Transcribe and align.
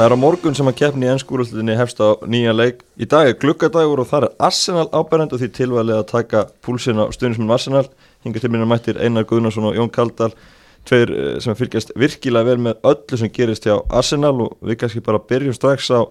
Það 0.00 0.06
er 0.06 0.14
á 0.16 0.24
morgun 0.24 0.54
sem 0.56 0.68
að 0.70 0.78
keppni 0.78 1.04
í 1.04 1.08
ennskúröldinni 1.12 1.74
hefst 1.76 1.98
á 2.00 2.16
nýja 2.24 2.54
leik. 2.56 2.78
Í 2.96 3.04
dag 3.04 3.28
er 3.28 3.34
glukkadagur 3.36 4.00
og 4.00 4.06
það 4.08 4.24
er 4.24 4.46
Arsenal 4.46 4.86
ábærend 4.96 5.34
og 5.36 5.42
því 5.42 5.48
tilvalið 5.58 5.98
að 5.98 6.06
taka 6.08 6.40
púlsinn 6.64 7.02
á 7.04 7.12
stundismunum 7.12 7.52
Arsenal. 7.52 7.82
Hinga 8.24 8.40
til 8.40 8.48
minna 8.48 8.64
mættir 8.64 8.96
Einar 8.96 9.26
Guðnarsson 9.28 9.66
og 9.68 9.76
Jón 9.76 9.90
Kaldal, 9.92 10.30
tveir 10.88 11.12
eh, 11.12 11.34
sem 11.44 11.58
fylgjast 11.58 11.92
virkilega 12.00 12.48
vel 12.48 12.62
með 12.64 12.80
öllu 12.94 13.18
sem 13.20 13.32
gerist 13.36 13.68
hjá 13.68 13.74
Arsenal 13.92 14.32
og 14.46 14.54
við 14.64 14.78
kannski 14.80 15.02
bara 15.04 15.20
byrjum 15.20 15.58
strax 15.58 15.90
á 15.92 16.08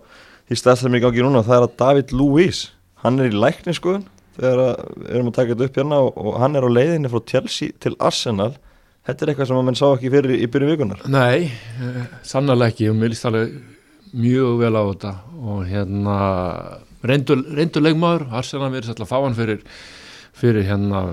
því 0.52 0.60
stað 0.62 0.78
sem 0.84 0.94
er 0.94 1.02
í 1.02 1.04
gangi 1.08 1.26
núna 1.26 1.42
það 1.50 1.58
er 1.58 1.66
að 1.66 1.74
David 1.82 2.14
Luiz, 2.14 2.62
hann 3.02 3.18
er 3.18 3.32
í 3.34 3.42
lækningsskoðun 3.42 4.06
þegar 4.38 4.64
við 5.00 5.10
erum 5.16 5.34
að 5.34 5.40
taka 5.40 5.56
þetta 5.56 5.72
upp 5.72 5.82
hérna 5.82 6.04
og, 6.06 6.22
og 6.28 6.40
hann 6.44 6.62
er 6.62 6.70
á 6.70 6.76
leiðinni 6.78 7.10
frá 7.10 7.26
Chelsea 7.34 7.74
til 7.82 7.96
Arsenal. 7.98 8.52
Þetta 9.10 9.26
er 9.26 9.34
eitthvað 9.34 9.50
sem 9.50 9.64
að 9.64 9.68
menn 9.72 9.82
sá 9.82 9.88
ekki 9.90 10.14
fyrir 10.14 10.38
í 10.38 10.46
byrju 10.46 10.72
vikunar. 10.76 11.04
Nei, 11.10 11.50
eh, 11.82 12.00
sannlega 12.22 12.70
ekki 12.70 12.94
og 12.94 13.02
mér 13.02 13.16
líst 13.16 13.26
alveg 13.26 13.58
mjög 14.14 14.60
vel 14.64 14.76
á 14.76 14.84
þetta 14.90 15.14
og 15.40 15.64
hérna 15.70 16.18
reyndur, 17.06 17.44
reyndur 17.56 17.86
leikmaður, 17.86 18.28
Arsenal 18.40 18.72
verið 18.74 18.90
svolítið 18.90 19.06
að 19.06 19.12
fá 19.12 19.18
hann 19.24 19.38
fyrir, 19.38 19.64
fyrir 20.40 20.68
hérna 20.68 21.04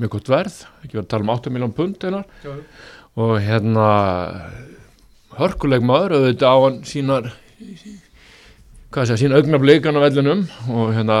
mjög 0.00 0.16
gott 0.16 0.32
verð, 0.32 0.58
ekki 0.82 0.96
verið 0.96 1.06
að 1.06 1.12
tala 1.14 1.26
um 1.26 1.34
8 1.36 1.54
miljón 1.54 1.76
pund 1.76 2.06
einar. 2.08 2.26
Og 3.20 3.36
hérna 3.42 3.86
hörkuleikmaður 5.38 6.16
auðvitað 6.18 6.54
á 6.54 6.58
hann 6.64 6.78
sínar 6.88 7.32
hvað 8.90 9.06
sé 9.06 9.14
að 9.14 9.20
sína 9.22 9.38
augnablíkan 9.38 9.98
á 9.98 10.00
vellinum 10.02 10.40
og 10.74 10.94
hérna 10.96 11.18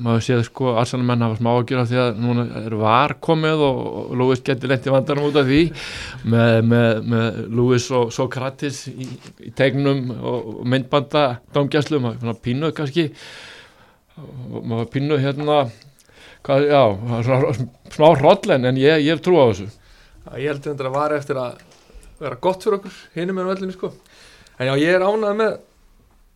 maður 0.00 0.24
séð 0.24 0.42
sko 0.48 0.74
Arsenal 0.80 1.06
menn 1.08 1.24
hafa 1.24 1.38
smá 1.38 1.50
að 1.52 1.66
gera 1.70 1.84
því 1.88 1.98
að 2.00 2.20
núna 2.22 2.44
er 2.60 2.76
var 2.80 3.14
komið 3.22 3.64
og, 3.66 3.80
og 4.00 4.12
Lewis 4.20 4.42
getur 4.46 4.72
lendið 4.72 4.94
vandarum 4.94 5.26
út 5.28 5.38
af 5.40 5.48
því 5.48 5.60
með, 6.32 6.56
með, 6.70 7.00
með 7.12 7.40
Lewis 7.58 7.88
og 7.96 8.12
Sokratis 8.14 8.82
í, 8.90 9.08
í 9.44 9.52
tegnum 9.56 10.10
og, 10.16 10.50
myndbanda 10.68 11.24
domgjæslu, 11.54 12.00
maður 12.04 12.38
pínuð 12.44 12.74
kannski. 12.76 13.08
Maður 14.50 14.88
pínuð 14.94 15.24
hérna 15.24 15.58
hvað, 16.46 16.68
já, 16.70 16.82
svona, 17.26 17.68
smá 17.94 18.06
hrodlen 18.14 18.70
en 18.70 18.80
ég, 18.80 19.04
ég 19.06 19.24
trú 19.24 19.40
á 19.40 19.44
þessu. 19.50 19.68
Ég 20.36 20.52
held 20.52 20.62
að 20.62 20.70
þetta 20.70 20.94
var 20.94 21.16
eftir 21.16 21.40
að 21.40 21.66
vera 22.20 22.40
gott 22.40 22.64
fyrir 22.64 22.80
okkur 22.80 23.02
hinum 23.16 23.40
með 23.40 23.52
vellinu 23.54 23.76
sko. 23.76 23.92
En 24.60 24.70
já, 24.70 24.74
ég 24.80 24.96
er 24.96 25.04
ánað 25.04 25.36
með 25.40 25.60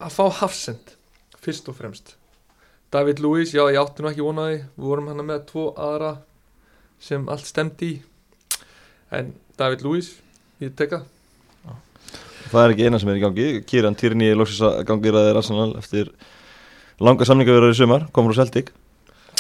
að 0.05 0.15
fá 0.19 0.25
Hafsend 0.41 0.95
fyrst 1.45 1.69
og 1.71 1.77
fremst 1.77 2.17
David 2.95 3.23
Lewis, 3.25 3.55
já 3.57 3.65
ég 3.67 3.81
átti 3.81 4.05
nú 4.05 4.13
ekki 4.13 4.23
vonaði 4.23 4.61
við 4.63 4.87
vorum 4.87 5.11
hann 5.11 5.25
með 5.27 5.49
tvo 5.49 5.65
aðra 5.75 6.13
sem 7.03 7.27
allt 7.29 7.49
stemdi 7.49 7.89
í. 7.91 7.97
En 9.15 9.35
David 9.59 9.83
Lewis, 9.83 10.15
ég 10.63 10.77
teka 10.79 11.03
Það. 12.55 12.63
Er 12.63 12.73
ekki 12.75 12.87
eina 12.87 13.01
sem 13.01 13.11
er 13.11 13.19
í 13.19 13.23
gangi. 13.25 13.47
Kieran 13.67 13.97
Tierney 13.99 14.31
er 14.31 14.39
lóksins 14.39 14.63
að 14.63 14.81
gangi 14.89 15.11
í 15.11 15.13
ræðir 15.15 15.39
Arsenal 15.41 15.71
eftir 15.81 16.11
langa 17.03 17.27
samningaverðar 17.27 17.75
í 17.75 17.79
sumar. 17.79 18.09
Komur 18.15 18.35
úr 18.35 18.39
Celtic. 18.39 18.71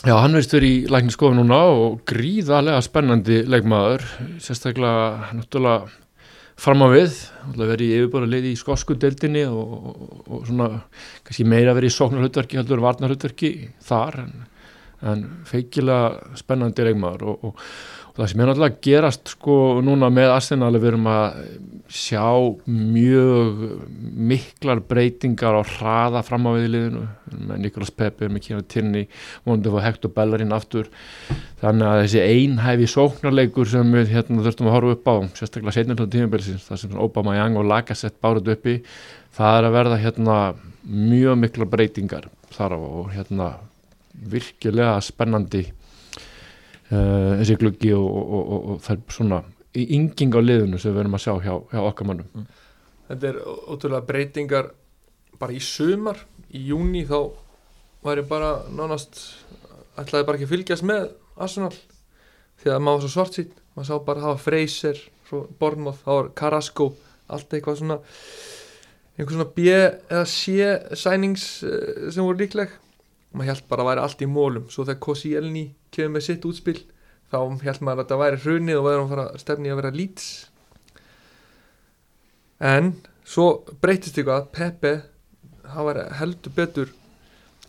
Já, 0.05 0.17
hann 0.19 0.35
veist 0.37 0.53
verið 0.53 0.73
í 0.73 0.93
lækningskofi 0.93 1.37
núna 1.39 1.61
og 1.73 2.01
gríðarlega 2.11 2.83
spennandi 2.85 3.43
leikmaður. 3.49 4.05
Sérstaklega 4.43 5.31
náttúrulega 5.37 5.93
fram 6.61 6.85
á 6.87 6.89
við, 6.93 7.17
verið 7.59 7.85
í 7.87 7.97
yfirbúra 7.99 8.29
liði 8.31 8.53
í 8.55 8.59
skosku 8.59 8.97
deildinni 9.01 9.45
og, 9.49 9.73
og, 9.91 10.15
og 10.29 10.45
svona 10.49 10.69
kannski 11.27 11.47
meira 11.49 11.75
verið 11.77 11.91
í 11.91 11.97
sóknarhutverki 11.97 12.61
heldur 12.61 12.81
en 12.81 12.87
varnarhutverki 12.87 13.53
þar 13.85 14.21
en, 14.23 14.35
en 15.11 15.27
feikilega 15.49 16.39
spennandi 16.39 16.87
leikmaður 16.87 17.27
og, 17.33 17.51
og 17.51 17.65
það 18.15 18.29
sem 18.31 18.41
er 18.41 18.49
náttúrulega 18.49 18.83
gerast 18.87 19.31
sko 19.35 19.55
núna 19.83 20.07
með 20.15 20.33
Arsenal 20.37 20.71
við 20.77 20.93
erum 20.93 21.09
að 21.11 21.39
sjá 21.91 22.23
mjög 22.71 23.65
miklar 24.31 24.83
breytingar 24.87 25.59
á 25.59 25.63
hraða 25.67 26.23
fram 26.27 26.47
á 26.47 26.51
við 26.55 26.69
í 26.69 26.71
liðinu 26.77 27.03
með 27.49 27.61
Nikolas 27.65 27.91
Pepe, 27.91 28.29
með 28.31 28.47
Kina 28.47 28.63
Tinni 28.71 29.03
vonandi 29.43 29.73
fóð 29.75 29.85
Hector 29.89 30.15
Bellerin 30.15 30.55
aftur. 30.55 30.89
Þannig 31.61 31.91
að 31.91 32.01
þessi 32.05 32.23
einhæfi 32.23 32.89
sóknarleikur 32.95 33.71
sem 33.75 33.93
við 33.99 34.15
hérna 34.15 34.47
þurftum 34.47 34.71
að 34.71 34.77
horfa 34.79 34.97
upp 34.97 35.11
á 35.11 35.17
sérstaklega 35.41 35.77
setnirlega 35.79 36.15
tímabilsins 36.15 36.71
það 36.71 36.83
sem 36.85 36.99
Obama 37.03 37.37
Young 37.39 37.59
og 37.59 37.69
Lacazette 37.73 38.23
bárut 38.23 38.51
uppi 38.55 38.79
það 39.35 39.59
er 39.59 39.69
að 39.69 39.79
verða 39.81 40.03
hérna 40.03 40.41
mjög 40.85 41.41
miklar 41.43 41.71
breytingar 41.73 42.29
þar 42.55 42.77
á 42.77 42.79
og 42.79 43.09
hérna 43.15 43.55
virkilega 44.31 45.01
spennandi 45.03 45.67
uh, 46.91 47.35
þessi 47.41 47.59
gluggi 47.61 47.93
og, 47.97 48.05
og, 48.05 48.43
og, 48.45 48.69
og 48.75 48.85
það 48.85 48.97
er 48.97 49.17
svona 49.19 49.41
ynging 49.75 50.37
á 50.37 50.41
liðinu 50.43 50.79
sem 50.79 50.93
við 50.93 51.01
verum 51.01 51.17
að 51.19 51.25
sjá 51.25 51.33
hjá, 51.43 51.55
hjá 51.73 51.81
okkar 51.83 52.11
mannum 52.11 52.31
mm. 52.35 52.53
Þetta 53.05 53.29
er 53.29 53.39
ótrúlega 53.45 54.09
breytingar 54.09 54.71
bara 55.37 55.53
í 55.53 55.59
sumar, 55.61 56.23
í 56.49 56.63
júni 56.71 57.03
þá 57.05 57.19
var 58.05 58.21
ég 58.21 58.29
bara 58.29 58.53
nánast 58.73 59.19
ætlaði 60.01 60.27
bara 60.27 60.39
ekki 60.39 60.49
að 60.49 60.55
fylgjast 60.55 60.87
með 60.89 61.11
Arsenal 61.35 61.73
því 62.63 62.73
að 62.73 62.85
maður 62.85 63.01
var 63.01 63.05
svo 63.05 63.13
svart 63.13 63.39
sín 63.39 63.53
maður 63.75 63.89
sá 63.91 64.07
bara 64.07 64.23
að 64.23 64.29
hafa 64.29 64.45
Fraser 64.45 65.03
Bornmoth, 65.59 66.05
það 66.05 66.19
var 66.19 66.29
Carrasco 66.39 66.89
allt 67.33 67.55
eitthvað 67.57 67.81
svona 67.81 67.99
einhver 69.15 69.35
svona 69.35 69.51
B 69.57 69.67
eða 69.73 70.25
C 70.31 70.55
sænings 70.99 71.47
eh, 71.67 72.09
sem 72.11 72.25
voru 72.25 72.41
líkleg 72.43 72.73
maður 73.35 73.51
held 73.53 73.69
bara 73.71 73.85
að 73.85 73.91
væri 73.91 74.05
allt 74.05 74.25
í 74.25 74.31
mólum 74.31 74.67
svo 74.73 74.87
þegar 74.87 75.01
Koscielny 75.07 75.65
kemur 75.95 76.17
með 76.17 76.27
sitt 76.29 76.47
útspill 76.49 76.81
þá 77.33 77.39
held 77.65 77.81
maður 77.85 77.97
að 77.97 78.05
þetta 78.05 78.21
væri 78.23 78.43
hrunið 78.45 78.81
og 78.81 78.87
verður 78.89 79.05
að 79.05 79.15
fara 79.15 79.43
stefni 79.43 79.73
að 79.73 79.81
vera 79.81 79.95
lýts 79.95 80.29
en 82.75 82.93
svo 83.27 83.49
breytist 83.83 84.21
ykkur 84.21 84.39
að 84.39 84.53
Pepe 84.55 84.95
það 85.65 85.89
var 85.89 86.01
heldur 86.21 86.55
betur 86.55 86.95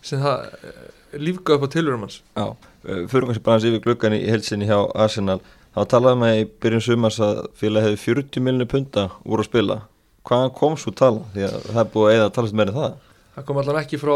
sem 0.06 0.22
það 0.22 0.46
eh, 0.46 0.86
lífgað 1.22 1.58
upp 1.58 1.68
á 1.68 1.74
tilvörum 1.74 2.06
hans. 2.06 2.22
Já, 2.36 2.46
fyrir 2.84 3.28
kannski 3.30 3.44
bara 3.46 3.58
hans 3.58 3.68
yfir 3.70 3.84
gluggan 3.84 4.18
í 4.18 4.24
helsinni 4.30 4.70
hjá 4.70 4.78
Arsenal. 4.94 5.40
Þá 5.76 5.82
talaði 5.92 6.22
maður 6.22 6.42
í 6.42 6.47
byrjun 6.64 6.86
sumars 6.86 7.20
að 7.24 7.42
félag 7.59 7.88
hefði 7.88 8.02
40 8.03 8.46
miljonir 8.46 8.72
punta 8.72 9.08
úr 9.26 9.44
að 9.44 9.50
spila. 9.50 9.80
Hvaðan 10.26 10.53
kom 10.58 10.78
svo 10.80 10.94
tala? 10.96 11.26
Því 11.34 11.47
að 11.50 11.58
það 11.66 11.82
er 11.82 11.90
búið 11.94 12.09
að 12.09 12.18
eða 12.18 12.28
að 12.28 12.36
talast 12.38 12.58
meira 12.59 12.76
það. 12.76 13.00
Það 13.36 13.47
kom 13.50 13.62
allavega 13.62 13.86
ekki 13.86 14.02
frá 14.02 14.16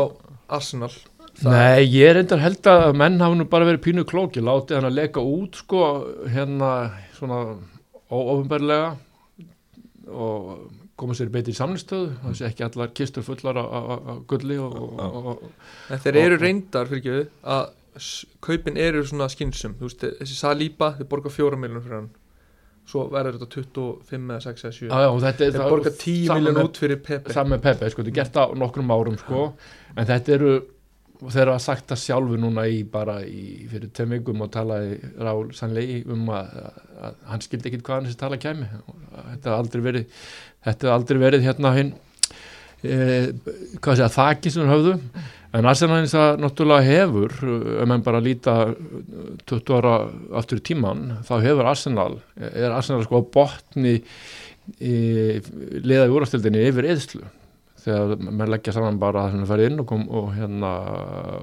Arsenal 0.60 0.92
Það 1.40 1.56
Nei, 1.56 1.84
ég 1.88 2.10
er 2.10 2.20
endar 2.20 2.42
held 2.44 2.68
að 2.68 2.98
menn 3.00 3.22
hafa 3.24 3.38
nú 3.40 3.46
bara 3.48 3.68
verið 3.68 3.84
pínu 3.86 4.04
klóki, 4.08 4.42
látið 4.44 4.80
hann 4.80 4.90
að 4.90 4.98
leka 4.98 5.24
út 5.24 5.60
sko, 5.62 5.84
hérna 6.28 6.72
svona 7.16 7.40
óofinbarlega 8.10 8.90
og 10.10 10.70
koma 11.00 11.16
sér 11.16 11.32
beiti 11.32 11.54
í 11.54 11.58
samlistöðu 11.58 12.10
það 12.24 12.38
sé 12.38 12.48
ekki 12.50 12.66
allar 12.66 12.94
kistur 12.98 13.24
fullar 13.24 13.60
af 13.62 14.24
gulli 14.28 14.58
og, 14.60 14.74
og, 14.76 15.20
og, 15.32 15.44
Þeir 16.04 16.20
eru 16.26 16.40
reyndar 16.42 16.90
fyrir 16.90 17.00
ekki 17.00 17.30
að 17.56 17.70
kaupin 18.44 18.80
eru 18.80 19.04
svona 19.08 19.30
skynsum 19.32 19.78
veist, 19.80 20.04
þessi 20.04 20.38
Salíba, 20.38 20.94
þeir 20.98 21.08
borga 21.12 21.32
fjóra 21.34 21.60
miljónur 21.60 21.86
fyrir 21.86 22.02
hann. 22.02 22.10
Svo 22.90 23.06
verður 23.12 23.38
þetta 23.38 23.50
25 23.54 24.32
eða 24.34 24.42
6 24.44 24.64
eða 24.66 24.76
7 24.76 24.92
ah, 24.98 25.04
já, 25.06 25.34
þeir 25.40 25.58
borga 25.62 25.92
10 25.94 26.32
miljón 26.34 26.62
út 26.64 26.80
fyrir 26.82 27.02
Pepe. 27.06 27.34
Samme 27.36 27.60
Pepe, 27.62 27.90
sko, 27.94 28.04
þetta 28.04 28.14
er 28.14 28.18
gert 28.18 28.40
á 28.42 28.44
nokkrum 28.58 28.94
árum 28.94 29.18
sko, 29.22 29.44
en 29.96 30.10
þetta 30.10 30.36
eru 30.40 30.54
og 31.20 31.34
þeir 31.34 31.52
hafa 31.52 31.64
sagt 31.64 31.90
það 31.92 32.02
sjálfu 32.04 32.38
núna 32.40 32.64
í 32.72 32.84
bara 32.88 33.18
í, 33.28 33.66
fyrir 33.68 33.92
tveim 33.96 34.14
vikum 34.18 34.44
og 34.46 34.52
talaði 34.54 35.00
Rál 35.20 35.50
sannlegi 35.56 35.98
um 36.08 36.30
að, 36.32 36.54
að 37.04 37.18
hann 37.32 37.44
skildi 37.44 37.72
ekkit 37.72 37.84
hvað 37.84 37.98
hann 37.98 38.08
þessi 38.08 38.20
tala 38.22 38.40
kæmi. 38.40 38.70
Þetta 39.18 39.52
har 39.52 39.58
aldrei 39.58 39.84
verið 39.90 40.22
þetta 40.68 40.88
har 40.88 40.96
aldrei 40.96 41.20
verið 41.26 41.44
hérna 41.48 41.74
hinn 41.76 41.92
e, 42.84 42.96
hvað 43.84 44.06
að 44.06 44.16
þakki 44.16 44.54
sem 44.56 44.72
höfðu. 44.72 44.96
En 45.60 45.66
Arsenal 45.66 45.98
eins 46.04 46.14
að 46.16 46.44
náttúrulega 46.44 46.86
hefur 46.86 47.36
ef 47.82 47.90
mann 47.90 48.06
bara 48.06 48.22
líta 48.24 48.56
20 49.50 49.76
ára 49.80 49.96
aftur 50.40 50.62
í 50.62 50.66
tíman 50.70 51.08
þá 51.28 51.34
hefur 51.42 51.72
Arsenal, 51.72 52.14
er 52.38 52.70
Arsenal 52.70 53.02
sko 53.04 53.24
á 53.26 53.32
botni 53.34 53.98
liðaði 54.80 56.14
úrastildinni 56.14 56.68
yfir 56.70 56.88
eðslu 56.94 57.26
þegar 57.84 58.24
maður 58.28 58.54
leggja 58.56 58.76
saman 58.76 59.02
bara 59.02 59.26
að 59.26 59.36
það 59.36 59.52
farið 59.52 59.70
inn 59.70 59.84
og, 59.84 59.88
kom, 59.90 60.06
og, 60.10 60.32
hérna, 60.38 60.72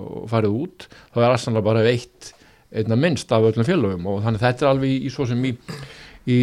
og 0.00 0.26
farið 0.32 0.58
út 0.62 0.88
þá 1.14 1.20
er 1.22 1.28
Arsenal 1.30 1.64
bara 1.66 1.84
veitt 1.86 2.32
einna 2.76 2.98
minnst 2.98 3.32
af 3.32 3.46
öllum 3.50 3.66
félögum 3.66 4.08
og 4.10 4.24
þannig 4.24 4.42
þetta 4.42 4.66
er 4.66 4.72
alveg 4.72 4.92
í, 4.92 4.98
í 5.06 5.12
svo 5.12 5.26
sem 5.28 5.44
í, 5.46 5.52
í, 6.26 6.38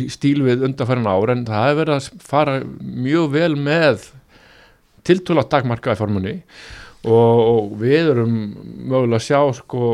í 0.00 0.04
stíl 0.12 0.40
við 0.46 0.64
undarfærin 0.68 1.10
ár 1.10 1.34
en 1.34 1.44
það 1.48 1.66
hefur 1.68 1.80
verið 1.82 1.96
að 1.96 2.26
fara 2.30 2.56
mjög 2.80 3.34
vel 3.36 3.52
með 3.58 4.08
tiltúla 5.06 5.46
dagmarka 5.50 5.94
í 5.94 6.00
formunni 6.00 6.36
og, 7.04 7.12
og 7.14 7.76
við 7.80 8.12
erum 8.14 8.34
mögulega 8.90 9.20
að 9.20 9.28
sjá 9.28 9.60
sko 9.60 9.92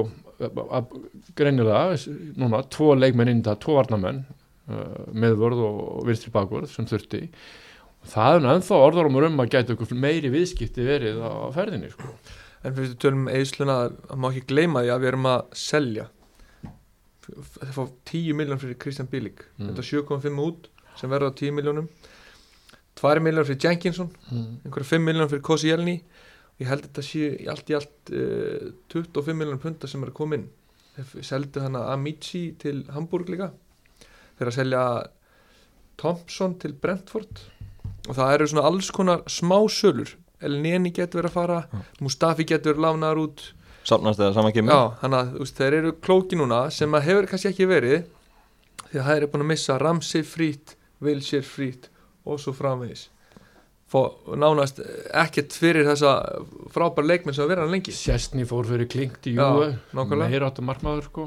greinilega 1.36 1.96
núna 2.36 2.62
tvo 2.72 2.94
leikmenn 2.96 3.30
inn 3.32 3.44
það, 3.44 3.60
tvo 3.62 3.76
varnamenn 3.78 4.24
uh, 4.26 5.06
meðvörð 5.16 5.62
og 5.64 6.02
virstri 6.08 6.32
bakvörð 6.34 6.68
sem 6.72 6.88
þurfti 6.88 7.22
það 8.10 8.38
er 8.38 8.48
ennþá 8.54 8.80
orðarum 8.86 9.18
um 9.20 9.42
að 9.42 9.52
gæta 9.54 9.74
okkur 9.76 9.94
meiri 9.98 10.30
viðskipti 10.32 10.84
verið 10.86 11.22
á 11.22 11.50
ferðinni 11.54 11.90
sko. 11.92 12.12
En 12.64 12.74
fyrir 12.74 12.92
þú 12.92 12.98
tölum 13.04 13.30
eðsluna 13.30 13.78
að 13.86 14.20
má 14.20 14.28
ekki 14.30 14.46
gleyma 14.50 14.82
því 14.84 14.92
að 14.92 15.02
við 15.02 15.10
erum 15.12 15.28
að 15.30 15.42
selja. 15.60 16.06
Það 17.26 17.72
fá 17.74 17.82
10 18.12 18.38
miljón 18.38 18.62
fyrir 18.62 18.78
Kristján 18.82 19.10
Bílik 19.10 19.42
mm. 19.56 19.70
þetta 19.70 19.86
7,5 19.88 20.42
út 20.44 20.68
sem 20.96 21.10
verður 21.10 21.34
á 21.34 21.38
10 21.40 21.56
miljónum 21.56 21.88
2 22.96 23.20
miljonar 23.20 23.48
fyrir 23.48 23.66
Jenkinson 23.66 24.12
mm. 24.30 24.44
einhverja 24.64 24.92
5 24.92 25.04
miljonar 25.04 25.32
fyrir 25.32 25.42
Koscielny 25.48 25.96
og 25.98 26.62
ég 26.62 26.70
held 26.70 26.86
að 26.86 26.86
þetta 26.86 27.04
sé 27.08 27.32
í 27.34 27.48
allt 27.52 27.72
í 27.72 27.76
allt 27.76 28.12
uh, 28.14 28.70
25 28.94 29.40
miljonar 29.40 29.60
punta 29.60 29.90
sem 29.90 30.06
er 30.06 30.12
að 30.12 30.18
koma 30.20 30.38
inn. 30.38 30.46
Þeir 30.96 31.26
seldu 31.28 31.60
hana 31.60 31.82
Amici 31.92 32.46
til 32.62 32.78
Hamburg 32.94 33.28
líka. 33.28 33.50
Þeir 34.38 34.52
að 34.52 34.56
selja 34.56 34.84
Thompson 36.00 36.56
til 36.62 36.76
Brentford 36.80 37.42
og 38.06 38.16
það 38.16 38.32
eru 38.36 38.48
svona 38.52 38.66
alls 38.70 38.90
konar 38.94 39.24
smá 39.30 39.58
sölur. 39.72 40.14
Elneni 40.44 40.92
getur 40.94 41.22
verið 41.22 41.30
að 41.30 41.36
fara 41.38 41.60
Já. 41.64 41.82
Mustafi 42.04 42.46
getur 42.48 42.74
verið 42.74 42.84
lánaðar 42.86 43.22
út. 43.22 43.44
Safnast 43.86 44.20
eða 44.20 44.36
saman 44.36 44.54
kemur. 44.54 44.74
Já, 44.74 44.98
þannig 45.02 45.18
að 45.40 45.52
þeir 45.58 45.78
eru 45.80 45.92
klóki 46.04 46.38
núna 46.38 46.62
sem 46.74 46.96
að 46.98 47.06
hefur 47.08 47.28
kannski 47.30 47.52
ekki 47.52 47.68
verið 47.70 47.98
því 48.86 49.00
að 49.00 49.04
það 49.08 49.18
eru 49.18 49.28
búin 49.32 49.44
að 49.44 49.52
missa 49.52 49.76
Ramsey 49.82 50.26
frýtt, 50.26 50.74
Wilshere 51.04 51.46
frýtt 51.46 51.90
og 52.26 52.40
svo 52.42 52.54
framvegis. 52.56 53.06
Fó, 53.86 54.00
nánast 54.34 54.80
ekkert 55.14 55.54
fyrir 55.54 55.86
þessa 55.86 56.16
frábær 56.74 57.06
leikmenn 57.06 57.36
sem 57.36 57.44
að 57.44 57.52
vera 57.52 57.62
hann 57.62 57.74
lengi. 57.76 57.94
Sjestni 57.94 58.46
fór 58.48 58.66
fyrir 58.66 58.88
klingt 58.90 59.28
í 59.30 59.36
Júi 59.36 59.68
meira 59.94 60.48
áttu 60.50 60.64
markmaður 60.66 61.06
sko. 61.06 61.26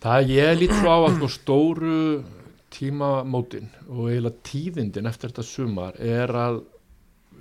Það 0.00 0.18
er 0.18 0.34
ég 0.34 0.60
lít 0.60 0.74
svo 0.76 0.92
á 0.92 0.98
að 1.00 1.16
sko 1.16 1.30
stóru 1.32 2.02
tímamótin 2.74 3.70
og 3.88 4.10
eiginlega 4.10 4.44
tíðindin 4.46 5.08
eftir 5.10 5.32
þetta 5.32 5.46
sumar 5.46 5.98
er 6.00 6.32
að 6.36 6.60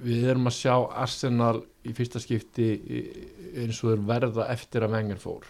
við 0.03 0.29
erum 0.31 0.49
að 0.49 0.57
sjá 0.57 0.75
Arsenal 1.03 1.57
í 1.87 1.93
fyrsta 1.95 2.21
skipti 2.23 2.69
eins 3.59 3.81
og 3.83 4.05
verða 4.07 4.47
eftir 4.53 4.85
að 4.85 4.95
Wenger 4.95 5.19
fór. 5.21 5.45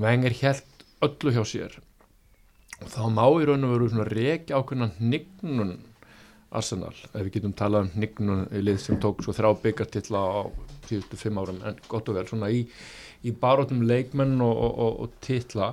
Wenger 0.00 0.36
held 0.40 0.84
öllu 1.04 1.34
hjá 1.34 1.42
sér. 1.48 1.80
Og 2.82 2.90
þá 2.90 3.02
má 3.14 3.24
í 3.38 3.48
raun 3.48 3.66
og 3.66 3.74
veru 3.74 4.06
reykja 4.10 4.58
ákveðna 4.58 4.90
hnignun 4.98 5.76
Arsenal, 6.54 6.94
ef 7.10 7.24
við 7.24 7.32
getum 7.38 7.54
talað 7.58 7.86
um 7.86 7.92
hnignun 7.96 8.44
í 8.54 8.60
lið 8.62 8.78
sem 8.82 8.98
tók 9.02 9.24
svo 9.24 9.34
þrjá 9.34 9.56
byggartilla 9.62 10.20
á 10.22 10.42
síðustu 10.86 11.18
fimm 11.18 11.40
árum 11.40 11.58
en 11.66 11.80
gott 11.90 12.08
og 12.10 12.18
vel 12.18 12.26
svona 12.28 12.50
í, 12.54 12.60
í 13.26 13.32
baróttum 13.40 13.82
leikmenn 13.88 14.36
og, 14.44 14.52
og, 14.54 14.78
og, 14.84 15.00
og 15.02 15.16
titla 15.24 15.72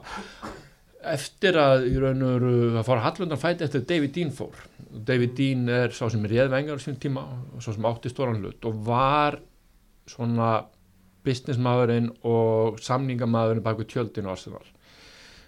eftir 1.14 1.58
að 1.60 1.88
í 1.90 1.96
raun 2.02 2.22
og 2.26 2.34
veru 2.36 2.52
að 2.80 2.86
fara 2.88 3.06
hallundan 3.06 3.42
fæti 3.42 3.66
eftir 3.66 3.86
David 3.90 4.14
Dean 4.16 4.34
fór. 4.36 4.60
David 4.92 5.34
Dean 5.38 5.66
er 5.72 5.96
sá 5.96 6.06
sem 6.12 6.26
réð 6.28 6.52
vengar 6.54 6.78
á 6.78 6.84
sínum 6.84 7.00
tíma 7.02 7.24
og 7.56 7.64
sá 7.64 7.72
sem 7.72 7.88
átti 7.90 8.12
stóran 8.12 8.42
hlut 8.42 8.70
og 8.70 8.84
var 8.86 9.40
svona 10.10 10.52
businessmaðurinn 11.26 12.10
og 12.28 12.80
samningamæðurinn 12.82 13.66
baku 13.66 13.86
tjöldin 13.86 14.30
á 14.30 14.34
Arsenal. 14.34 14.66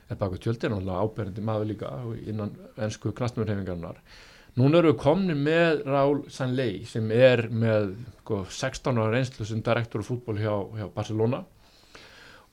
En 0.09 0.19
baku 0.19 0.37
tjöldin 0.41 0.75
er 0.77 0.93
áberandi 0.93 1.41
maður 1.41 1.71
líka 1.73 1.95
innan 2.25 2.53
ennsku 2.77 3.13
knastmjörhefingarnar 3.13 4.01
núna 4.59 4.79
eru 4.79 4.91
við 4.93 4.99
komni 5.01 5.35
með 5.37 5.81
Raúl 5.87 6.19
Sanley 6.31 6.83
sem 6.85 7.09
er 7.13 7.47
með 7.49 7.93
sko, 8.19 8.43
16 8.45 8.99
ára 8.99 9.15
reynslu 9.15 9.47
sem 9.49 9.63
direktor 9.65 10.03
af 10.03 10.09
fútból 10.11 10.37
hjá, 10.37 10.53
hjá 10.77 10.89
Barcelona 10.93 11.41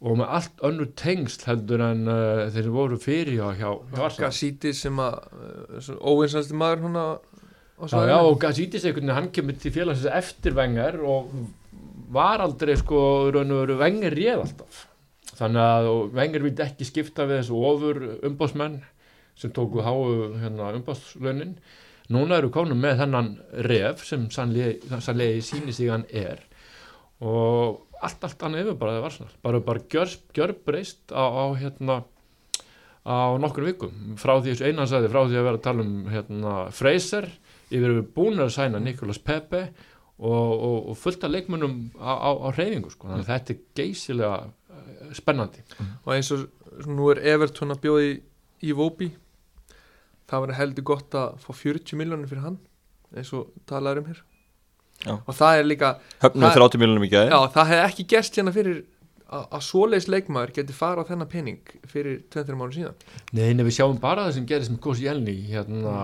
og 0.01 0.17
með 0.17 0.31
allt 0.39 0.63
önnur 0.65 0.93
tengsl 0.97 1.45
heldur 1.49 1.83
en 1.85 2.07
uh, 2.09 2.47
þeir 2.53 2.71
voru 2.73 2.97
fyrir 3.01 3.35
hjá, 3.37 3.51
hjá, 3.59 3.69
hjá 3.93 4.05
Arsenal 4.07 4.29
Gassíti 4.29 4.73
sem 4.77 5.03
að 5.03 5.19
uh, 5.77 5.91
óvinsælsti 6.01 6.57
maður 6.57 6.87
hún 6.89 7.01
á 7.01 7.09
Já, 7.81 8.05
já, 8.05 8.19
og 8.21 8.37
Gazzidis 8.37 8.85
einhvern 8.85 9.07
veginn, 9.07 9.17
hann 9.17 9.29
kemur 9.33 9.57
til 9.57 9.73
félagsins 9.73 10.13
eftir 10.13 10.53
vengar 10.53 10.99
og 11.01 11.31
var 12.13 12.43
aldrei 12.45 12.75
sko 12.77 13.31
raun 13.33 13.55
og 13.55 13.63
veru 13.63 13.77
vengar 13.81 14.13
réð 14.13 14.43
alltaf. 14.43 14.83
Þannig 15.39 15.63
að 15.65 15.89
vengar 16.19 16.45
vildi 16.45 16.65
ekki 16.67 16.89
skipta 16.89 17.25
við 17.25 17.41
þessu 17.41 17.63
ofur 17.71 18.03
umbásmenn 18.29 18.83
sem 19.41 19.53
tóku 19.57 19.81
háu 19.87 20.03
hérna, 20.43 20.75
umbáslaunin 20.77 21.55
núna 22.13 22.43
eru 22.43 22.51
konum 22.53 22.83
með 22.85 23.01
þennan 23.01 23.31
ref 23.65 24.05
sem 24.05 24.29
sannlega 24.35 25.41
síni 25.47 25.73
sig 25.73 25.89
hann 25.89 26.05
er. 26.13 26.45
Og 27.25 27.81
allt, 28.07 28.25
allt 28.27 28.47
annað 28.47 28.65
yfir 28.65 28.81
bara 28.81 28.97
það 28.97 29.05
var 29.07 29.17
svona 29.17 29.37
bara, 29.47 29.61
bara 29.67 29.85
gjör, 29.93 30.17
gjör 30.37 30.55
breyst 30.67 31.15
á, 31.15 31.25
á 31.25 31.45
hérna 31.61 32.01
á 33.07 33.37
nokkur 33.41 33.65
vikum. 33.65 33.93
Frá 34.21 34.37
því 34.39 34.53
þessu 34.53 34.67
einansæði 34.69 35.11
frá 35.13 35.23
því 35.25 35.39
að 35.41 35.47
vera 35.49 35.59
að 35.59 35.65
tala 35.65 35.87
um 35.87 35.95
hérna, 36.13 36.57
Fraser 36.77 37.31
yfir 37.71 37.97
við 37.97 38.11
búin 38.17 38.43
að 38.43 38.53
sæna 38.57 38.81
Nikolas 38.83 39.21
Pepe 39.25 39.63
og, 40.21 40.51
og, 40.53 40.77
og 40.93 40.99
fullt 41.01 41.25
af 41.25 41.33
leikmunum 41.33 41.79
á, 41.97 42.13
á, 42.13 42.31
á 42.45 42.49
reyfingu 42.53 42.93
sko. 42.93 43.09
þannig 43.09 43.25
að 43.25 43.33
þetta 43.33 43.55
er 43.55 43.63
geysilega 43.81 44.35
eh, 44.45 45.13
spennandi. 45.17 45.65
Og 46.05 46.13
eins 46.17 46.33
og 46.37 46.91
nú 46.91 47.09
er 47.15 47.23
Everton 47.33 47.73
að 47.73 47.83
bjóði 47.87 48.13
í 48.61 48.75
Vóbi 48.77 49.11
það 50.31 50.45
var 50.45 50.57
heldur 50.59 50.87
gott 50.93 51.17
að 51.19 51.39
fá 51.43 51.51
40 51.57 51.99
miljónir 51.99 52.31
fyrir 52.31 52.45
hann 52.47 52.59
eins 53.17 53.33
og 53.35 53.51
talaður 53.69 54.05
um 54.05 54.11
hér 54.13 54.21
Já. 55.07 55.15
og 55.17 55.35
það 55.35 55.59
er 55.59 55.65
líka 55.71 55.91
Höfnum 56.21 56.45
Það- 56.45 56.57
30 56.61 56.79
miljonum 56.83 57.05
í 57.07 57.11
gæði 57.13 57.31
já, 57.33 57.39
það 57.55 57.71
hefði 57.71 57.85
ekki 57.89 58.05
gerst 58.15 58.35
hérna 58.37 58.53
fyrir 58.53 58.81
að, 59.31 59.45
að 59.55 59.63
svoleiðis 59.63 60.09
leikmaður 60.11 60.53
geti 60.59 60.75
fara 60.77 61.01
á 61.01 61.09
þennan 61.09 61.29
pening 61.31 61.61
fyrir 61.87 62.19
23 62.35 62.57
mánu 62.59 62.75
síðan. 62.75 62.95
Nei, 63.33 63.53
nei, 63.55 63.63
við 63.65 63.77
sjáum 63.79 64.01
bara 64.03 64.27
það 64.27 64.35
sem 64.41 64.47
gerist 64.51 64.73
með 64.75 64.81
Kosi 64.85 65.07
Elni 65.07 65.37
hérna 65.53 65.95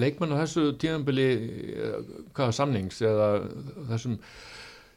leikmenn 0.00 0.34
á 0.36 0.40
þessu 0.44 0.64
tíðanbili 0.80 1.26
hvaða 2.36 2.54
samnings 2.56 3.00
eða 3.04 3.28
þessum 3.90 4.16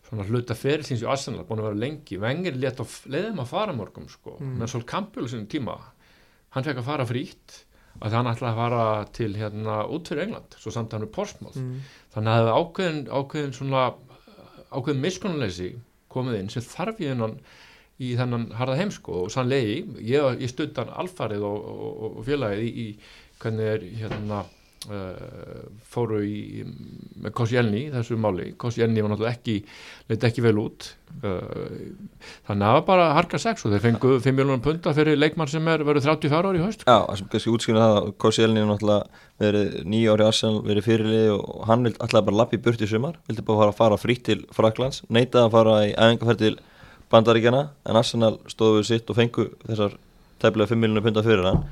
svona 0.08 0.26
hluta 0.28 0.56
ferilsins 0.60 1.02
í 1.04 1.08
Arsenal 1.10 1.46
búin 1.48 1.62
að 1.64 1.70
vera 1.72 1.82
lengi, 1.88 2.20
vengir 2.22 2.58
let 2.62 2.82
á 2.84 2.86
leiðum 3.10 3.40
að 3.44 3.52
fara 3.54 3.74
morgum 3.76 4.08
sko, 4.12 4.38
Mm. 4.40 4.58
með 4.62 4.70
Sol 4.70 4.84
Campbell 4.84 5.28
sinni 5.32 5.48
tíma, 5.50 5.78
hann 6.54 6.64
fekk 6.64 6.84
að 6.84 6.90
fara 6.92 7.06
frýtt 7.10 7.64
og 8.00 8.08
það 8.08 8.18
hann 8.18 8.32
ætlaði 8.34 8.52
að 8.52 8.62
fara 8.62 8.86
til 9.16 9.32
hérna 9.38 9.76
út 9.94 10.10
fyrir 10.10 10.26
England, 10.28 10.58
svo 10.60 10.74
samt 10.74 10.96
hann 10.96 11.06
er 11.06 11.12
Portsmouth 11.14 11.60
mm. 11.60 11.76
þannig 12.16 12.32
að 12.32 12.40
það 12.40 12.50
hefði 12.50 12.64
ákveðin, 12.64 13.04
ákveðin 13.20 13.58
svona 13.58 13.84
ákveðin 14.74 15.04
miskonuleysi 15.04 15.70
komið 16.14 16.40
inn 16.40 16.52
sem 16.54 16.66
þarf 16.66 17.02
í 17.02 17.12
þennan 17.12 17.38
í 18.04 18.16
þennan 18.18 18.48
harða 18.58 18.80
heimsko 18.80 19.24
og 19.26 19.32
sannlegi 19.34 19.78
ég, 20.02 20.42
ég 20.42 20.50
stutt 20.50 20.80
hann 20.82 20.92
alfarið 21.04 21.46
og, 21.46 21.70
og, 21.70 22.04
og 22.10 22.26
félagið 22.28 22.66
í, 22.66 22.72
í 22.74 23.42
hvernig 23.44 23.70
er 23.76 23.86
hérna 24.02 24.44
fóru 24.84 26.20
í 26.28 26.64
með 27.24 27.32
Koscielny 27.38 27.86
þessu 27.94 28.18
máli. 28.20 28.50
Koscielny 28.60 29.04
var 29.04 29.14
náttúrulega 29.14 29.38
ekki 29.38 29.56
leit 30.10 30.26
ekki 30.28 30.44
vel 30.44 30.58
út. 30.60 30.90
Uh, 31.24 31.94
þannig 32.48 32.66
að 32.66 32.72
það 32.72 32.76
var 32.78 32.86
bara 32.88 33.06
harka 33.16 33.40
sex 33.40 33.64
og 33.64 33.72
þeir 33.72 33.84
fengu 33.86 34.16
5 34.24 34.36
miljonar 34.36 34.64
punta 34.66 34.96
fyrir 34.98 35.20
leikmann 35.20 35.52
sem 35.52 35.68
er 35.72 35.86
verið 35.88 36.10
34 36.10 36.52
ári 36.52 36.60
í 36.60 36.66
haust. 36.66 36.84
Já, 36.84 36.98
það 37.06 37.20
sem 37.22 37.30
kannski 37.32 37.54
útskýrna 37.54 37.86
það 37.86 38.00
að 38.00 38.10
Koscielny 38.26 38.64
er 38.64 38.68
náttúrulega 38.72 39.22
verið 39.44 39.78
nýja 39.94 40.16
ári 40.16 40.28
Arsenal, 40.28 40.64
verið 40.68 40.88
fyrirlið 40.90 41.30
og 41.38 41.64
hann 41.70 41.88
vill 41.88 41.96
alltaf 42.00 42.28
bara 42.28 42.42
lappi 42.42 42.60
burt 42.66 42.84
í 42.84 42.90
sumar. 42.90 43.20
Vildi 43.30 43.46
bara 43.48 43.62
fara, 43.64 43.78
fara 43.78 44.02
frítt 44.02 44.26
til 44.28 44.42
Fraklands 44.56 45.04
neitaði 45.08 45.46
að 45.46 45.56
fara 45.56 45.78
í 45.86 45.94
æfingarferð 45.94 46.44
til 46.44 46.58
Bandaríkjana 47.14 47.64
en 47.88 48.02
Arsenal 48.02 48.36
stóðu 48.52 48.82
við 48.82 48.90
sitt 48.90 49.14
og 49.14 49.20
fengu 49.20 49.48
þessar 49.64 49.96
tæplega 50.44 50.74
5 50.74 50.82
miljonar 50.82 51.06
punta 51.06 51.24
fyrir 51.24 51.48
hann 51.48 51.64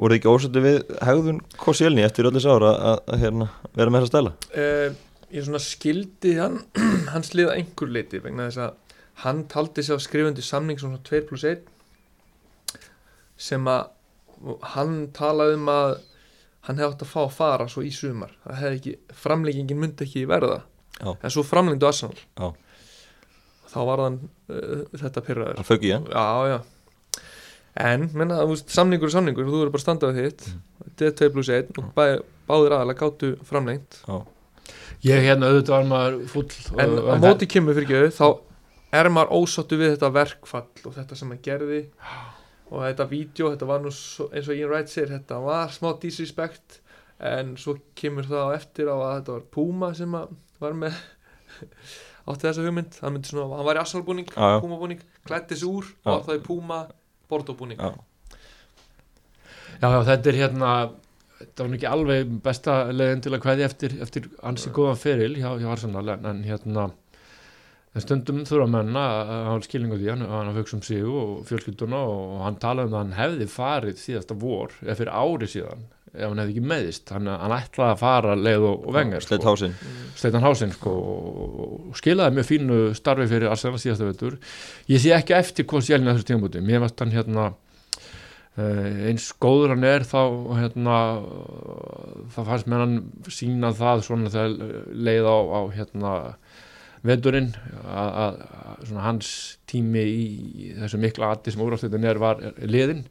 voru 0.00 0.14
þið 0.14 0.20
ekki 0.20 0.32
ósættu 0.32 0.64
við 0.64 0.78
hegðun 1.04 1.40
Koscielny 1.60 2.04
eftir 2.06 2.28
öllis 2.30 2.48
ára 2.48 2.74
að, 2.92 3.02
að 3.06 3.24
hérna, 3.24 3.48
vera 3.76 3.92
með 3.92 4.04
þessa 4.04 4.12
stæla 4.12 4.34
uh, 4.64 5.00
ég 5.32 5.46
svona 5.48 5.62
skildi 5.64 6.36
hann 6.38 6.60
hans 7.14 7.34
liða 7.36 7.56
einhver 7.58 7.92
leiti 7.92 8.22
vegna 8.24 8.48
þess 8.48 8.64
að 8.66 8.96
hann 9.22 9.44
taldi 9.52 9.84
á 9.84 9.96
skrifundi 10.00 10.44
samning 10.44 10.80
svona 10.80 11.00
2 11.06 11.22
plus 11.28 11.44
1 11.48 11.68
sem 13.42 13.68
að 13.70 13.90
hann 14.74 14.96
talaði 15.14 15.58
um 15.58 15.70
að 15.70 15.94
hann 16.66 16.78
hefði 16.78 16.90
átt 16.94 17.04
að 17.04 17.10
fá 17.10 17.20
að 17.24 17.32
fara 17.36 17.68
svo 17.70 17.82
í 17.82 17.90
sumar. 17.94 18.34
Það 18.44 18.60
hefði 18.60 18.78
ekki, 18.78 18.92
framleggingin 19.18 19.80
myndi 19.82 20.06
ekki 20.06 20.28
verða. 20.30 20.60
Já. 21.02 21.16
en 21.18 21.32
svo 21.34 21.42
framlengdu 21.42 21.88
Arsenal. 21.88 22.18
Já. 22.38 22.52
þá 23.72 23.78
var 23.88 24.02
hann 24.04 24.18
uh, 24.52 24.82
þetta 25.00 25.22
pyrraður 25.24 25.58
hann 25.58 25.66
fögg 25.66 25.86
í 25.88 25.92
hann? 25.94 26.04
Já, 26.12 26.52
já 26.52 26.58
en, 27.80 28.08
menna, 28.16 28.42
veist, 28.48 28.68
samningur 28.72 29.08
er 29.08 29.14
samningur 29.14 29.48
þú 29.48 29.62
verður 29.62 29.72
bara 29.72 29.80
að 29.80 29.86
standa 29.86 30.10
við 30.12 30.26
þitt. 30.26 30.46
Þetta 30.82 31.08
er 31.08 31.16
2 31.20 31.30
plus 31.36 31.50
1 31.56 31.80
og 31.80 31.88
bæ, 31.96 32.04
báðir 32.50 32.76
aðalega 32.76 33.00
gáttu 33.00 33.32
framlengt. 33.48 34.02
Já. 34.06 34.16
ég 35.02 35.24
hérna 35.26 35.48
auðvitað 35.50 35.74
var 35.74 35.88
maður 35.90 36.18
full 36.30 36.44
en 36.78 36.92
á 37.02 37.14
móti 37.22 37.48
kemur 37.50 37.74
fyrir 37.74 37.88
ekki 38.06 38.18
þá 38.18 38.28
er 39.00 39.08
maður 39.10 39.40
ósáttu 39.40 39.78
við 39.80 39.94
þetta 39.96 40.12
verkfall 40.14 40.86
og 40.86 40.94
þetta 40.98 41.18
sem 41.18 41.32
hann 41.32 41.42
gerði. 41.42 41.80
Og 42.72 42.86
þetta 42.86 43.08
vídeo, 43.08 43.50
þetta 43.52 43.68
var 43.68 43.82
nú 43.84 43.90
svo, 43.92 44.28
eins 44.32 44.46
og 44.48 44.56
Ian 44.56 44.70
Wright 44.70 44.88
segir, 44.88 45.10
þetta 45.12 45.40
var 45.44 45.72
smá 45.74 45.90
disrespect. 46.00 46.78
En 47.22 47.52
svo 47.60 47.76
kemur 47.98 48.26
það 48.28 48.48
á 48.48 48.56
eftir 48.56 48.88
á 48.88 48.96
að 48.96 49.12
þetta 49.18 49.34
var 49.36 49.44
Puma 49.54 49.90
sem 49.96 50.16
var 50.62 50.78
með 50.78 50.96
átti 52.28 52.46
þessa 52.46 52.64
hugmynd, 52.64 52.96
hann 53.02 53.14
myndi 53.16 53.30
svona 53.30 53.58
hann 53.58 53.66
var 53.66 53.80
í 53.80 54.24
já. 54.24 54.60
Puma 54.62 54.78
búning 54.80 55.02
klætti 55.26 55.58
sig 55.58 55.68
úr 55.68 55.88
var 56.06 56.22
það 56.26 56.38
í 56.38 56.42
Puma 56.46 56.80
Bordeaux 57.32 57.58
búning 57.58 57.80
Já. 57.80 57.92
Já, 59.82 59.88
já, 59.88 60.00
þetta 60.06 60.30
er 60.30 60.38
hérna 60.38 60.72
þetta 61.42 61.64
var 61.64 61.76
ekki 61.76 61.90
alveg 61.90 62.34
besta 62.44 62.74
leiðin 62.94 63.22
til 63.24 63.32
að 63.34 63.44
kveði 63.44 63.64
eftir, 63.66 63.94
eftir 64.04 64.28
ansi 64.46 64.70
góðan 64.74 65.00
feril 65.00 65.32
hjá, 65.38 65.48
hjá 65.58 65.70
Arsenal 65.72 66.04
en, 66.14 66.28
en 66.28 66.44
hérna 66.46 66.90
en 67.92 68.04
stundum 68.04 68.44
þurfa 68.48 68.68
menna 68.72 69.02
að 69.20 69.32
hafa 69.50 69.66
skilningu 69.66 69.98
því 70.00 70.12
hann, 70.12 70.22
hann 70.30 70.54
hugsa 70.56 70.78
um 70.78 70.84
sig 70.86 71.02
og 71.04 71.42
fjölskylduna 71.48 72.04
og 72.08 72.38
hann 72.46 72.60
talaði 72.62 72.88
um 72.92 72.96
að 72.96 73.02
hann 73.02 73.18
hefði 73.18 73.48
farið 73.52 73.98
síðasta 74.00 74.38
vor 74.38 74.76
eða 74.84 74.98
fyrir 75.00 75.18
ári 75.18 75.50
síðan 75.50 75.84
ef 76.12 76.28
hann 76.28 76.40
hefði 76.42 76.52
ekki 76.52 76.68
meðist 76.68 77.08
þannig 77.08 77.32
að 77.32 77.42
hann 77.42 77.54
ætlaði 77.56 77.94
að 77.94 78.00
fara 78.02 78.36
leið 78.36 78.66
og, 78.68 78.86
og 78.86 78.96
vengar 78.96 79.24
sko. 79.24 79.68
Sleitan 80.20 80.44
Hásinn 80.44 80.74
sko, 80.76 80.92
og 80.92 81.98
skilaði 81.98 82.36
mjög 82.36 82.48
fínu 82.50 82.78
starfi 82.98 83.28
fyrir 83.30 83.52
Arsenal 83.52 83.80
síðasta 83.80 84.08
veitur 84.10 84.36
ég 84.92 85.00
sé 85.00 85.14
ekki 85.16 85.36
eftir 85.38 85.68
hvað 85.70 85.86
sjálfinn 85.88 86.12
þessu 86.12 86.28
tímabúti 86.28 86.64
mér 86.64 86.84
varst 86.84 87.00
hann 87.00 87.14
hérna 87.14 87.46
uh, 87.52 89.08
eins 89.08 89.30
góður 89.40 89.72
hann 89.72 89.88
er 89.88 90.04
þá 90.08 90.20
hérna 90.60 90.98
það 92.34 92.50
fannst 92.50 92.68
með 92.68 92.84
hann 92.84 92.98
sína 93.32 93.72
það 93.80 94.04
svona 94.10 94.34
þegar 94.36 94.92
leið 95.08 95.30
á, 95.32 95.38
á 95.48 95.60
hérna 95.78 96.12
veturinn 97.02 97.50
að, 97.88 98.42
hans 99.02 99.32
tími 99.70 100.04
í 100.06 100.68
þessu 100.76 101.00
mikla 101.02 101.32
ati 101.34 101.54
sem 101.54 101.64
úrástöðin 101.64 102.06
er 102.06 102.20
var 102.22 102.42
er 102.52 102.70
liðin 102.70 103.02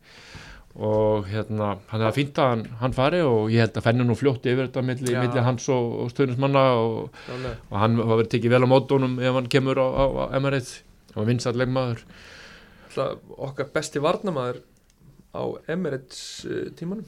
og 0.76 1.26
hérna 1.28 1.74
hann 1.92 2.02
er 2.02 2.08
að 2.08 2.16
fínta 2.16 2.46
hann, 2.54 2.62
hann 2.80 2.94
fari 2.96 3.20
og 3.28 3.50
ég 3.52 3.60
held 3.66 3.76
að 3.82 3.84
fenni 3.90 4.06
nú 4.08 4.16
fljótt 4.16 4.46
yfir 4.48 4.70
þetta 4.70 4.84
milli, 4.88 5.12
Já. 5.12 5.20
milli 5.26 5.44
hans 5.44 5.68
og, 5.70 5.90
og 6.06 6.12
stöðnismanna 6.14 6.62
og, 6.80 7.10
og 7.70 7.78
hann 7.82 7.98
var 8.00 8.22
verið 8.22 8.30
tekið 8.38 8.54
vel 8.56 8.64
á 8.64 8.70
mótónum 8.72 9.18
ef 9.20 9.36
hann 9.36 9.50
kemur 9.52 9.82
á, 9.84 9.88
á, 9.92 10.06
á 10.08 10.24
Emirates. 10.40 10.78
Og 11.12 11.26
vinsat 11.28 11.58
leikmaður. 11.60 12.06
Alltaf 12.88 13.18
okkar 13.50 13.68
besti 13.76 14.00
varnamaður 14.00 14.62
á 15.36 15.44
Emirates 15.68 16.46
uh, 16.48 16.70
tímanum? 16.80 17.04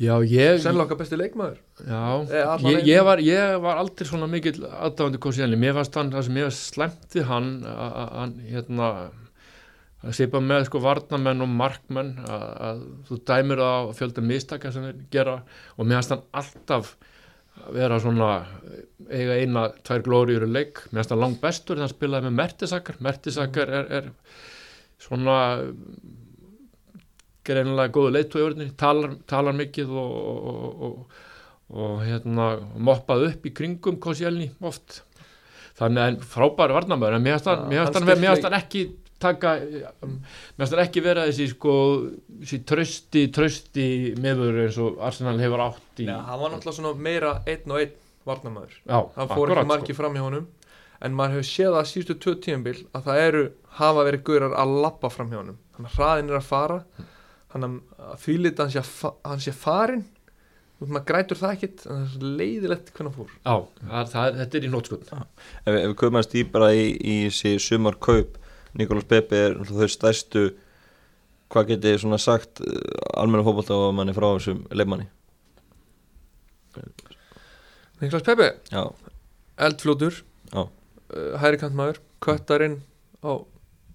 Já, 0.00 0.16
ég, 0.24 0.56
sennilega 0.64 0.86
okkar 0.88 0.98
besti 1.02 1.18
leikmaður. 1.20 1.58
Já, 1.84 2.00
Eh, 2.32 2.40
allan 2.48 2.72
ég, 2.72 2.86
ég, 2.88 3.02
var, 3.04 3.20
ég 3.20 3.58
var 3.62 3.76
aldrei 3.82 4.08
svona 4.08 4.26
mikill 4.32 4.64
aðdáðandi 4.64 5.20
Koscielny, 5.22 5.58
mér 5.60 5.76
fannst 5.76 5.98
hann 6.00 6.10
það 6.14 6.24
sem 6.30 6.40
ég 6.40 6.54
slemti 6.56 7.24
hann 7.28 7.50
að 7.68 7.98
að- 8.00 8.14
hann 8.16 8.32
hérna 8.48 8.88
að 10.02 10.16
seipa 10.18 10.40
með 10.42 10.64
sko 10.66 10.80
varnamenn 10.82 11.44
og 11.44 11.50
markmenn 11.54 12.12
að, 12.26 12.44
að 12.68 12.80
þú 13.08 13.18
dæmir 13.30 13.62
það 13.62 13.74
á 13.78 13.96
fjölda 14.00 14.24
mistaka 14.26 14.72
sem 14.74 14.86
þeir 14.88 15.02
gera 15.14 15.34
og 15.76 15.86
fannst 15.86 16.14
hann 16.14 16.24
alltaf 16.40 16.94
vera 17.76 17.98
svona 18.02 18.30
eiga 19.12 19.36
eina, 19.38 19.66
tvær 19.84 20.02
glóriður 20.06 20.46
í 20.48 20.50
leik. 20.56 20.80
Fannst 20.90 21.12
hann 21.12 21.20
langt 21.22 21.40
bestur 21.42 21.76
þegar 21.76 21.86
hann 21.86 21.92
spilaði 21.94 22.26
með 22.30 22.38
Mertisakar 22.40 22.98
Mertisakar 23.04 23.74
er, 23.78 23.92
er 24.00 24.10
svona 25.02 25.36
greinilega 27.46 27.92
góðu 27.94 28.14
leitt 28.16 28.34
og 28.38 28.42
talar, 28.78 29.14
talar 29.30 29.56
mikið 29.58 29.92
og, 29.98 30.12
og, 30.32 30.82
og, 30.88 31.22
og 31.72 32.02
hérna 32.06 32.48
moppað 32.78 33.28
upp 33.30 33.48
í 33.48 33.54
kringum 33.54 33.98
Koscielny 34.02 34.50
oft. 34.62 35.00
Þannig 35.78 36.02
að 36.04 36.26
frábæri 36.34 36.76
varnamöður 36.76 37.16
en 37.18 37.24
mér 37.24 37.38
fannst 37.38 37.48
hann- 37.50 37.70
hann 37.70 38.08
hann, 38.18 38.44
hann 38.48 38.58
ekki 38.60 38.84
taka 39.22 39.54
mér 39.62 40.22
fannst 40.58 40.76
hann 40.76 40.84
ekki 40.84 41.04
vera 41.04 41.26
þessi 41.28 41.50
sko 41.54 41.74
þessi 42.42 42.62
trösti, 42.68 43.26
trösti 43.34 43.86
meður 44.22 44.64
eins 44.66 44.80
og 44.82 45.02
Arsenal 45.04 45.38
hefur 45.42 45.66
átt 45.68 46.02
í 46.02 46.08
Já, 46.08 46.16
hann 46.28 46.42
var 46.42 46.54
náttúrulega 46.54 46.78
svona 46.80 47.06
meira 47.08 47.36
einn 47.46 47.76
og 47.76 47.84
einn 47.84 47.94
varnamaður 48.28 48.74
Já, 48.82 48.98
hann 48.98 49.30
fór 49.30 49.46
akkurat, 49.46 49.62
ekki 49.62 49.72
margir 49.74 49.98
fram 49.98 50.18
hjá 50.18 50.26
honum 50.26 50.50
en 51.02 51.16
maður 51.18 51.38
hefur 51.38 51.48
séð 51.48 51.76
það 51.76 51.88
síðustu 51.90 52.16
tvö 52.22 52.34
tíðanbíl 52.44 52.78
að 52.94 53.06
það 53.08 53.20
eru, 53.26 53.44
hafa 53.78 54.06
verið 54.06 54.24
gaurar 54.28 54.56
að 54.62 54.74
lappa 54.84 55.10
fram 55.12 55.32
hjá 55.32 55.38
honum. 55.40 55.60
Að 55.78 55.94
hraðin 55.96 56.30
er 56.30 56.38
að 56.38 56.48
fara 56.48 56.80
að 57.52 57.64
hann 57.64 57.80
sé, 58.72 58.82
að 58.82 59.16
hann 59.26 59.42
sé 59.42 59.54
farin 59.56 60.04
og 60.82 60.90
maður 60.90 61.08
grætur 61.10 61.38
það 61.38 61.56
ekkit 61.56 61.82
en 61.86 61.90
það 61.90 62.04
er 62.04 62.12
svo 62.12 62.30
leiðilegt 62.40 62.92
hvernig 62.94 63.10
hann 63.10 63.18
fór. 63.18 63.34
Já, 63.42 63.56
það, 63.82 64.12
það, 64.12 64.38
þetta 64.40 64.58
er 64.58 64.66
í 64.68 64.72
nótskund 64.72 65.10
Ef, 65.12 65.26
ef 65.66 65.76
við 65.76 65.96
köpumast 66.02 66.36
dýbra 66.36 66.70
í, 66.74 66.86
í 66.98 67.16
þessi 67.26 67.54
sumar 67.62 67.98
kaup 68.02 68.38
Nikolas 68.78 69.08
Pepe 69.08 69.40
er 69.48 69.56
þau 69.68 69.88
stærstu 69.90 70.44
hvað 71.52 71.74
getið 71.74 71.98
svona 72.00 72.18
sagt 72.22 72.62
uh, 72.64 72.76
almenna 73.20 73.44
fótbolta 73.44 73.76
og 73.76 73.96
manni 73.96 74.14
frá 74.16 74.30
þessum 74.34 74.62
leifmanni 74.72 75.08
Niklas 78.02 78.24
Pepe, 78.26 78.48
Já, 78.72 78.88
eldfljótur. 79.62 80.22
Já. 80.50 80.62
uh, 80.64 81.34
hæri 81.38 81.60
kantmaður, 81.60 82.00
köttarinn 82.24 82.80
á 83.22 83.38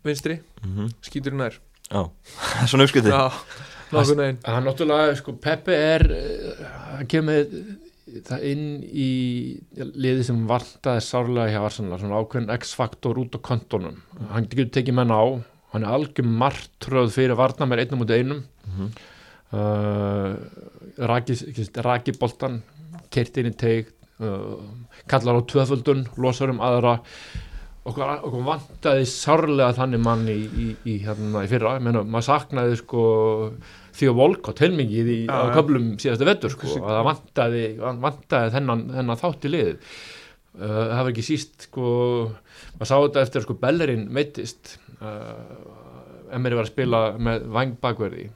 vinstri, 0.06 0.38
mm 0.64 0.94
skýtur 1.04 1.36
í 1.36 1.40
nær. 1.42 1.58
Já. 1.90 2.06
svona 2.70 2.86
uppskipti 2.88 3.12
hann 3.12 4.64
náttúrulega, 4.68 5.18
sko, 5.20 5.34
Pepe 5.42 5.76
er 5.76 6.06
eh, 6.12 6.64
hann 6.94 7.08
kemur 7.08 7.44
það 8.28 8.46
inn 8.48 8.66
í 8.88 9.10
liði 9.76 10.24
sem 10.28 10.40
vantaði 10.50 11.04
sárlega 11.04 11.52
hjá 11.54 11.60
Arsenal, 11.68 12.00
svona 12.00 12.22
ákveðin 12.22 12.54
X-faktor 12.56 13.20
út 13.24 13.36
á 13.36 13.40
kontónum, 13.44 14.00
hann 14.32 14.48
getur 14.52 14.72
tekið 14.80 15.00
menn 15.00 15.14
á. 15.14 15.24
Hann 15.74 15.84
er 15.84 15.98
algjör 15.98 16.30
martröð 16.40 17.12
fyrir 17.18 17.36
varna 17.38 17.68
með 17.68 17.84
einnum 17.84 18.06
út 18.06 18.14
einum. 18.16 18.46
Mhm. 18.68 18.92
uh, 19.58 20.36
raki, 21.08 21.36
raki 21.84 22.14
boltan 22.20 22.62
kert 23.12 23.38
inn 23.40 23.52
í 23.52 23.56
teig 23.56 23.92
uh, 24.20 24.60
kallar 25.08 25.40
á 25.40 25.42
tvöföldun 25.48 26.08
losar 26.18 26.52
um 26.52 26.64
aðra. 26.64 26.98
Okkur, 27.88 28.04
okkur 28.28 28.44
vantaði 28.48 29.06
sárlega 29.08 29.76
þannig 29.78 30.02
mann 30.04 30.26
í, 30.28 30.40
í, 30.44 30.68
í, 30.84 30.98
hérna, 31.04 31.46
í 31.46 31.52
fyrra. 31.52 31.78
Menna, 31.80 32.04
maður 32.04 32.28
saknaði 32.34 32.80
sko 32.82 33.04
því 33.98 34.10
að 34.12 34.20
Volkot 34.20 34.62
helmingið 34.64 35.10
í, 35.14 35.18
já. 35.28 35.38
köflum 35.56 35.90
síðastu 36.02 36.28
vettur 36.28 36.54
sko, 36.54 36.70
að 36.80 36.94
það 36.94 37.04
vantaði, 37.10 37.66
vantaði 38.06 38.54
þennan, 38.56 38.86
þennan 38.96 39.22
þátt 39.22 39.48
í 39.48 39.52
liðið 39.54 39.76
uh, 39.78 40.64
það 40.64 41.02
var 41.02 41.12
ekki 41.14 41.28
síst 41.28 41.68
sko, 41.68 41.92
maður 42.78 42.92
sá 42.92 42.96
þetta 42.96 43.24
eftir 43.28 43.46
sko 43.46 43.58
Bellerin 43.62 44.08
meittist 44.14 44.76
uh, 45.02 46.34
Emery 46.36 46.60
var 46.60 46.68
að 46.68 46.74
spila 46.74 47.04
með 47.24 47.48
vangbakverði 47.56 48.28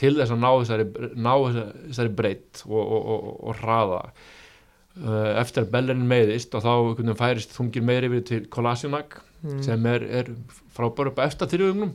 til 0.00 0.14
þess 0.16 0.32
að 0.32 0.40
ná 0.40 0.50
þessari, 0.54 0.88
ná 1.18 1.32
þessari, 1.34 2.14
breytt 2.16 2.64
og, 2.68 2.80
og, 2.80 3.12
og, 3.14 3.28
og 3.50 3.60
hraða 3.60 4.00
uh, 4.06 5.30
eftir 5.42 5.66
að 5.66 5.72
Bellerin 5.74 6.08
meiðist 6.08 6.54
og 6.56 6.64
þá 6.64 7.14
færist 7.18 7.54
þungir 7.56 7.84
meiri 7.86 8.10
yfir 8.10 8.26
til 8.30 8.42
Kolasinac 8.54 9.18
Mm. 9.44 9.60
sem 9.60 9.86
er, 9.86 10.04
er 10.08 10.28
frábær 10.72 11.10
upp 11.10 11.18
eftir 11.20 11.50
þrjúðugnum 11.52 11.90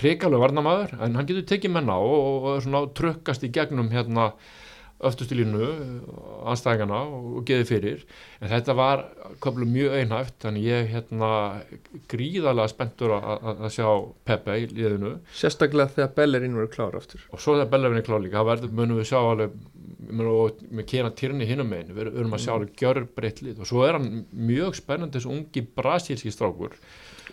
hrikalegu 0.00 0.42
varnamaður 0.42 0.96
en 0.98 1.16
hann 1.18 1.28
getur 1.28 1.46
tekið 1.54 1.74
menna 1.76 1.96
og, 2.02 2.50
og, 2.56 2.92
trökkast 2.98 3.46
í 3.46 3.52
gegnum 3.54 3.92
hérna 3.94 4.32
öftustu 5.04 5.36
línu 5.36 5.66
anstæðingana 6.48 7.00
og, 7.12 7.24
og 7.38 7.46
geði 7.48 7.66
fyrir. 7.68 8.02
En 8.40 8.48
þetta 8.52 8.76
var 8.78 9.02
köflum 9.42 9.72
mjög 9.74 9.96
einhæft 9.98 10.36
þannig 10.44 10.68
ég 10.68 10.90
hérna 10.92 11.30
gríðarlega 12.10 12.72
spenntur 12.72 13.16
að, 13.16 13.26
að, 13.34 13.62
að 13.66 13.74
sjá 13.74 13.88
Pepe 14.30 14.58
í 14.62 14.68
liðinu. 14.70 15.16
Sérstaklega 15.34 15.92
þegar 15.96 16.14
Bellerin 16.18 16.58
verður 16.58 16.72
klár 16.76 16.98
aftur. 17.00 17.26
Og 17.34 17.42
svo 17.42 17.56
þegar 17.58 17.72
Bellavin 17.74 18.00
er 18.00 18.06
klár 18.06 18.22
líka 18.24 18.40
það 18.40 18.50
verður 18.52 18.76
munum 18.80 19.00
við 19.00 19.10
sjá 19.10 19.18
alveg 19.20 19.58
með 20.04 20.86
kera 20.88 21.10
týrni 21.16 21.48
hinum 21.48 21.68
megin 21.72 21.96
við 21.96 22.12
erum 22.12 22.36
að 22.36 22.44
sjá 22.44 22.54
alveg 22.54 22.78
gjör 22.80 23.02
breytt 23.18 23.42
lið. 23.44 23.58
Og 23.60 23.70
svo 23.70 23.84
er 23.86 23.98
hann 23.98 24.24
mjög 24.30 24.78
spennandi 24.78 25.18
þessu 25.18 25.34
ungi 25.34 25.66
brasílski 25.74 26.32
strákur 26.32 26.78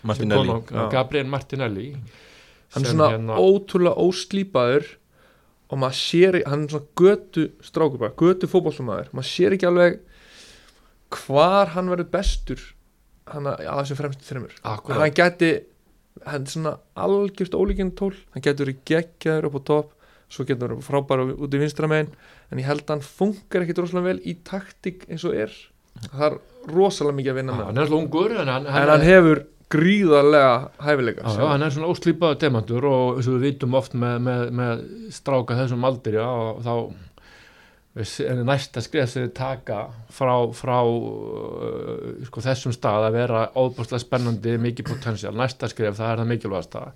Martinelli. 0.08 0.58
Gabriel 0.92 1.30
Martinelli 1.30 1.88
hann 2.74 2.84
er 2.86 2.92
svona 2.92 3.08
hérna- 3.14 3.38
ótrúlega 3.40 3.96
óslýpaður 4.06 4.90
og 5.72 5.80
maður 5.80 5.98
sér, 5.98 6.40
hann 6.46 6.64
er 6.66 6.74
svona 6.74 6.90
götu 7.00 7.46
strákur 7.64 7.98
bara, 8.02 8.16
götu 8.16 8.48
fótbollsumæður 8.50 9.12
maður 9.16 9.30
sér 9.30 9.56
ekki 9.56 9.68
alveg 9.70 10.00
hvar 11.12 11.72
hann 11.76 11.90
verður 11.92 12.10
bestur 12.12 12.62
hann 13.32 13.48
að 13.52 13.62
þessum 13.68 14.00
fremstu 14.00 14.28
þreymur 14.28 14.54
hann 14.64 15.16
geti 15.16 15.50
hann 16.26 16.44
er 16.44 16.52
svona 16.52 16.76
algjört 16.98 17.56
ólíkinn 17.56 17.94
tól 17.96 18.12
hann 18.34 18.44
getur 18.44 18.66
verið 18.68 18.80
geggjaður 18.88 19.48
upp 19.48 19.58
á 19.58 19.62
topp 19.70 19.92
svo 20.32 20.46
getur 20.48 20.74
hann 20.74 20.84
frábæra 20.84 21.26
út 21.32 21.54
í 21.56 21.60
vinstra 21.60 21.88
megin 21.90 22.12
en 22.52 22.60
ég 22.60 22.68
held 22.68 22.84
að 22.86 22.94
hann 22.96 23.06
funkar 23.06 23.64
ekkit 23.64 23.80
rosalega 23.82 24.10
vel 24.10 24.20
í 24.28 24.34
taktik 24.44 25.06
eins 25.08 25.24
og 25.28 25.36
er. 25.40 25.52
Það 26.02 26.24
er 26.26 26.36
rosalega 26.72 27.16
mikið 27.18 27.32
að 27.32 27.38
vinna 27.40 27.56
með. 27.56 27.64
hann 27.68 27.78
er 27.80 27.86
alltaf 27.86 27.98
ungur 27.98 28.34
en 28.36 28.50
hann, 28.52 28.66
en 28.68 28.92
hann 28.92 29.06
hefur 29.06 29.42
gríðarlega 29.72 30.52
hæfileika 30.84 31.24
Já, 31.24 31.38
já, 31.40 31.46
hann 31.52 31.64
er 31.64 31.72
svona 31.74 31.92
óslýpaður 31.92 32.42
demantur 32.42 32.88
og 32.90 33.16
eins 33.16 33.30
og 33.30 33.38
við 33.38 33.46
vitum 33.48 33.78
oft 33.78 33.96
með, 33.98 34.18
með, 34.26 34.44
með 34.60 34.84
stráka 35.16 35.58
þessum 35.58 35.88
aldur 35.88 36.18
já, 36.18 36.26
og 36.28 36.60
þá 36.66 36.74
er 37.92 38.38
næsta 38.46 38.80
við 38.80 39.32
taka 39.36 39.82
frá, 40.12 40.32
frá 40.56 40.78
uh, 40.80 42.24
sko, 42.24 42.44
þessum 42.44 42.72
stað 42.72 43.08
að 43.08 43.18
vera 43.18 43.42
óbúrslega 43.52 44.00
spennandi, 44.00 44.56
mikið 44.56 44.88
potential 44.94 45.34
næsta 45.36 45.68
skref, 45.68 45.98
það 45.98 46.12
er 46.14 46.22
það 46.22 46.32
mikilvægasta 46.32 46.86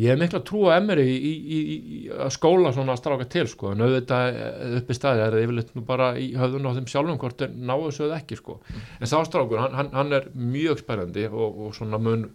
ég 0.00 0.08
hef 0.08 0.20
mikla 0.20 0.40
trú 0.46 0.62
á 0.72 0.78
Emery 0.78 1.04
í, 1.04 1.16
í, 1.20 1.58
í, 1.58 1.76
í 1.96 2.00
að 2.14 2.32
skóla 2.36 2.72
svona 2.72 2.96
stráka 2.96 3.26
til 3.32 3.44
sko, 3.50 3.74
en 3.74 3.84
auðvitað 3.84 4.38
eh, 4.40 4.76
upp 4.78 4.90
í 4.92 4.96
staði 4.96 5.24
er 5.24 5.36
það 5.36 5.44
yfirleitt 5.46 5.74
nú 5.76 5.84
bara 5.88 6.08
í 6.16 6.30
höfðun 6.38 6.68
á 6.72 6.76
þeim 6.78 6.88
sjálfum 6.94 7.20
hvort 7.20 7.44
er 7.44 7.52
náðu 7.52 7.92
eða 8.06 8.20
ekki 8.22 8.38
sko. 8.40 8.58
En 8.98 9.10
sá 9.10 9.18
strákur, 9.28 9.60
hann, 9.60 9.92
hann, 9.92 10.16
er 10.16 10.30
mjög 10.32 10.80
spennandi 10.80 11.26
og, 11.28 11.60
og 11.66 11.76
svona 11.76 12.00
mun 12.00 12.30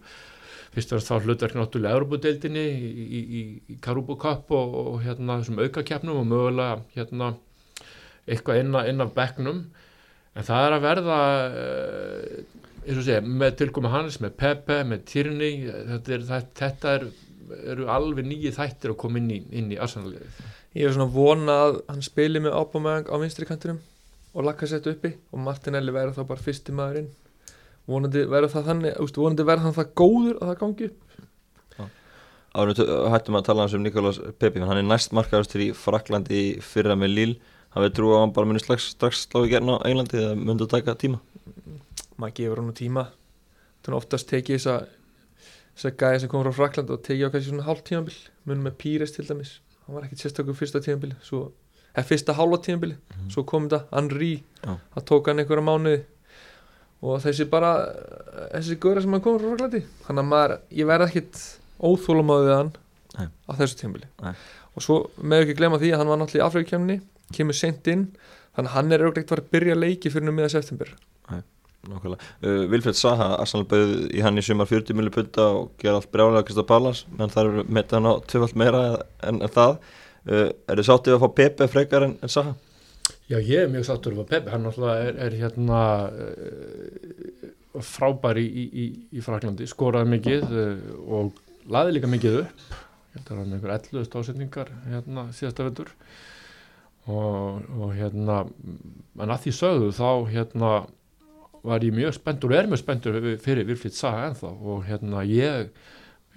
fyrst 0.75 0.93
og 0.93 0.99
fremst 0.99 1.09
þá 1.09 1.25
hlutverk 1.25 1.57
náttúrulega 1.57 1.97
Európa-deildinni 1.97 2.67
í, 2.69 2.91
í, 2.93 3.23
í, 3.23 3.43
í 3.73 3.79
Karúbu 3.81 4.19
Cup 4.21 4.53
og, 4.53 4.77
og 4.83 5.01
hérna 5.07 5.39
þessum 5.41 5.63
aukakeppnum 5.63 6.21
og 6.21 6.29
mögulega 6.29 6.83
hérna 6.93 7.33
eitthvað 8.27 8.61
inn, 8.61 8.77
inn 8.91 9.01
af 9.01 9.15
bekknum. 9.17 9.63
En 10.37 10.45
það 10.45 10.67
er 10.67 10.75
að 10.75 10.83
verða 10.85 11.19
uh, 11.47 12.57
eins 12.87 12.99
og 13.01 13.05
segja, 13.07 13.21
með 13.21 13.55
tilkomi 13.61 13.91
hans 13.91 14.19
með 14.23 14.35
Pepe, 14.39 14.77
með 14.87 15.07
Tierney 15.09 15.55
þetta 15.67 16.13
er, 16.15 16.27
þetta 16.59 16.93
er, 16.93 17.07
eru 17.63 17.87
alveg 17.91 18.25
nýju 18.27 18.53
þættir 18.55 18.93
að 18.93 18.99
koma 19.03 19.21
inn 19.21 19.29
í, 19.31 19.41
inn 19.51 19.71
í 19.71 19.79
Arsenal-liðið? 19.81 20.41
Ég 20.77 20.89
er 20.89 20.95
svona 20.95 21.11
vona 21.13 21.59
að 21.67 21.79
hann 21.87 22.03
spili 22.05 22.41
með 22.43 22.57
Aubameyang 22.59 23.07
á 23.09 23.15
vinstri 23.21 23.47
kantinum 23.49 23.79
og 24.37 24.45
lakka 24.45 24.67
sett 24.69 24.87
uppi 24.89 25.13
og 25.31 25.41
Martinelli 25.41 25.93
verður 25.95 26.19
þá 26.19 26.29
bara 26.29 26.45
fyrsti 26.45 26.75
maðurinn 26.75 27.09
vonandi 27.87 28.23
verður 28.27 28.51
það 28.51 28.71
þannig 28.71 28.97
úst, 29.03 29.19
vonandi 29.19 29.45
verður 29.47 29.67
hann 29.67 29.77
það 29.77 29.91
góður 30.01 30.39
að 30.41 30.49
það 30.49 30.57
gangi 30.63 30.87
upp. 30.89 31.03
Tö- 32.57 32.87
hættum 33.13 33.37
að 33.37 33.45
tala 33.45 33.63
hans 33.63 33.75
um 33.77 33.83
Nikolas 33.85 34.19
Pepi 34.41 34.63
hann 34.65 34.79
er 34.79 34.87
næst 34.87 35.13
markaðastur 35.13 35.61
í 35.67 35.69
Fraklandi 35.77 36.39
í 36.41 36.47
fyrra 36.63 36.97
með 36.97 37.13
Lille. 37.13 37.53
Hafið 37.75 37.93
trú 37.93 38.11
að 38.15 38.23
hann 38.23 38.33
bara 38.33 38.49
muni 38.49 38.61
strax, 38.63 38.89
strax 38.95 39.27
slá 39.27 39.43
í 39.45 39.51
gerna 39.51 39.77
á 39.77 39.85
Englandi 39.85 40.17
eða 40.17 40.37
myndi 40.39 40.65
að 40.65 40.71
taka 40.73 40.95
tíma? 40.97 41.19
Maður 42.17 42.35
gefur 42.39 42.61
hann 42.63 42.77
tíma. 42.79 43.03
Þannig 43.85 43.93
að 43.93 43.99
oftast 43.99 44.29
tekið 44.31 44.63
þessa 45.77 45.91
þessa 45.91 45.97
gæði 46.01 46.19
sem 46.23 46.29
kom 46.33 46.43
frá 46.43 46.53
Frakland 46.57 46.89
og 46.89 47.01
tekið 47.05 47.29
á 47.29 47.31
kannski 47.33 47.51
svona 47.51 47.65
hálft 47.67 47.85
tímabil 47.87 48.17
munum 48.49 48.63
með 48.67 48.75
Píres 48.81 49.13
til 49.15 49.25
dæmis 49.29 49.59
hann 49.85 49.95
var 49.95 50.03
ekkit 50.07 50.23
sérstakur 50.25 50.57
fyrsta 50.57 50.81
tímabil 50.83 51.13
svo, 51.23 51.51
eða 51.95 52.05
fyrsta 52.09 52.33
hálfa 52.37 52.57
tímabil 52.65 52.95
Mhm. 52.97 53.29
svo 53.31 53.43
kom 53.45 53.69
þetta 53.69 53.83
Henry 53.93 54.43
Já. 54.65 54.77
það 54.95 55.05
tók 55.05 55.27
hann 55.27 55.39
einhverja 55.39 55.63
mánuði 55.69 56.03
og 57.03 57.21
þessi 57.21 57.45
bara 57.49 57.71
þessi 58.53 58.75
góðra 58.81 59.01
sem 59.05 59.11
hann 59.11 59.21
kom 59.21 59.37
frá 59.39 59.49
Fraklandi 59.53 59.83
þannig 60.07 60.23
að 60.23 60.31
maður, 60.31 60.57
ég 60.71 60.85
verð 60.89 61.07
ekkit 61.07 61.41
óþólumáðið 61.79 62.55
hann 62.57 62.71
Nei. 63.17 63.27
á 63.49 63.51
þessu 63.57 63.77
tímabili 63.81 64.07
Nei. 64.23 64.33
og 64.75 64.81
svo 64.81 64.97
með 65.21 65.43
ekki 65.45 65.57
glemma 65.59 65.77
því 65.81 65.93
að 65.93 65.97
hann 66.01 66.07
var 66.11 66.17
náttúrulega 66.17 66.41
í 66.43 66.47
Afrikakemni 66.47 66.97
kemur 67.33 67.53
seint 67.53 67.87
inn 67.87 68.07
þannig 68.57 68.69
að 68.71 68.73
hann 68.73 68.91
er 68.91 69.05
auðvitað 69.05 69.37
að 69.43 69.49
byrja 69.53 69.75
leiki 69.77 70.09
fyrir 70.09 70.25
Uh, 71.87 72.65
Vilfred 72.71 72.97
Saha, 72.99 73.33
Arsenal 73.39 73.67
bauð 73.69 73.93
í 74.11 74.23
hann 74.25 74.39
í 74.39 74.43
sumar 74.43 74.67
40 74.69 74.97
milli 74.97 75.11
punta 75.13 75.47
og 75.55 75.69
gera 75.81 76.01
allt 76.01 76.09
brjálega 76.11 76.45
Krista 76.47 76.65
Pallas, 76.67 77.05
menn 77.15 77.31
það 77.31 77.49
eru 77.51 77.65
með 77.71 77.95
hann 77.95 78.09
á 78.11 78.13
tvöfald 78.27 78.59
meira 78.59 78.83
en, 79.23 79.41
en 79.41 79.53
það. 79.53 79.77
Uh, 80.27 80.47
er 80.67 80.81
þið 80.81 80.89
sáttið 80.89 81.15
að 81.15 81.23
fá 81.23 81.29
Pepe 81.39 81.69
frekar 81.71 82.07
en, 82.07 82.17
en 82.21 82.33
Saha? 82.33 82.55
Já, 83.27 83.37
ég 83.39 83.63
er 83.63 83.71
mjög 83.71 83.87
sattur 83.87 84.17
af 84.19 84.27
Peppi, 84.27 84.51
hann 84.51 84.65
náttúrulega 84.67 85.07
er, 85.07 85.19
er 85.27 85.37
hérna 85.39 85.81
uh, 86.11 87.81
frábær 87.83 88.39
í, 88.41 88.47
í, 88.47 88.67
í, 88.67 88.87
í 89.15 89.23
Fraklandi, 89.23 89.67
skoraði 89.69 90.11
mikið 90.15 90.55
og 91.07 91.37
laði 91.71 91.97
líka 91.97 92.09
mikið 92.11 92.41
upp, 92.41 92.65
ég 92.71 93.19
held 93.19 93.31
að 93.31 93.41
hann 93.41 93.57
einhver 93.57 93.75
11 93.75 94.07
stásetningar 94.07 94.71
hérna 94.87 95.27
síðasta 95.35 95.67
vettur 95.67 95.91
og, 97.07 97.63
og 97.77 97.91
hérna, 97.95 98.41
en 99.19 99.33
að 99.33 99.43
því 99.45 99.53
sögðu 99.55 99.91
þá 99.95 100.09
hérna 100.33 100.71
var 101.67 101.85
ég 101.85 101.95
mjög 101.95 102.15
spenntur 102.17 102.53
og 102.53 102.59
er 102.59 102.69
mjög 102.71 102.81
spenntur 102.81 103.17
fyrir 103.43 103.67
Vilfríð 103.67 103.95
Saga 103.97 104.27
ennþá 104.29 104.51
og 104.51 104.85
hérna 104.87 105.23
ég 105.27 105.71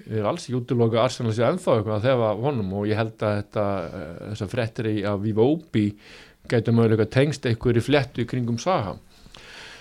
er 0.09 0.27
alls 0.27 0.47
ekki 0.47 0.57
útiloka 0.59 1.03
Arsenal 1.03 1.35
sé 1.37 1.45
ennþá 1.47 1.77
eitthvað 1.77 1.97
að 1.99 2.09
þefa 2.09 2.33
honum 2.41 2.73
og 2.81 2.89
ég 2.89 2.99
held 2.99 3.15
að 3.21 3.37
þetta, 3.43 3.67
eh, 3.85 4.17
þessar 4.33 4.51
frettir 4.55 4.91
í 4.91 4.97
að 5.07 5.23
Viva 5.27 5.47
Obi 5.47 5.87
gætu 6.51 6.75
mögulega 6.75 7.07
tengst 7.11 7.47
einhver 7.47 7.79
í 7.79 7.85
flettu 7.85 8.27
kringum 8.29 8.59
Saga 8.59 8.97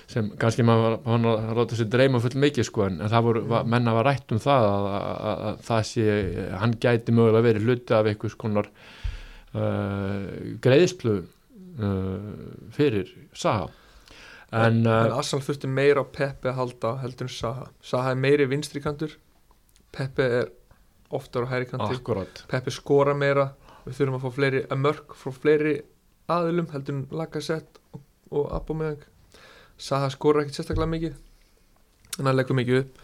sem 0.09 0.31
kannski 0.41 0.65
maður 0.65 0.97
hann 1.05 1.27
að 1.29 1.57
láta 1.59 1.77
sér 1.77 1.89
dreyma 1.93 2.21
full 2.21 2.37
mikið 2.41 2.65
sko 2.65 2.87
en, 2.87 3.01
en 3.03 3.11
það 3.11 3.25
voru, 3.27 3.43
var, 3.51 3.67
menna 3.69 3.93
var 3.93 4.07
rætt 4.09 4.33
um 4.33 4.41
það 4.41 4.69
að, 4.69 4.87
að, 4.89 5.09
að, 5.31 5.43
að 5.49 5.59
það 5.67 5.83
sé, 5.91 6.05
hann 6.63 6.77
gæti 6.81 7.13
mögulega 7.13 7.45
verið 7.45 7.67
hluti 7.67 7.95
af 7.97 8.09
einhvers 8.09 8.37
konar 8.41 8.71
uh, 9.53 10.23
greiðslu 10.65 11.19
uh, 11.21 12.31
fyrir 12.73 13.13
Saga 13.37 13.69
en, 14.51 14.81
en 14.81 14.87
uh, 14.89 15.17
Arsenal 15.17 15.45
þurfti 15.45 15.69
meira 15.69 16.03
á 16.03 16.05
Pepe 16.09 16.51
að 16.51 16.59
halda 16.59 16.93
heldur 17.03 17.27
en 17.29 17.33
Saha. 17.33 17.67
Saha 17.85 18.13
er 18.15 18.19
meiri 18.21 18.47
vinstri 18.49 18.81
kantur. 18.83 19.15
Pepe 19.95 20.25
er 20.39 20.51
oftar 21.13 21.45
á 21.45 21.51
hæri 21.53 21.69
kanti. 21.69 21.97
Akkurat. 21.97 22.43
Pepe 22.49 22.73
skora 22.73 23.15
meira. 23.17 23.51
Við 23.85 23.99
þurfum 23.99 24.19
að 24.19 24.25
fá 24.25 24.35
fleiri 24.35 24.65
að 24.67 24.83
mörg 24.83 25.15
frá 25.17 25.33
fleiri 25.33 25.75
aðilum 26.29 26.67
heldur 26.73 26.97
en 26.97 27.05
Lacazette 27.15 27.81
og, 27.93 28.03
og 28.29 28.51
Aubameyang. 28.57 29.05
Saha 29.79 30.09
skora 30.13 30.43
ekkert 30.43 30.59
sérstaklega 30.59 30.91
mikið 30.91 31.17
en 32.19 32.27
hann 32.27 32.35
leggur 32.35 32.57
mikið 32.57 32.81
upp. 32.83 32.99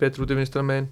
Betur 0.00 0.26
út 0.26 0.34
í 0.34 0.38
vinstra 0.38 0.64
megin. 0.66 0.90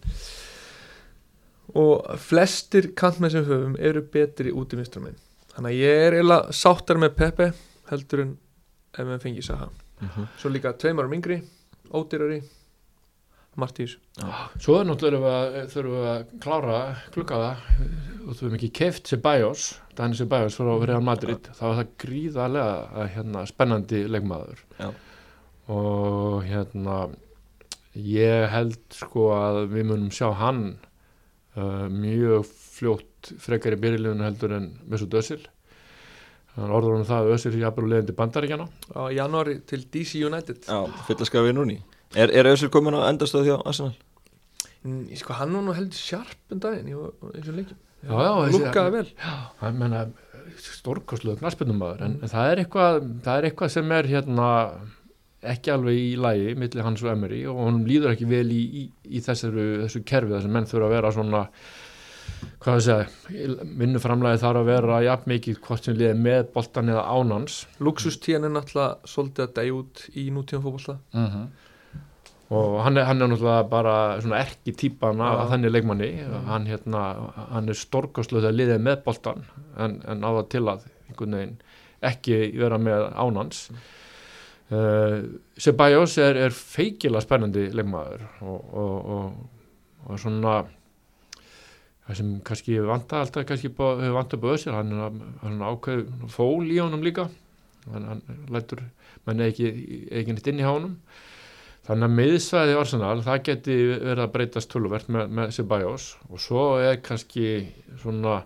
Og 1.75 2.07
flestir 2.21 2.93
kantmenn 2.97 3.33
sem 3.33 3.45
höfum 3.47 3.77
eru 3.81 4.03
betri 4.15 4.53
út 4.55 4.73
í 4.73 4.81
vinstra 4.81 5.03
megin. 5.05 5.21
Þannig 5.55 5.71
að 5.71 5.83
ég 5.83 6.03
er 6.07 6.17
eiginlega 6.19 6.57
sáttar 6.57 7.01
með 7.01 7.17
Pepe 7.21 7.51
heldur 7.91 8.25
en 8.25 8.33
ef 8.99 9.07
við 9.09 9.23
fengið 9.25 9.47
Saha. 9.49 9.69
Svo 10.39 10.51
líka 10.53 10.73
tveimar 10.79 11.07
um 11.09 11.15
yngri 11.17 11.41
ódýrari 11.95 12.43
Martís. 13.57 13.93
Svo 14.59 14.81
er 14.81 14.87
náttúrulega 14.89 15.33
að- 15.63 15.69
þurfum 15.71 15.95
við 15.95 16.07
að 16.11 16.23
klára 16.43 16.79
klukkaða 17.15 17.51
og 18.27 18.33
þú 18.35 18.41
hefum 18.41 18.57
ekki 18.59 18.71
keft 18.81 19.07
Ceballos, 19.13 19.67
Dani 19.95 20.17
Ceballos 20.19 20.57
frá 20.59 20.73
Real 20.87 21.01
Madrid, 21.07 21.51
þá 21.55 21.63
var 21.63 21.77
það 21.85 21.93
gríðarlega 22.03 22.75
að, 22.99 23.09
hérna, 23.15 23.45
spennandi 23.47 24.01
leikmaður. 24.11 24.65
Já. 24.81 24.91
og 25.69 26.43
hérna 26.45 26.97
ég 27.97 28.49
held 28.53 28.77
sko 28.93 29.31
að 29.33 29.61
við 29.73 29.87
munum 29.89 30.11
sjá 30.13 30.29
hann 30.37 30.77
uh, 31.57 31.87
mjög 31.89 32.45
fljótt 32.75 33.31
frekar 33.41 33.73
í 33.77 33.81
byrjulegunu 33.81 34.27
heldur 34.27 34.53
en 34.59 34.67
Mesut 34.91 35.15
Özil 35.15 35.41
orður 36.57 36.99
um 37.01 37.07
það 37.09 37.21
að 37.21 37.35
Özil 37.35 37.53
er 37.53 37.61
jafnvel 37.65 37.91
leiðandi 37.91 38.17
bandaríkjana 38.19 38.67
á 38.95 39.03
janúari 39.15 39.59
til 39.67 39.83
DC 39.91 40.23
United. 40.23 40.65
Já, 40.69 40.85
fyllaskafi 41.09 41.55
núni 41.57 41.81
Er, 42.15 42.31
er 42.31 42.47
Össur 42.47 42.71
komin 42.71 42.95
á 42.95 43.11
endastöð 43.11 43.49
hjá 43.49 43.57
Arsenal? 43.67 43.95
Mm, 44.85 45.09
sko 45.19 45.35
hann 45.35 45.57
var 45.57 45.65
nú 45.67 45.75
heldur 45.75 45.99
sjarp 45.99 46.55
en 46.55 46.61
daginn 46.63 46.93
í 46.93 46.95
eins 46.95 47.49
og 47.49 47.57
leikin 47.57 47.81
Já, 48.05 48.19
já, 48.21 48.33
lukkaði 48.53 48.93
vel. 48.93 49.07
Hann 49.63 49.79
menna 49.81 50.03
stórkostluðu 50.61 51.41
knarsbyndumæður 51.41 52.03
en, 52.05 52.19
en 52.23 52.31
það 52.31 52.51
er 52.51 52.61
eitthvað 52.63 52.99
það 53.25 53.39
er 53.39 53.47
eitthvað 53.49 53.73
sem 53.73 53.95
er 53.97 54.09
hérna 54.11 54.49
ekki 55.55 55.73
alveg 55.73 55.99
í 56.01 56.11
lægi 56.21 56.53
milli 56.61 56.85
hans 56.85 57.03
og 57.05 57.11
Emery 57.13 57.41
og 57.49 57.59
honum 57.65 57.89
líður 57.89 58.15
ekki 58.15 58.29
vel 58.29 58.47
í, 58.53 58.61
í, 58.61 58.85
í 59.09 59.23
þessu, 59.25 59.51
þessu 59.55 60.05
kerfi 60.09 60.35
þar 60.35 60.45
sem 60.45 60.55
menn 60.57 60.69
þurfa 60.69 60.89
að 60.89 60.95
vera 60.99 61.13
svona 61.17 61.43
hvað 62.65 62.79
það 62.79 62.85
segja 62.87 63.67
vinnuframlæði 63.81 64.41
þarf 64.43 64.61
að 64.63 64.71
vera 64.71 65.03
jafn 65.05 65.31
mikið 65.35 65.61
hvort 65.67 65.85
sem 65.89 65.99
liði 65.99 66.15
með 66.25 66.47
boltan 66.55 66.93
eða 66.95 67.05
ánans 67.13 67.59
luxustíðan 67.85 68.49
er 68.49 68.55
náttúrulega 68.55 69.13
svolítið 69.13 69.47
að 69.47 69.55
dæja 69.59 69.77
út 69.79 70.05
í 70.15 70.25
nútíðan 70.33 70.65
fótbolta. 70.65 70.99
Mhm. 71.13 71.47
og 72.55 72.75
hann 72.85 72.99
er, 72.99 73.05
hann 73.09 73.23
er 73.23 73.29
náttúrulega 73.33 73.69
bara 73.69 74.21
svona 74.21 74.41
erki 74.45 74.73
típan 74.73 75.21
af 75.21 75.39
Já. 75.39 75.51
þannig 75.53 75.73
leikmanni. 75.73 76.11
Hann, 76.47 76.67
hérna, 76.67 77.03
hann 77.51 77.69
er 77.69 77.75
stórkostluð 77.75 78.45
að 78.47 78.59
liðið 78.61 78.81
með 78.85 79.05
boltan 79.05 79.45
en, 79.77 80.03
en 80.07 80.25
á 80.25 80.31
það 80.31 80.49
til 80.53 80.65
að 80.69 80.85
einhvern 81.09 81.37
veginn 81.39 81.57
ekki 82.05 82.39
vera 82.59 82.79
með 82.79 83.07
ánans 83.17 83.67
uh, 84.73 85.25
Ceballos 85.59 86.17
er, 86.23 86.39
er 86.47 86.55
feikilega 86.57 87.25
spennandi 87.25 87.69
leikmaður 87.75 88.27
og, 88.43 88.75
og, 88.83 89.13
og, 89.17 89.69
og 90.09 90.21
svona 90.21 90.59
það 92.05 92.19
sem 92.21 92.35
kannski 92.45 92.81
vanta 92.85 93.23
alltaf 93.23 93.47
kannski 93.49 93.71
hefur 93.73 94.19
vantað 94.19 94.43
búið 94.45 94.61
sér 94.65 94.79
hann 94.79 94.93
er 94.99 95.65
ákveð 95.71 96.05
fól 96.33 96.67
í 96.69 96.81
honum 96.83 97.05
líka. 97.05 97.29
Hann, 97.93 98.05
hann 98.09 98.23
lætur 98.53 98.81
menn 99.27 99.45
ekki, 99.45 99.71
ekki 100.13 100.37
nýtt 100.37 100.51
inn 100.53 100.61
í 100.61 100.67
hánum 100.67 100.99
þannig 101.85 102.07
að 102.07 102.15
miðsvæði 102.19 102.77
Arsenal 102.81 103.17
það 103.25 103.43
geti 103.49 103.75
verið 103.91 104.23
að 104.25 104.31
breytast 104.37 104.71
töluvert 104.73 105.11
með, 105.13 105.35
með 105.37 105.51
Ceballos 105.59 106.07
og 106.31 106.41
svo 106.41 106.63
er 106.81 107.03
kannski 107.05 107.49
svona 108.01 108.39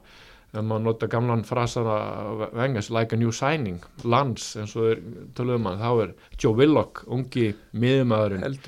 ef 0.49 0.65
maður 0.65 0.85
nota 0.87 1.09
gamlan 1.13 1.45
frasara 1.47 2.49
vengas 2.57 2.89
like 2.95 3.15
a 3.15 3.21
new 3.21 3.31
signing 3.35 3.83
lands 4.03 4.55
eins 4.59 4.75
og 4.79 4.91
er 4.95 5.03
töluðum 5.39 5.69
hann 5.71 5.83
þá 5.83 5.91
er 6.07 6.15
Joe 6.41 6.57
Willock, 6.59 7.05
ungi 7.07 7.53
miðumæðurinn 7.79 8.59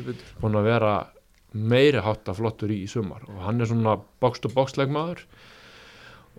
búin 0.42 0.60
að 0.60 0.70
vera 0.70 0.94
meiri 1.52 2.02
hátta 2.04 2.34
flottur 2.36 2.72
í 2.74 2.84
sumar 2.90 3.24
og 3.28 3.40
hann 3.46 3.60
er 3.60 3.70
svona 3.70 3.96
box-to-box 4.22 4.76
leikmaður 4.78 5.24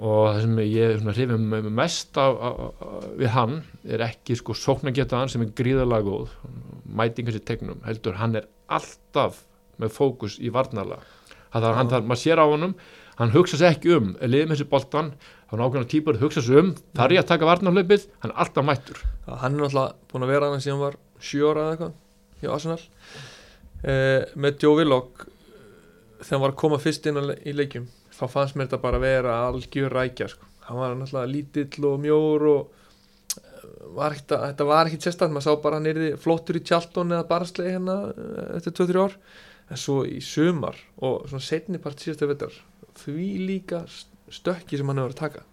og 0.01 0.21
það 0.31 0.39
sem 0.45 0.59
ég 0.63 1.03
hrifum 1.03 1.49
með 1.51 1.69
mest 1.77 2.15
á, 2.15 2.31
á, 2.31 2.49
á, 2.49 2.89
við 3.19 3.33
hann 3.35 3.57
er 3.83 4.05
ekki 4.07 4.37
sko 4.39 4.55
sóknargetaðan 4.57 5.31
sem 5.33 5.43
er 5.45 5.51
gríðarlega 5.57 6.07
góð 6.07 6.35
mætingar 6.87 7.35
sér 7.35 7.45
tegnum 7.47 7.83
heldur 7.85 8.17
hann 8.21 8.39
er 8.39 8.47
alltaf 8.71 9.43
með 9.81 9.93
fókus 9.97 10.39
í 10.39 10.51
varnarlega 10.53 11.03
það 11.51 11.67
er 11.67 11.77
hann 11.77 11.91
þarf, 11.91 12.07
maður 12.07 12.23
sér 12.23 12.41
á 12.41 12.45
honum 12.47 12.75
hann 13.19 13.33
hugsa 13.35 13.59
sér 13.59 13.75
ekki 13.75 13.91
um, 13.97 14.13
liðið 14.21 14.47
með 14.47 14.55
þessi 14.55 14.69
boltan 14.71 15.11
þá 15.19 15.55
er 15.57 15.61
nákvæmlega 15.61 15.91
típur 15.91 16.19
hugsa 16.21 16.43
sér 16.45 16.61
um 16.63 16.71
þar 16.97 17.15
ég 17.17 17.21
að 17.21 17.29
taka 17.33 17.49
varnarhlaupið, 17.49 18.07
hann 18.23 18.31
er 18.31 18.41
alltaf 18.45 18.65
mættur. 18.65 19.01
Hann 19.27 19.57
er 19.57 19.65
náttúrulega 19.65 20.11
búin 20.11 20.25
að 20.25 20.33
vera 20.33 20.51
hann 20.53 20.63
síðan 20.63 20.81
var 20.81 20.97
sjö 21.21 21.51
ára 21.51 21.65
eða 21.65 21.75
eitthvað 21.75 21.93
hjá 22.41 22.53
Arsenal 22.55 22.81
eh, 23.83 24.25
með 24.35 24.59
Joe 24.63 24.77
Willock 24.81 25.25
þegar 26.21 26.35
hann 26.35 26.43
var 26.45 26.53
að 26.53 26.59
koma 26.61 26.77
fyrst 26.81 27.07
inn 27.09 27.17
í 27.49 27.53
leikjum 27.55 27.87
þá 28.13 28.23
fannst 28.29 28.55
mér 28.59 28.67
þetta 28.69 28.81
bara 28.83 28.99
að 28.99 29.05
vera 29.07 29.35
algjör 29.47 29.93
rækja 29.95 30.27
sko. 30.29 30.45
hann 30.67 30.77
var 30.77 30.95
náttúrulega 30.95 31.31
lítill 31.31 31.85
og 31.89 31.99
mjór 32.03 32.45
og 32.51 33.37
eh, 33.41 33.69
var 33.97 34.13
að- 34.17 34.45
þetta 34.51 34.67
var 34.69 34.85
ekkit 34.91 35.07
sérstætt 35.07 35.31
maður 35.33 35.47
sá 35.47 35.61
bara 35.63 35.79
hann 35.79 35.87
er 35.89 36.01
flottur 36.21 36.59
í 36.59 36.65
tjaltón 36.65 37.11
eða 37.15 37.27
barslegi 37.31 37.73
hérna 37.75 37.95
eh, 38.13 38.57
eftir 38.59 38.75
2-3 38.83 39.05
ár. 39.05 39.15
En 39.71 39.79
svo 39.79 40.01
í 40.03 40.17
sumar 40.19 40.75
og 40.99 41.29
svona 41.29 41.39
setni 41.45 41.79
part 41.79 42.01
síðasta 42.03 42.27
vettar 42.27 42.51
því 42.99 43.27
líka 43.47 43.85
stökki 44.31 44.75
sem 44.77 44.89
hann 44.91 44.99
hefur 44.99 45.13
að 45.13 45.21
taka. 45.21 45.43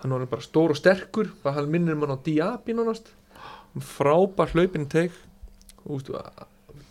Hann 0.00 0.14
var 0.16 0.24
bara 0.30 0.40
stór 0.44 0.72
og 0.72 0.78
sterkur 0.80 1.28
bara 1.42 1.58
hann 1.58 1.68
minnir 1.70 1.94
mann 2.00 2.14
á 2.16 2.18
Diaby 2.24 2.72
nánast. 2.72 3.10
Frábær 3.76 4.54
hlaupin 4.56 4.88
teik 4.88 5.12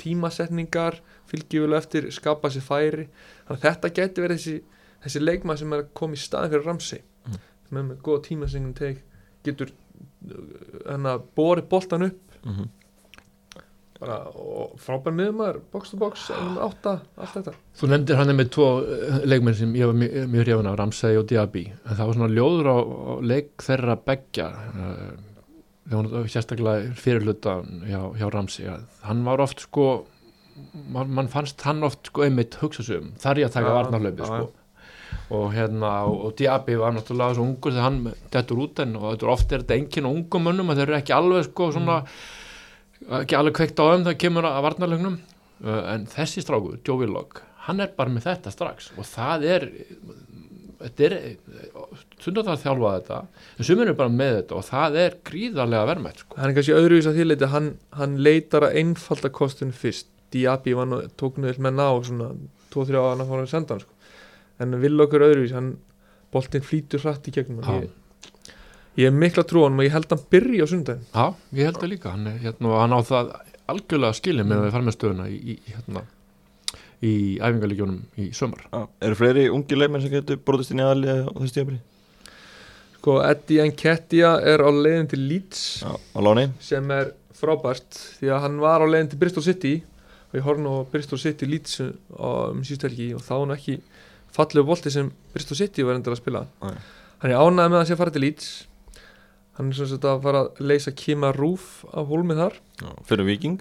tímasetningar 0.04 1.00
fylgjuvel 1.32 1.78
eftir, 1.80 2.12
skapa 2.12 2.52
sér 2.54 2.66
færi. 2.68 3.08
Þannig 3.48 3.58
að 3.60 3.66
þetta 3.70 3.94
geti 4.00 4.26
verið 4.26 4.38
þessi, 4.42 4.60
þessi 5.06 5.24
leikmað 5.24 5.64
sem 5.64 5.74
er 5.74 5.88
koma 5.98 6.18
í 6.18 6.22
staðin 6.22 6.54
fyrir 6.54 6.70
Ramsey 6.70 7.02
Mm. 7.24 7.40
er 7.80 7.84
með 7.88 8.00
góða 8.06 8.24
tímasetningum 8.28 8.74
teik 8.78 9.04
getur 9.44 9.72
hann 10.88 11.08
að 11.10 11.28
bori 11.36 11.64
boltan 11.70 12.08
upp. 12.10 12.40
Mm 12.44 12.56
-hmm. 12.56 12.70
bara, 14.00 14.18
og 14.36 14.80
frábær 14.84 15.14
miðumar 15.16 15.60
box 15.72 15.90
to 15.92 15.98
box, 15.98 16.30
átta, 16.32 17.00
allt 17.16 17.36
þetta. 17.38 17.54
Þú 17.80 17.88
nefndir 17.88 18.16
hann 18.20 18.36
með 18.36 18.50
tvo 18.50 18.68
eh, 18.84 19.20
leikmenn 19.26 19.56
sem 19.56 19.76
ég 19.76 19.86
var 19.86 19.94
mjög, 19.96 20.44
hrifun 20.44 20.68
af, 20.68 20.80
Ramsey 20.80 21.18
og 21.18 21.28
Diaby. 21.30 21.72
En 21.86 21.96
það 21.96 22.06
var 22.06 22.14
svona 22.14 22.34
ljóður 22.34 22.68
á, 22.68 22.78
á 22.84 23.14
leik 23.22 23.52
þeirra 23.64 23.96
beggja 23.96 24.48
uh, 24.50 24.74
þegar 24.76 25.24
hann 25.24 25.33
sérstaklega 26.32 26.94
fyrirluta 27.00 27.60
hjá, 27.90 28.02
hjá 28.20 28.28
Ramsey 28.34 28.68
að 28.72 28.84
hann 29.08 29.24
var 29.28 29.44
oft 29.44 29.64
sko 29.66 29.88
man, 30.94 31.14
man 31.20 31.32
fannst 31.32 31.62
hann 31.68 31.84
oft 31.86 32.12
sko 32.12 32.26
einmitt 32.28 32.60
hugsa 32.62 32.86
sig 32.86 33.02
um, 33.02 33.14
þar 33.22 33.42
ég 33.44 33.50
að 33.50 33.58
taka 33.58 33.72
Já, 33.72 33.78
varnarlaupi 33.80 34.24
já, 34.24 34.30
sko. 34.30 34.52
og 35.40 35.48
hérna, 35.56 35.92
og, 36.10 36.20
og 36.28 36.36
Diaby 36.40 36.78
var 36.82 36.96
náttúrulega 36.98 37.38
svo 37.38 37.48
ungur 37.48 37.76
þegar 37.76 37.88
hann 37.90 38.02
dettur 38.34 38.64
út 38.66 38.84
en 38.84 38.98
og 39.00 39.08
þetta 39.12 39.30
er 39.30 39.34
er 39.34 39.66
þetta 39.66 39.80
enginn 39.80 40.10
og 40.10 40.20
ungum 40.20 40.50
mönnum 40.50 40.74
að 40.74 40.82
þeir 40.82 40.90
eru 40.90 41.00
ekki 41.00 41.18
alveg 41.18 41.48
sko 41.50 41.72
svona 41.78 42.02
ekki 43.22 43.40
alveg 43.40 43.58
kveikt 43.60 43.82
á 43.82 43.86
þeim 43.92 44.06
það 44.10 44.22
kemur 44.26 44.50
að 44.50 44.62
varnarlegnum 44.68 45.18
uh, 45.20 45.82
en 45.94 46.06
þessi 46.12 46.46
stráku, 46.46 46.78
Joe 46.86 47.02
Willock 47.02 47.44
hann 47.68 47.84
er 47.84 47.94
bara 47.96 48.12
með 48.12 48.28
þetta 48.28 48.54
strax. 48.54 48.92
Og 49.00 49.08
það 49.08 49.46
er 49.48 49.68
þetta 50.84 51.06
er 51.08 51.16
stundar 52.20 52.48
það 52.48 52.54
að 52.54 52.64
þjálfa 52.64 52.92
þetta 52.98 53.20
en 53.58 53.68
sumir 53.70 53.92
er 53.92 53.98
bara 54.00 54.14
með 54.14 54.34
þetta 54.40 54.58
og 54.58 54.68
það 54.68 54.98
er 55.04 55.18
gríðarlega 55.30 55.90
verðmætt 55.92 56.24
sko. 56.24 56.40
hann 56.40 56.50
er 56.50 56.58
kannski 56.58 56.76
öðruvís 56.78 57.10
að 57.10 57.18
því 57.20 57.28
leiti 57.30 57.50
hann, 57.54 57.72
hann 58.00 58.20
leitar 58.28 58.68
að 58.68 58.78
einfalda 58.82 59.32
kostun 59.34 59.74
fyrst. 59.76 60.10
Diaby 60.34 60.74
tók 61.20 61.36
nú 61.38 61.52
með 61.62 61.76
ná 61.78 61.88
svona 62.02 62.32
2-3 62.74 62.98
á 62.98 63.04
hann 63.12 63.22
að 63.22 63.28
fóra 63.30 63.44
að 63.46 63.52
senda 63.52 63.76
hann 63.76 63.84
sko. 63.84 63.98
en 64.64 64.80
vil 64.82 64.96
okkur 65.06 65.28
öðruvís 65.28 65.54
hann 65.54 65.76
boltinn 66.34 66.66
flýtur 66.66 67.04
hratt 67.04 67.28
í 67.30 67.34
gegnum 67.36 67.62
ég, 67.84 67.90
ég 68.98 69.10
er 69.10 69.14
mikla 69.14 69.46
trú 69.46 69.62
á 69.62 69.70
hann 69.70 69.78
og 69.78 69.86
ég 69.86 69.94
held 69.94 70.10
að 70.10 70.18
hann 70.18 70.32
byrja 70.34 70.66
á 70.66 70.68
sundaginn 70.72 71.06
Já, 71.14 71.26
ég 71.54 71.70
held 71.70 71.82
það 71.82 71.92
líka. 71.94 72.16
Hann, 72.16 72.30
er, 72.32 72.40
hérna, 72.42 72.74
hann 72.82 72.98
á 72.98 73.00
það 73.06 73.34
algjörlega 73.74 74.18
skilið 74.18 74.50
með 74.50 74.60
að 74.60 74.66
við 74.66 74.76
farum 74.76 74.90
með 74.90 74.98
stöðuna 74.98 75.30
í, 75.30 75.38
í, 75.38 75.58
hérna, 75.70 76.04
í 77.04 77.14
æfingarleikjónum 77.44 78.00
í 78.24 78.30
sömur 78.36 78.62
Eru 79.04 79.18
fleiri 79.20 79.48
ungi 79.52 79.76
leikmenn 79.78 80.04
sem 80.06 80.14
getur 80.14 80.40
brotist 80.46 80.72
inn 80.74 80.80
í 80.82 80.86
aðalið 80.88 81.26
á 81.28 81.32
þessu 81.42 81.56
tíðabri? 81.58 81.80
sko 83.04 83.18
Eddie 83.28 83.66
Nketiah 83.68 84.38
er 84.54 84.64
á 84.64 84.70
leiðin 84.72 85.10
til 85.12 85.20
Leeds 85.28 85.64
Já, 85.84 85.92
á 85.92 86.20
láni. 86.24 86.46
sem 86.64 86.92
er 86.96 87.12
frábært 87.36 87.98
því 88.22 88.30
að 88.32 88.44
hann 88.46 88.62
var 88.64 88.80
á 88.80 88.88
leiðin 88.88 89.10
til 89.12 89.20
Bristol 89.20 89.44
City 89.44 89.74
og 90.32 90.38
ég 90.40 90.46
horfði 90.48 90.64
nú 90.64 90.76
á 90.80 90.88
Bristol 90.94 91.20
City 91.20 91.50
Leeds 91.50 91.82
á, 91.84 92.30
um 92.54 92.62
síðust 92.64 92.86
helgi 92.88 93.10
og 93.18 93.26
þá 93.26 93.34
er 93.36 93.42
hann 93.44 93.56
ekki 93.58 93.76
fallegu 94.34 94.66
bolti 94.72 94.94
sem 94.96 95.12
Bristol 95.36 95.60
City 95.60 95.84
var 95.84 96.00
endur 96.00 96.16
að 96.16 96.22
spila. 96.24 96.46
Nei. 96.64 96.78
hann 97.22 97.34
er 97.36 97.44
ánægð 97.44 97.74
með 97.74 97.82
að 97.82 97.88
sé 97.90 97.94
að 97.98 98.00
fara 98.06 98.14
til 98.16 98.24
Leeds. 98.24 98.48
Hann 99.60 99.68
er 99.70 99.78
svona 99.78 100.14
að 100.16 100.24
fara 100.24 100.40
að 100.48 100.64
leysa 100.72 100.92
Kima 100.98 101.30
Rúf 101.36 101.84
af 101.94 102.08
hólmið 102.10 102.40
þar. 102.42 102.56
Já, 102.82 102.90
Fyrir 103.12 103.28
viking 103.28 103.60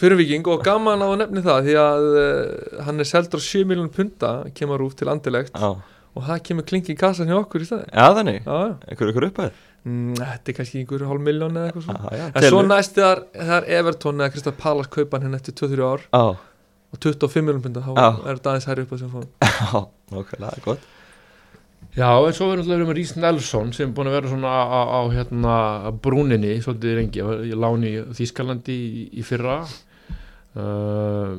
fyrir 0.00 0.18
viking 0.20 0.46
og 0.52 0.64
gaman 0.66 1.02
á 1.02 1.06
að 1.08 1.18
nefni 1.22 1.42
það 1.44 1.68
því 1.68 1.74
að 1.82 2.06
uh, 2.20 2.80
hann 2.86 3.02
er 3.04 3.10
seldur 3.10 3.42
á 3.42 3.48
7 3.48 3.64
miljón 3.70 3.92
punta 3.94 4.32
Kima 4.54 4.78
Rúf 4.80 4.96
til 4.98 5.10
andilegt 5.12 5.54
Já, 5.54 5.70
og 6.14 6.26
það 6.30 6.42
kemur 6.48 6.66
klinki 6.70 6.94
í 6.94 6.98
kassan 6.98 7.30
hjá 7.30 7.38
okkur 7.40 7.64
í 7.64 7.68
staði 7.68 7.86
já 7.90 8.08
þannig. 8.18 8.40
Já, 8.44 8.56
já. 8.64 8.74
Einhver 8.90 9.12
ykkur 9.12 9.28
upphæð? 9.30 9.60
Mm, 9.84 10.16
þetta 10.16 10.50
er 10.52 10.56
kannski 10.56 10.80
einhverju 10.80 11.10
hálf 11.10 11.20
miljón 11.26 11.58
eða 11.60 11.68
eitthvað 11.68 11.86
svona. 11.90 12.08
Já, 12.08 12.20
já, 12.22 12.26
En 12.40 12.48
svo 12.48 12.64
næst 12.64 12.94
þegar 12.96 13.24
er 13.58 13.66
Everton 13.78 14.22
eða 14.22 14.32
Kristaf 14.32 14.56
Pallas 14.62 14.88
kaupa 14.88 15.20
hann 15.20 15.36
eftir 15.36 15.56
2-3 15.60 15.84
ár. 15.84 16.04
Já, 16.08 16.24
og 16.94 17.00
25 17.02 17.42
miljonum 17.42 17.62
pinda 17.64 17.82
þá 17.82 17.92
Já. 17.94 18.06
er 18.22 18.38
þetta 18.38 18.52
aðeins 18.52 18.68
hærri 18.70 18.84
upp 18.86 18.92
að 18.94 19.00
sem 19.02 19.10
fóðum 19.10 19.30
já, 19.50 19.80
nákvæmlega, 20.14 20.62
gott 20.64 20.90
Já, 21.94 22.08
en 22.26 22.34
svo 22.34 22.48
verður 22.50 22.80
við 22.82 22.88
með 22.88 22.96
Rís 22.98 23.12
Nelson 23.16 23.72
sem 23.76 23.88
er 23.90 23.94
búin 23.96 24.08
að 24.10 24.16
vera 24.18 24.30
svona 24.32 24.50
á, 24.50 24.62
á, 24.66 24.80
á 24.98 25.00
hérna, 25.14 25.56
brúninni 26.02 26.56
svolítið 26.64 26.96
rengi, 26.98 27.22
ég 27.50 27.58
láni 27.60 27.92
í 27.94 28.02
Þýskalandi 28.18 28.74
í, 28.74 29.04
í 29.20 29.26
fyrra. 29.26 29.60
Uh, 30.54 31.36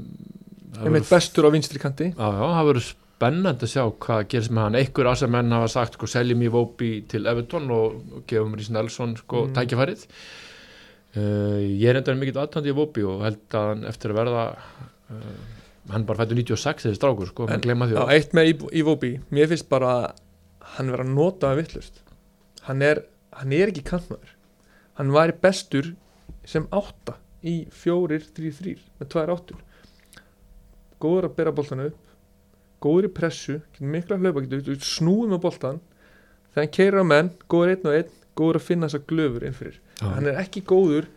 Ég 0.75 0.91
meit 0.91 1.07
bestur 1.07 1.47
á 1.47 1.49
vinstri 1.55 1.79
kanti. 1.79 2.09
Já, 2.11 2.25
já, 2.35 2.45
það 2.51 2.65
verður 2.69 2.85
spennandi 2.89 3.63
að 3.63 3.71
sjá 3.71 3.83
hvað 4.05 4.25
gerist 4.33 4.51
með 4.51 4.65
hann. 4.65 4.77
Einhver 4.81 5.07
asamenn 5.13 5.53
hafa 5.55 5.69
sagt 5.71 5.95
sko, 5.95 6.09
seljum 6.11 6.41
í 6.43 6.49
Vópi 6.51 6.89
til 7.07 7.23
Everton 7.31 7.69
og 7.71 8.23
gefum 8.27 8.57
Rís 8.59 8.67
Nelson 8.75 9.13
sko, 9.21 9.45
Mm. 9.47 9.53
tækifærið. 9.55 10.03
Uh, 11.15 11.63
ég 11.79 11.87
er 11.93 12.01
enda 12.01 12.11
mikill 12.19 12.41
aðtandi 12.43 12.73
í 12.73 12.75
Vópi 12.75 13.05
og 13.07 13.23
held 13.23 13.39
að 13.55 13.69
hann 13.71 13.85
eftir 13.87 14.11
að 14.11 14.17
verða 14.19 14.41
uh, 14.51 15.37
hann 15.93 16.03
bara 16.09 16.25
fættur 16.25 16.35
96 16.41 16.83
þessi 16.89 16.97
strákur 16.99 17.29
sko, 17.31 17.47
en 17.47 17.63
glemma 17.63 17.87
því 17.87 17.95
að 18.01 18.11
eitt 18.17 18.35
með 18.35 18.49
í, 18.51 18.55
í 18.81 18.83
Vóbi 18.83 19.11
Mér 19.31 19.47
finnst 19.47 19.69
bara 19.71 19.93
hann 20.75 20.89
vera 20.93 21.05
að 21.05 21.13
nota 21.13 21.51
að 21.51 21.61
vittlust 21.61 22.01
hann 22.65 22.81
er, 22.81 23.03
hann 23.37 23.53
er 23.53 23.69
ekki 23.69 23.83
kantmaður. 23.85 24.31
Hann 24.97 25.11
væri 25.13 25.35
bestur 25.43 25.91
sem 26.47 26.65
átta 26.73 27.19
í 27.45 27.67
fjórir, 27.69 28.23
þrýr, 28.33 28.55
þrýr 28.57 28.81
með 28.97 29.11
tvær 29.11 29.33
áttur. 29.35 29.59
Góður 31.03 31.27
að 31.29 31.35
bera 31.37 31.53
boltana 31.53 31.89
upp 31.91 32.05
góður 32.85 33.09
í 33.09 33.13
pressu, 33.15 33.59
mikla 33.79 34.19
hlaupa 34.19 34.43
snúið 34.83 35.33
með 35.33 35.41
boltan 35.45 35.81
þegar 36.53 36.61
hann 36.61 36.75
keirir 36.77 37.01
á 37.01 37.05
menn, 37.07 37.31
góður 37.51 37.73
einn 37.73 37.89
og 37.89 37.97
einn 37.97 38.13
góður 38.35 38.59
að 38.59 38.67
finna 38.67 38.89
þessa 38.89 39.07
glöfur 39.09 39.47
innfyrir 39.47 39.79
Já. 40.01 40.07
hann 40.11 40.29
er 40.29 40.39
ekki 40.41 40.63
góður 40.67 41.09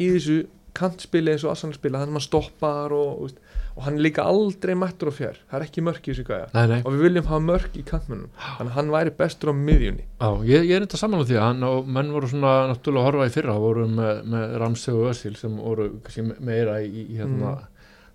í 0.00 0.08
þessu 0.14 0.38
kantspili 0.76 1.34
eins 1.34 1.44
og 1.44 1.52
Assan 1.52 1.74
spila 1.76 2.00
þannig 2.00 2.14
að 2.14 2.16
maður 2.16 2.28
stoppar 2.28 2.94
og, 2.96 3.10
og, 3.26 3.41
og 3.72 3.84
hann 3.86 3.96
er 3.96 4.04
líka 4.04 4.24
aldrei 4.28 4.74
mættur 4.76 5.08
á 5.08 5.14
fjær. 5.16 5.38
Það 5.48 5.58
er 5.58 5.64
ekki 5.66 5.84
mörk 5.86 6.04
í 6.04 6.12
þessu 6.12 6.26
gæja 6.28 6.78
og 6.82 6.90
við 6.92 7.04
viljum 7.06 7.28
hafa 7.30 7.44
mörk 7.46 7.78
í 7.78 7.84
kantmennum 7.88 8.28
þannig 8.36 8.72
að 8.72 8.76
hann 8.76 8.92
væri 8.92 9.14
bestur 9.22 9.52
á 9.52 9.54
miðjunni. 9.56 10.04
Já, 10.20 10.28
ég, 10.48 10.66
ég 10.68 10.76
er 10.76 10.84
þetta 10.86 11.00
samanlega 11.00 11.30
því 11.30 11.40
að 11.46 11.64
og 11.70 11.88
menn 11.96 12.12
voru 12.12 12.30
svona 12.32 12.52
náttúrulega 12.72 13.02
að 13.02 13.08
horfa 13.08 13.30
í 13.30 13.34
fyrra 13.38 13.56
voru 13.62 13.88
með, 13.88 14.22
með 14.34 14.54
Ramsey 14.62 14.96
og 14.98 15.08
Össil 15.14 15.34
sem 15.40 15.56
voru 15.56 15.88
kannski 16.04 16.26
meira 16.44 16.78
í, 16.84 16.92
í 17.14 17.18
hérna 17.20 17.56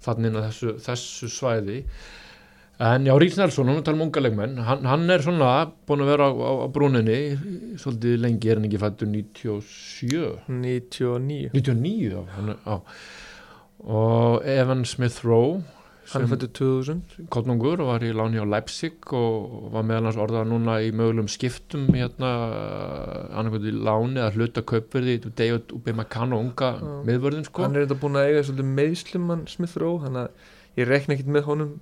þannig 0.05 0.29
inn 0.29 0.39
að 0.39 0.47
þessu, 0.51 0.77
þessu 0.85 1.33
svæði. 1.33 1.81
En 2.87 3.07
já, 3.09 3.13
Rís 3.17 3.33
Nelson, 3.39 3.71
hún 3.73 3.81
tala 3.81 3.97
um 3.97 4.03
unga 4.05 4.21
leikmenn. 4.21 4.59
Hann, 4.61 4.83
hann 4.85 5.09
er 5.09 5.23
svona 5.25 5.49
búin 5.89 6.03
að 6.05 6.11
vera 6.11 6.27
á, 6.29 6.31
á, 6.37 6.51
á 6.61 6.67
brúninni 6.69 7.21
svolítið 7.81 8.19
lengi 8.21 8.51
er 8.51 8.59
hann 8.59 8.67
ekki 8.69 8.81
fættur 8.83 9.09
97 9.09 10.35
99 10.45 11.55
99, 11.57 12.11
já, 12.13 12.21
hann 12.35 12.53
já 12.53 12.75
og 13.79 14.45
Evan 14.47 14.85
Smith 14.85 15.25
Rowe 15.25 15.63
hann 16.07 16.23
er 16.23 16.29
fættur 16.31 16.51
2000 16.55 17.27
Kottnungur 17.33 17.81
og 17.83 17.89
var 17.89 18.05
í 18.05 18.13
láni 18.15 18.39
á 18.39 18.47
Leipzig 18.47 19.11
og 19.15 19.71
var 19.73 19.83
meðal 19.87 20.07
hans 20.09 20.19
orðað 20.23 20.47
núna 20.51 20.77
í 20.85 20.93
mögulegum 20.95 21.27
skiptum 21.31 21.89
hérna 21.91 22.31
annarkvæmt 23.35 23.67
í 23.67 23.73
láni 23.75 24.23
að 24.23 24.39
hluta 24.39 24.63
kaupverði 24.67 25.17
David 25.27 25.73
Ubemacano 25.75 26.39
unga 26.39 26.71
Já. 26.79 26.87
miðvörðin 27.09 27.47
sko. 27.49 27.65
Hann 27.67 27.75
er 27.75 27.85
þetta 27.85 27.99
búin 28.03 28.19
að 28.19 28.31
eiga 28.31 28.45
svolítið 28.47 28.71
meðslum 28.79 29.29
hann 29.33 29.45
Smith 29.51 29.77
Rowe 29.83 30.01
þannig 30.05 30.23
að 30.23 30.81
ég 30.81 30.91
rekna 30.93 31.17
ekkit 31.17 31.31
með 31.35 31.47
honum 31.51 31.77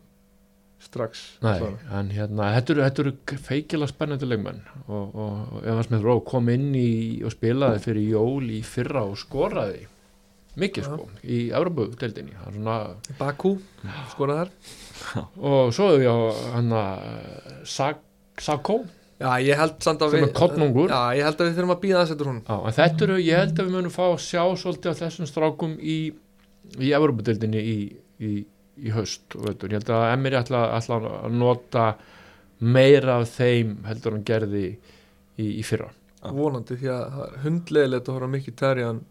strax 0.85 1.21
Nei, 1.41 1.57
en 1.97 2.11
hérna, 2.13 2.51
þetta 2.57 3.03
eru, 3.05 3.13
feikilega 3.45 3.89
spennandi 3.89 4.27
leikmenn 4.27 4.61
og, 4.85 5.15
og, 5.15 5.35
og 5.55 5.59
Evan 5.63 5.85
Smith 5.87 6.05
Rowe 6.05 6.25
kom 6.27 6.49
inn 6.53 6.71
í 6.77 7.21
og 7.25 7.33
spilaði 7.33 7.81
fyrir 7.85 8.09
jól 8.17 8.49
í 8.53 8.61
fyrra 8.65 9.05
og 9.07 9.17
skoraði 9.21 9.85
mikið 10.59 10.87
sko 10.87 11.07
í 11.23 11.39
Evropu-deildinni 11.55 12.35
hann 12.41 12.57
svona 12.57 12.75
Baku, 13.19 13.55
skorað 14.13 14.43
þar. 14.43 14.53
Og 15.39 15.73
svo 15.75 15.89
hefur 15.91 16.05
ég 16.05 16.45
hann 16.55 16.75
að 16.79 17.65
Sakko 18.45 18.79
já 19.19 19.29
ég 19.39 19.59
held 19.59 19.77
samt 19.83 20.03
að 20.03 20.17
við 20.17 20.25
er 20.25 20.31
já 20.91 21.03
ég 21.15 21.23
held 21.23 21.39
að 21.39 21.47
við 21.47 21.53
þurfum 21.57 21.75
að 21.75 21.81
býða 21.85 22.01
þess 22.01 22.15
eftir 22.15 22.29
hún 22.29 22.41
Já, 22.43 22.55
en 22.55 22.75
þetta 22.75 23.05
eru, 23.05 23.19
ég 23.23 23.39
held 23.39 23.59
að 23.59 23.69
við 23.69 23.75
munum 23.77 23.93
fá 23.95 24.03
að 24.07 24.17
sjá 24.25 24.41
svolítið 24.59 24.91
af 24.91 24.99
þessum 25.03 25.29
strákum 25.29 25.77
í, 25.79 25.97
í 26.75 26.91
Evropadeildinni 26.97 27.61
í, 27.61 27.77
í, 28.19 28.33
í 28.75 28.95
og 29.39 29.45
veitur, 29.47 29.71
ég 29.71 29.79
held 29.79 29.93
að 29.95 30.07
Emir 30.11 30.35
ætla, 30.41 30.65
ætla 30.75 30.99
að 31.21 31.37
nota 31.39 31.85
meira 32.59 33.21
af 33.21 33.31
þeim 33.37 33.77
heldur 33.87 34.17
hann 34.17 34.27
gerði 34.27 34.65
í, 35.39 35.47
í 35.47 35.63
fyrra. 35.67 35.91
Vonandi 36.25 36.75
því 36.79 36.91
að 36.91 37.17
er 37.25 37.35
hundlegilegt 37.43 38.07
að 38.09 38.17
horfa 38.17 38.31
mikið 38.33 38.55
Tarjan 38.59 39.01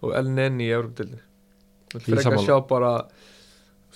og 0.00 0.14
El 0.16 0.30
Neni 0.34 0.68
í 0.68 0.72
Európa-dildinni 0.74 1.26
ekki 1.98 2.16
sammála. 2.22 2.38
að 2.38 2.46
sjá 2.46 2.56
bara 2.70 2.92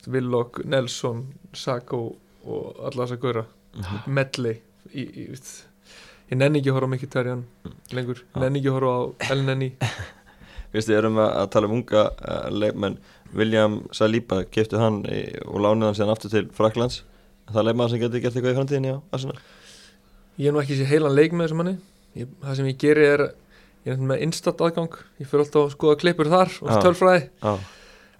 Willock, 0.04 0.60
Nelson, 0.68 1.22
Sako 1.56 2.00
og 2.44 2.82
alla 2.84 3.06
þess 3.06 3.16
að 3.16 3.22
góra 3.22 3.44
medley 4.06 4.60
ég 4.92 6.36
nenni 6.36 6.60
ekki 6.60 6.72
að 6.72 6.76
horfa 6.76 6.90
mikið 6.92 7.12
Tarjan 7.14 7.46
lengur, 7.96 8.20
nenni 8.36 8.60
ekki 8.60 8.72
að 8.72 8.78
horfa 8.78 8.92
á 8.94 9.02
El 9.32 9.46
Neni. 9.46 9.70
Vist 10.74 10.90
þið 10.90 10.98
erum 10.98 11.18
að 11.22 11.48
tala 11.54 11.68
um 11.70 11.76
unga 11.76 12.08
uh, 12.10 12.46
leikmenn. 12.50 12.96
William 13.34 13.80
Saliba 13.94 14.40
kefti 14.50 14.78
hann 14.78 15.04
í, 15.06 15.24
og 15.46 15.62
lánið 15.62 15.88
hann 15.88 15.96
síðan 15.98 16.12
aftur 16.14 16.32
til 16.32 16.48
Fraklands 16.54 17.00
Það 17.48 17.60
er 17.60 17.66
leikmann 17.68 17.90
sem 17.92 18.00
getur 18.00 18.22
gert 18.22 18.36
eitthvað 18.36 18.54
í 18.54 18.58
framtíðinni 18.58 18.92
á 18.94 18.98
Arsenal? 19.12 19.36
Ég 20.40 20.48
er 20.48 20.54
nú 20.54 20.62
ekki 20.62 20.78
sé 20.78 20.86
heilan 20.88 21.14
leik 21.14 21.34
með 21.34 21.46
þessum 21.46 21.60
manni. 21.60 21.74
Ég, 22.16 22.30
það 22.40 22.58
sem 22.58 22.68
ég 22.70 22.78
geri 22.80 23.08
er 23.10 23.24
ég 23.84 23.92
er 23.92 23.96
með 24.00 24.22
instat 24.26 24.60
aðgang. 24.64 24.94
Ég 25.20 25.28
fyrir 25.28 25.44
alltaf 25.44 25.66
að 25.68 25.74
skoða 25.76 25.98
klippur 26.00 26.30
þar 26.32 26.52
og 26.62 26.70
Já. 26.70 26.80
tölfræði. 26.84 27.22
Já, 27.42 27.54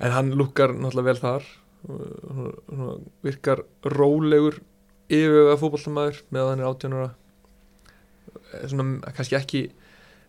en 0.00 0.10
hann 0.18 0.32
lukkar 0.36 0.74
náttúrulega 0.76 1.04
vel 1.04 1.16
þar. 1.22 1.44
Hann- 1.88 2.58
hann 2.78 3.04
virkar 3.22 3.64
rólegur 3.84 4.60
yfirvega 5.12 5.56
fótballtamaður 5.60 6.22
með 6.32 6.40
að 6.44 6.48
hann 6.50 6.60
er 6.60 6.68
18 6.70 6.92
ára. 6.98 7.10
Eh, 8.54 8.66
svona 8.70 9.12
kannski 9.14 9.36
ekki 9.38 9.62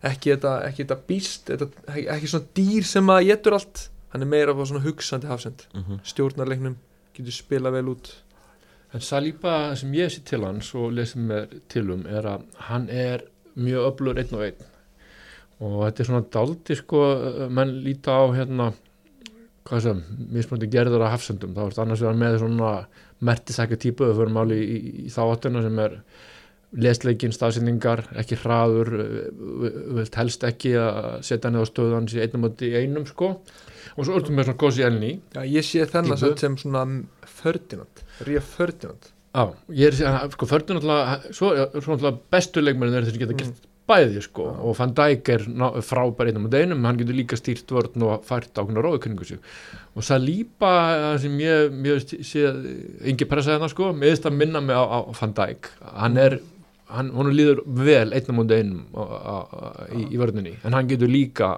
ekki 0.06 0.34
þetta, 0.36 0.50
ekki 0.68 0.84
þetta 0.84 0.98
býst 1.08 1.48
þetta, 1.50 1.68
ekki 2.14 2.28
svona 2.30 2.50
dýr 2.54 2.84
sem 2.86 3.06
að 3.10 3.24
getur 3.30 3.56
allt. 3.56 3.88
Hann 4.12 4.22
er 4.22 4.26
meira 4.30 4.52
svona 4.54 4.84
hugsandi 4.84 5.26
hafsend. 5.26 5.64
Mhm, 5.74 6.00
stjórnarleiknum, 6.06 6.76
getur 7.16 7.32
spila 7.34 7.70
vel 7.74 7.88
út. 7.94 8.12
En 8.94 9.00
Saliba 9.00 9.74
sem 9.76 9.92
ég 9.92 10.06
sé 10.12 10.22
til 10.24 10.44
hans 10.44 10.74
og 10.74 10.92
lesið 10.92 11.24
mér 11.26 11.60
til 11.68 11.90
um 11.90 12.06
er 12.06 12.22
að 12.22 12.44
hann 12.68 12.88
er 12.88 13.24
mjög 13.58 13.90
öflur 13.90 14.18
einn 14.20 14.34
og 14.36 14.44
einn 14.46 14.54
og 15.64 15.78
þetta 15.86 16.02
er 16.02 16.10
svona 16.10 16.26
daldi 16.36 16.76
sko, 16.78 17.02
menn 17.56 17.74
líta 17.84 18.18
á 18.20 18.24
hérna 18.36 18.70
hvað 19.66 19.82
sem, 19.82 20.00
mismöndi 20.34 20.68
gerður 20.70 21.06
af 21.06 21.16
hafsendum, 21.16 21.54
þá 21.56 21.64
er 21.64 21.82
annars 21.82 22.02
vegar 22.04 22.18
með 22.20 22.38
svona 22.42 22.72
mertisækja 23.26 23.78
típu, 23.82 24.06
við 24.06 24.20
förum 24.20 24.40
áli 24.42 24.58
í, 24.62 24.66
í, 24.76 24.94
í 25.06 25.12
þá 25.12 25.20
áttuna 25.24 25.62
sem 25.64 25.80
er 25.82 25.96
lesleikin, 26.76 27.32
stafsendingar, 27.34 28.04
ekki 28.20 28.38
hraður 28.42 28.90
við 28.92 29.76
vilt 29.96 30.18
helst 30.20 30.44
ekki 30.46 30.74
að 30.80 31.10
setja 31.26 31.48
hann 31.48 31.62
á 31.62 31.64
stöðan 31.68 32.08
í 32.10 32.22
einnum 32.22 32.48
í 32.50 32.72
einum 32.76 33.06
sko. 33.08 33.36
Og 33.96 34.04
svo 34.04 34.18
ertum 34.18 34.36
við 34.36 34.48
svona 34.48 34.60
góðs 34.60 34.80
í 34.80 34.84
elni 34.84 35.12
Já, 35.32 35.40
ég 35.46 35.64
sé 35.64 35.86
þennan 35.88 36.20
sem, 36.20 36.58
svona 36.60 36.82
Ferdinand, 37.38 38.02
Ría 38.26 38.42
Ferdinand. 38.44 39.08
Já, 39.36 39.44
ég 39.78 39.94
er 39.94 40.10
að 40.10 40.34
sko 40.36 40.48
náttúrulega, 40.50 41.16
svo, 41.30 41.54
svo 41.78 41.94
náttúrulega 41.94 42.20
bestu 42.34 42.64
leikmennin 42.64 42.98
er 43.00 43.08
þessi 43.08 43.22
geta 43.22 43.36
Mm. 43.36 43.72
Bæði 43.86 44.22
sko 44.24 44.48
Já. 44.48 44.56
og 44.66 44.76
Van 44.78 44.94
Dijk 44.96 45.30
er 45.34 45.44
frábær 45.86 46.30
einnum 46.30 46.48
á 46.48 46.54
deginum, 46.56 46.84
hann 46.88 46.98
getur 47.00 47.16
líka 47.16 47.38
stýrt 47.38 47.70
vörn 47.70 48.04
og 48.06 48.26
fært 48.26 48.56
ákveðna 48.58 48.82
róðukunningu 48.84 49.28
sig. 49.28 49.40
Og 49.94 50.04
Saliba 50.04 50.72
það 51.04 51.20
sem 51.22 51.38
ég, 51.44 51.78
ég 51.86 52.26
sé 52.26 52.44
engi 53.06 53.28
pressa 53.30 53.54
hérna 53.54 53.70
sko, 53.72 53.92
finnst 54.00 54.26
að 54.26 54.38
minna 54.40 54.62
mig 54.64 54.76
á, 54.76 54.84
á 54.84 54.98
Van 55.20 55.34
Dijk, 55.36 55.70
hann 55.94 56.18
er 56.20 56.40
hann, 56.92 57.12
hann 57.14 57.32
líður 57.34 57.62
vel 57.66 58.10
einnum 58.14 58.42
á 58.42 58.44
deginum 58.50 58.82
í, 59.90 60.08
í 60.14 60.20
vörninni. 60.20 60.56
En 60.64 60.76
hann 60.76 60.90
getur 60.90 61.10
líka 61.10 61.56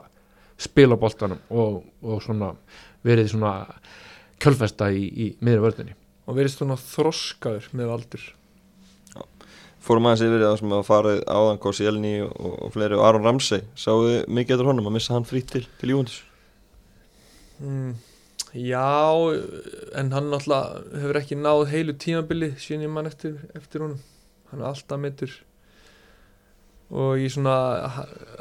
spila 0.59 0.99
boltanum 0.99 1.41
og, 1.55 1.83
og 2.03 2.23
svona 2.25 2.53
verið 3.07 3.33
svona 3.35 3.55
kjölfesta 4.43 4.91
í, 4.95 5.07
í 5.09 5.29
miður 5.45 5.69
vörninni. 5.69 5.97
Og 6.29 6.37
verið 6.37 6.55
svona 6.55 6.77
þroskaður 6.81 7.71
með 7.79 7.95
aldur 7.95 8.27
fórum 9.85 10.09
aðeins 10.09 10.25
yfir 10.27 10.45
það 10.45 10.59
sem 10.61 10.75
að 10.77 10.85
farið 10.89 11.23
áðan 11.31 11.63
Kossi 11.63 11.89
Elni 11.89 12.15
og, 12.27 12.53
og 12.67 12.75
fleiri 12.75 12.99
og 12.99 13.07
Aron 13.07 13.27
Ramsey. 13.27 13.65
Sáðu 13.79 14.11
þið 14.11 14.37
mikið 14.39 14.57
eftir 14.57 14.71
honum 14.71 14.91
að 14.91 14.97
missa 14.99 15.15
hann 15.15 15.29
frýtt 15.29 15.53
til, 15.55 15.65
til 15.81 15.93
Júvendis 15.95 16.21
mm, 17.63 17.91
Já, 18.59 18.89
en 20.01 20.15
hann 20.15 20.31
náttúrulega 20.33 21.03
hefur 21.03 21.21
ekki 21.21 21.37
náð 21.39 21.67
heilu 21.73 21.95
tímabili 22.01 22.55
síðan 22.57 22.87
ég 22.87 22.95
mann 22.95 23.11
eftir, 23.11 23.37
eftir 23.59 23.85
honum. 23.85 24.01
Hann 24.49 24.63
er 24.63 24.71
alltaf 24.71 25.01
mittur 25.03 25.35
og 26.89 27.21
í 27.21 27.29
svona 27.29 27.55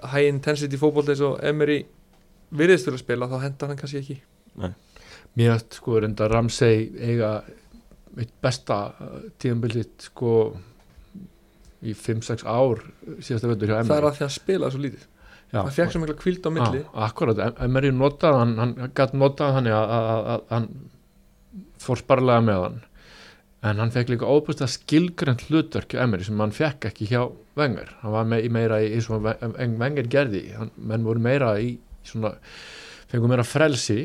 high 0.07 0.29
intensity 0.29 0.79
fótboll 0.79 1.09
eins 1.11 1.23
og 1.25 1.41
Emery 1.43 1.81
virðist 2.55 2.87
til 2.87 2.95
að 2.95 3.01
spila 3.01 3.27
þá 3.27 3.41
hendar 3.43 3.71
hann 3.71 3.79
kannski 3.79 3.99
ekki. 3.99 4.17
Mér 5.37 5.51
veist 5.53 5.79
sko 5.81 5.99
reynda 5.99 6.29
Ramsey 6.31 6.87
eiga 6.95 7.31
eitt 8.17 8.31
besta 8.41 8.79
tíðanbildið 9.41 10.07
sko 10.07 10.31
í 11.85 11.93
5-6 11.93 12.43
ár 12.49 12.81
síðasta 13.21 13.51
völdur 13.51 13.69
hjá 13.69 13.77
það 13.77 13.83
er 13.83 13.85
Emery 14.01 14.09
að 14.11 14.17
því 14.19 14.25
að 14.27 14.33
spila 14.37 14.71
svo 14.73 14.81
lítið. 14.85 15.05
Já, 15.47 15.61
hann 15.61 15.71
fekk 15.77 15.93
svo 15.93 16.01
mikla 16.03 16.15
kvíld 16.19 16.47
á 16.47 16.51
milli. 16.51 16.81
Já, 16.83 16.89
akkurat, 17.07 17.41
Emery 17.63 17.91
notað 17.95 18.37
hann, 18.41 18.53
hann 18.59 18.73
gætt 18.97 19.13
notað 19.15 19.53
hann 19.55 19.69
að, 19.71 20.41
hann 20.51 20.67
fór 21.81 22.01
sparlega 22.01 22.43
með 22.43 22.63
hann. 22.65 22.79
En 23.67 23.79
hann 23.81 23.91
fekk 23.93 24.11
líka 24.13 24.27
óbúst 24.29 24.61
að 24.61 24.73
skilgrend 24.75 25.45
hlutverk 25.47 25.93
hjá 25.95 26.03
Emery 26.03 26.27
sem 26.27 26.39
hann 26.43 26.53
fekk 26.55 26.89
ekki 26.91 27.07
hjá 27.09 27.21
Wenger, 27.57 27.89
hann 28.03 28.13
var 28.13 28.27
me 28.29 28.37
meira 28.53 28.81
í, 28.85 28.99
svona 29.01 29.33
Wen- 29.41 29.77
Wenger 29.81 30.09
gerði, 30.13 30.43
hann, 30.57 30.69
menn 30.77 31.07
voru 31.07 31.23
meira 31.23 31.55
í 31.63 31.71
svona, 32.05 32.35
fengur 33.11 33.31
meira 33.31 33.45
frelsi 33.47 33.99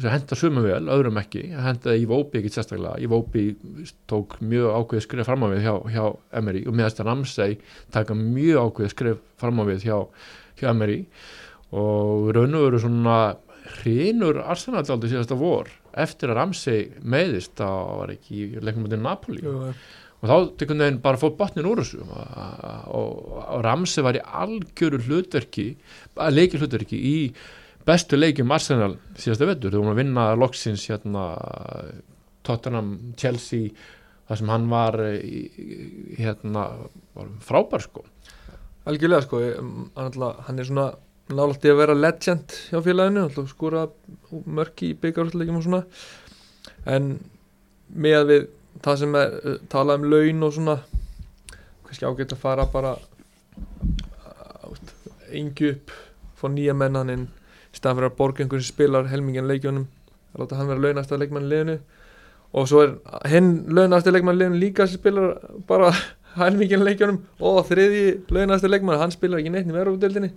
sem 0.00 0.12
henda 0.12 0.36
sumum 0.38 0.64
vel, 0.64 0.86
öðrum 0.92 1.20
ekki. 1.20 1.48
Hendaði 1.52 2.04
í 2.04 2.06
Vópi 2.08 2.40
ekki 2.40 2.52
sérstaklega. 2.54 2.96
Í 3.02 3.10
Vópi 3.10 3.44
tók 4.10 4.38
mjög 4.40 4.78
ákveðið 4.78 5.04
skrif 5.04 5.28
fram 5.28 5.44
á 5.44 5.48
við 5.52 5.66
hjá, 5.66 5.74
hjá 5.92 6.04
Emery 6.40 6.64
og 6.64 6.78
meðast 6.78 7.02
að 7.02 7.10
Ramsey 7.10 7.58
taka 7.94 8.16
mjög 8.16 8.70
ákveðið 8.70 8.94
skrif 8.94 9.20
fram 9.40 9.60
á 9.60 9.64
við 9.68 9.84
hjá, 9.88 9.98
hjá 10.60 10.70
Emery. 10.72 11.02
Og 11.76 12.32
raun 12.36 12.56
og 12.56 12.64
veru 12.68 12.80
svona 12.80 13.18
hrinur 13.78 14.40
Arsenal 14.40 14.80
aldrei 14.80 15.12
síðasta 15.12 15.36
vor 15.36 15.68
eftir 15.98 16.32
að 16.32 16.38
Ramsey 16.40 16.88
meðist 17.04 17.56
það 17.58 17.94
var 18.00 18.12
ekki 18.14 18.42
í 18.44 18.62
leiknum 18.64 18.88
til 18.88 19.00
Napoli. 19.02 19.44
Jú, 19.44 19.72
og 20.18 20.26
þá 20.30 20.36
tekur 20.58 20.80
þeim 20.80 20.98
bara 21.02 21.20
fótt 21.20 21.36
botnin 21.38 21.68
úr 21.68 21.82
þessu. 21.82 22.00
Og, 22.02 22.18
og, 22.96 23.30
og 23.44 23.62
Ramsey 23.66 24.04
var 24.06 24.18
í 24.18 24.24
algjöru 24.24 25.02
hlutverki 25.04 25.68
leiki 26.32 26.58
hlutverki 26.58 26.98
í 26.98 27.16
bestu 27.88 28.18
leikjum 28.18 28.50
Arsenal 28.52 28.96
síðasta 29.16 29.48
vettur 29.48 29.76
hún 29.78 29.88
var 29.88 29.96
að 29.96 30.02
vinna 30.02 30.24
loksins 30.38 30.84
hérna 30.90 31.24
Tottenham, 32.46 33.14
Chelsea 33.20 33.70
þar 34.28 34.38
sem 34.40 34.50
hann 34.52 34.66
var 34.70 34.96
í- 35.16 36.14
hérna 36.20 36.64
var 37.16 37.28
frábær 37.44 37.82
sko. 37.84 38.04
Algjörlega 38.88 39.24
sko 39.24 39.40
ég- 39.40 39.56
hann, 39.96 40.12
er 40.58 40.64
svona 40.68 40.86
nálægt 41.28 41.64
í 41.64 41.72
að 41.72 41.80
vera 41.82 41.94
legend 41.96 42.54
hjá 42.70 42.80
félaginu 42.84 43.26
skora 43.48 43.86
mörki 44.46 44.92
í 44.92 44.98
byggarúsleikjum 45.00 45.56
og 45.60 45.64
svona. 45.66 45.82
En 46.86 47.18
með 47.92 48.24
við 48.30 48.46
það 48.84 48.98
sem 49.02 49.14
er 49.18 49.34
uh, 49.44 49.56
talað 49.68 50.00
um 50.02 50.10
laun 50.12 50.42
og 50.48 50.52
svona 50.56 50.78
kannski 51.84 52.06
ágætt 52.08 52.32
að 52.36 52.42
fara 52.44 52.64
bara 52.72 52.94
engi 55.32 55.72
upp 55.74 55.92
fá 56.38 56.48
nýja 56.52 56.74
mennan 56.76 57.10
inn. 57.10 57.26
í 57.26 57.37
staðan 57.78 58.00
fyrir 58.00 58.10
að 58.10 58.18
borga 58.18 58.44
einhvern 58.44 58.64
sem 58.64 58.74
spilar 58.74 59.08
helmingin 59.12 59.48
leikjónum 59.48 59.88
að 60.34 60.44
láta 60.44 60.60
hann 60.60 60.70
vera 60.70 60.84
launast 60.84 61.14
að 61.14 61.24
leikmann 61.24 61.48
liðinu. 61.50 61.78
Og 62.58 62.68
svo 62.70 62.84
er 62.84 62.94
hinn 63.28 63.50
launast 63.72 64.08
að 64.08 64.18
leikmann 64.18 64.38
liðinu 64.38 64.62
líka 64.62 64.86
sem 64.88 65.00
spilar 65.00 65.36
bara 65.68 65.92
helmingin 66.40 66.86
leikjónum 66.86 67.20
og 67.40 67.60
þriði 67.68 68.06
launast 68.34 68.66
að 68.66 68.76
leikmann 68.76 69.00
hann 69.00 69.14
spilar 69.14 69.42
ekki 69.42 69.54
neitt 69.54 69.70
í 69.70 69.76
verðudeldinni 69.76 70.32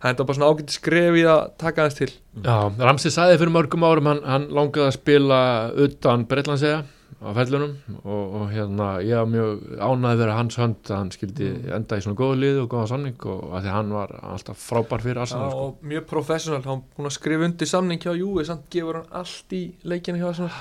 það 0.00 0.10
er 0.10 0.26
bara 0.28 0.36
svona 0.36 0.50
ágætt 0.52 0.74
skref 0.74 1.16
í 1.18 1.24
að 1.28 1.40
taka 1.60 1.86
hans 1.86 1.96
til. 1.98 2.10
Já, 2.44 2.56
Ramsey 2.78 3.12
sagði 3.12 3.40
fyrir 3.40 3.54
mörgum 3.54 3.86
árum 3.86 4.10
hann, 4.10 4.22
hann 4.28 4.46
langaði 4.54 4.90
að 4.90 4.96
spila 4.98 5.40
utan 5.86 6.26
Breitlandsega 6.28 6.82
á 7.16 7.28
fellunum 7.32 7.72
og, 8.04 8.34
og 8.36 8.44
hérna 8.52 8.86
ég 9.00 9.16
var 9.16 9.28
mjög 9.32 9.62
ánæði 9.80 10.18
verið 10.20 10.36
hans 10.36 10.58
hönd 10.60 10.90
að 10.90 10.96
hann 10.98 11.12
skildi 11.14 11.46
Mm. 11.56 11.68
enda 11.78 11.96
í 11.96 12.02
svona 12.04 12.18
góða 12.20 12.38
lið 12.42 12.58
og 12.62 12.68
góða 12.74 12.88
samning 12.92 13.26
og 13.32 13.44
að 13.56 13.62
því 13.66 13.72
hann 13.72 13.92
var 13.96 14.12
alltaf 14.22 14.58
frábær 14.68 15.00
fyrir 15.04 15.22
Arsenal 15.22 15.50
sko. 15.50 15.62
og 15.66 15.78
mjög 15.92 16.04
professional, 16.10 16.62
hann 16.66 16.82
búin 16.96 17.08
að 17.08 17.16
skrifa 17.16 17.48
undir 17.48 17.66
samning 17.70 18.00
hjá 18.04 18.12
Júi, 18.18 18.44
samt 18.44 18.68
gefur 18.70 19.00
hann 19.00 19.08
allt 19.22 19.56
í 19.56 19.62
leikinu 19.84 20.20
hjá 20.20 20.28
Arsenal 20.28 20.52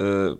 uh, 0.00 0.36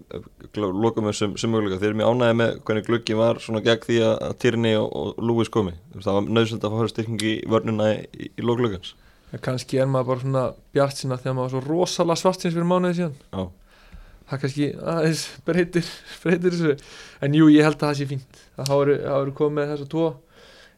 lokum 0.57 1.07
við 1.11 1.17
sem, 1.19 1.37
sem 1.37 1.53
möguleika 1.53 1.79
þeir 1.83 1.93
eru 1.93 2.01
mjög 2.01 2.13
ánægði 2.17 2.37
með 2.41 2.53
hvernig 2.67 2.87
gluggi 2.89 3.17
var 3.19 3.41
svona 3.45 3.61
gegn 3.65 3.85
því 3.87 3.99
að, 4.07 4.15
að 4.31 4.37
Tierney 4.43 4.77
og, 4.81 4.89
og 4.97 5.23
Lewis 5.29 5.53
komi 5.53 5.75
það 5.99 6.19
var 6.19 6.31
nöðsöld 6.39 6.65
að 6.67 6.77
fara 6.79 6.93
styrkingi 6.93 7.33
í 7.37 7.49
vörnuna 7.53 7.91
í, 8.01 8.31
í 8.33 8.45
lóklugans 8.47 8.95
en 9.33 9.41
kannski 9.45 9.81
er 9.81 9.89
maður 9.89 10.09
bara 10.13 10.25
svona 10.25 10.45
bjart 10.77 10.97
sinna 11.01 11.17
þegar 11.21 11.37
maður 11.39 11.49
var 11.49 11.53
svo 11.53 11.63
rosalega 11.69 12.21
svartins 12.21 12.57
fyrir 12.57 12.69
mánuði 12.69 12.99
síðan 13.03 13.15
Já. 13.33 13.45
Það 14.33 14.43
kannski 14.47 14.69
aðeins 14.97 15.23
breytir, 15.47 15.93
breytir 16.25 16.57
þessu. 16.57 16.75
En 17.23 17.39
jú, 17.39 17.47
ég 17.53 17.69
held 17.69 17.79
að 17.79 17.87
það 17.93 18.01
sé 18.03 18.09
fínt. 18.17 18.43
Að 18.59 18.73
það 18.73 18.83
eru- 18.89 18.99
eru 19.21 19.37
komið 19.39 19.59
með 19.61 19.73
þessu 19.77 19.89
tvo. 19.95 20.09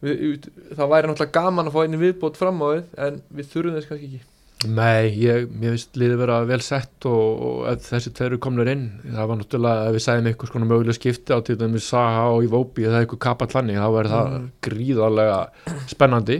Við, 0.04 0.46
það 0.76 0.90
væri 0.92 1.08
náttúrulega 1.08 1.32
gaman 1.40 1.70
að 1.70 1.74
fá 1.78 1.82
einni 1.86 2.00
viðbót 2.02 2.36
fram 2.36 2.58
á 2.60 2.66
við 2.74 2.82
en 3.06 3.20
við 3.38 3.46
þurfum 3.54 3.76
þess 3.78 3.88
kannski 3.88 4.08
ekki. 4.10 4.22
Nei, 4.64 5.10
ég, 5.20 5.48
mér 5.60 5.74
finnst 5.74 5.96
liðið 6.00 6.20
vera 6.22 6.36
vel 6.48 6.60
sett 6.64 7.04
og, 7.08 7.40
og 7.44 7.56
ef 7.68 7.82
þessi 7.90 8.12
tveru 8.16 8.38
komnur 8.40 8.68
inn 8.72 8.84
það 9.12 9.26
var 9.28 9.36
náttúrulega, 9.40 9.88
ef 9.90 9.96
við 9.98 10.04
sæðum 10.06 10.28
eitthvað 10.30 10.52
svona 10.54 10.68
mögulega 10.70 10.96
skipti 10.96 11.36
á 11.36 11.38
til 11.44 11.56
dæmis 11.60 11.88
Saha 11.90 12.22
og 12.32 12.46
Iwobi 12.46 12.86
eða 12.88 13.02
eitthvað 13.02 13.20
kapallanni, 13.26 13.76
þá 13.76 13.88
er 14.00 14.08
það 14.14 14.30
Mm. 14.38 14.46
gríðarlega 14.64 15.38
spennandi. 15.92 16.38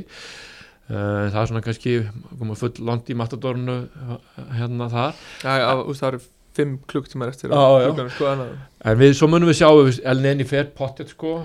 Uh, 0.84 1.30
það 1.32 1.38
er 1.40 1.46
svona 1.48 1.64
kannski 1.64 1.92
koma 2.38 2.54
full 2.60 2.72
land 2.84 3.08
í 3.08 3.14
matadornu 3.16 3.76
hérna 4.58 4.88
þar. 4.92 5.20
Veist, 5.44 6.00
það 6.02 6.08
eru 6.10 6.18
fimm 6.54 6.76
klukktímar 6.90 7.32
eftir 7.32 7.52
Já, 7.52 7.58
á 7.58 7.90
sko, 7.94 8.28
þannig 8.28 8.54
En 8.84 8.98
við, 9.00 9.14
svo 9.16 9.30
munum 9.32 9.48
við 9.48 9.56
sjá 9.62 9.68
ef 9.70 9.98
Elneni 10.12 10.44
fer 10.48 10.68
pottet 10.76 11.14
sko 11.14 11.38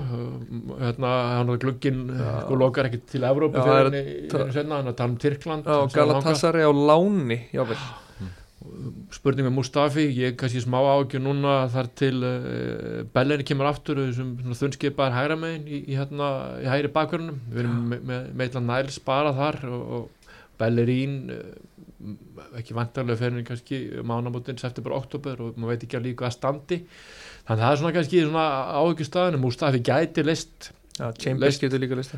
hérna, 0.81 1.13
hann 1.37 1.53
glugginn 1.61 2.03
Já. 2.11 2.27
sko 2.43 2.59
lokar 2.59 2.89
ekki 2.89 2.99
til 3.13 3.23
Evrópu 3.29 3.61
Já, 3.61 3.65
fyrir 3.65 4.59
henni, 4.59 4.75
hann 4.75 4.91
að 4.91 4.99
tala 4.99 5.13
um 5.13 5.17
Tyrkland 5.23 5.69
sem 5.69 5.95
Galatasaray 5.95 6.67
á 6.67 6.73
láni 6.75 7.39
jável, 7.55 7.79
spurning 9.15 9.47
með 9.47 9.55
Mustafi, 9.55 10.05
ég 10.19 10.35
kannski 10.39 10.61
smá 10.65 10.77
ágjör 10.83 11.23
núna 11.23 11.55
þar 11.71 11.89
til 11.97 12.17
uh, 12.27 13.01
Bellerin 13.15 13.47
kemur 13.47 13.69
aftur 13.71 14.01
þessum 14.03 14.35
þunnskipaðar 14.51 15.15
hægra 15.15 15.39
megin 15.39 15.63
í, 15.63 15.79
í, 15.87 15.97
hérna, 15.97 16.29
í 16.59 16.67
hægri 16.67 16.91
bakverðunum 16.95 17.39
við 17.53 17.63
erum 17.63 17.79
með, 17.95 18.29
eitthvað 18.35 18.67
næl 18.67 18.91
spara 18.93 19.31
þar 19.37 19.61
og, 19.71 19.93
og 19.95 20.33
Bellerín 20.59 21.15
uh, 21.31 21.45
ekki 22.59 22.75
vantarlega 22.77 23.19
fyrir 23.19 23.45
kannski 23.47 23.79
mánamótin, 24.07 24.59
september, 24.61 24.95
oktober 24.95 25.41
og 25.43 25.57
maður 25.57 25.73
veit 25.73 25.87
ekki 25.87 25.99
alveg 25.99 26.19
hvað 26.21 26.35
standi. 26.35 26.81
Þannig 27.47 27.55
að 27.59 27.65
það 27.65 27.71
er 27.71 27.81
svona 27.81 27.95
kannski 27.97 28.25
svona 28.25 28.49
ágjör 28.79 29.09
staðinu 29.09 29.41
Mustafi 29.43 29.81
gæti 29.83 30.25
list 30.27 30.71
Já, 30.99 31.13
Chambers 31.15 31.59
getur 31.59 31.79
líka 31.79 31.95
lista 31.95 32.17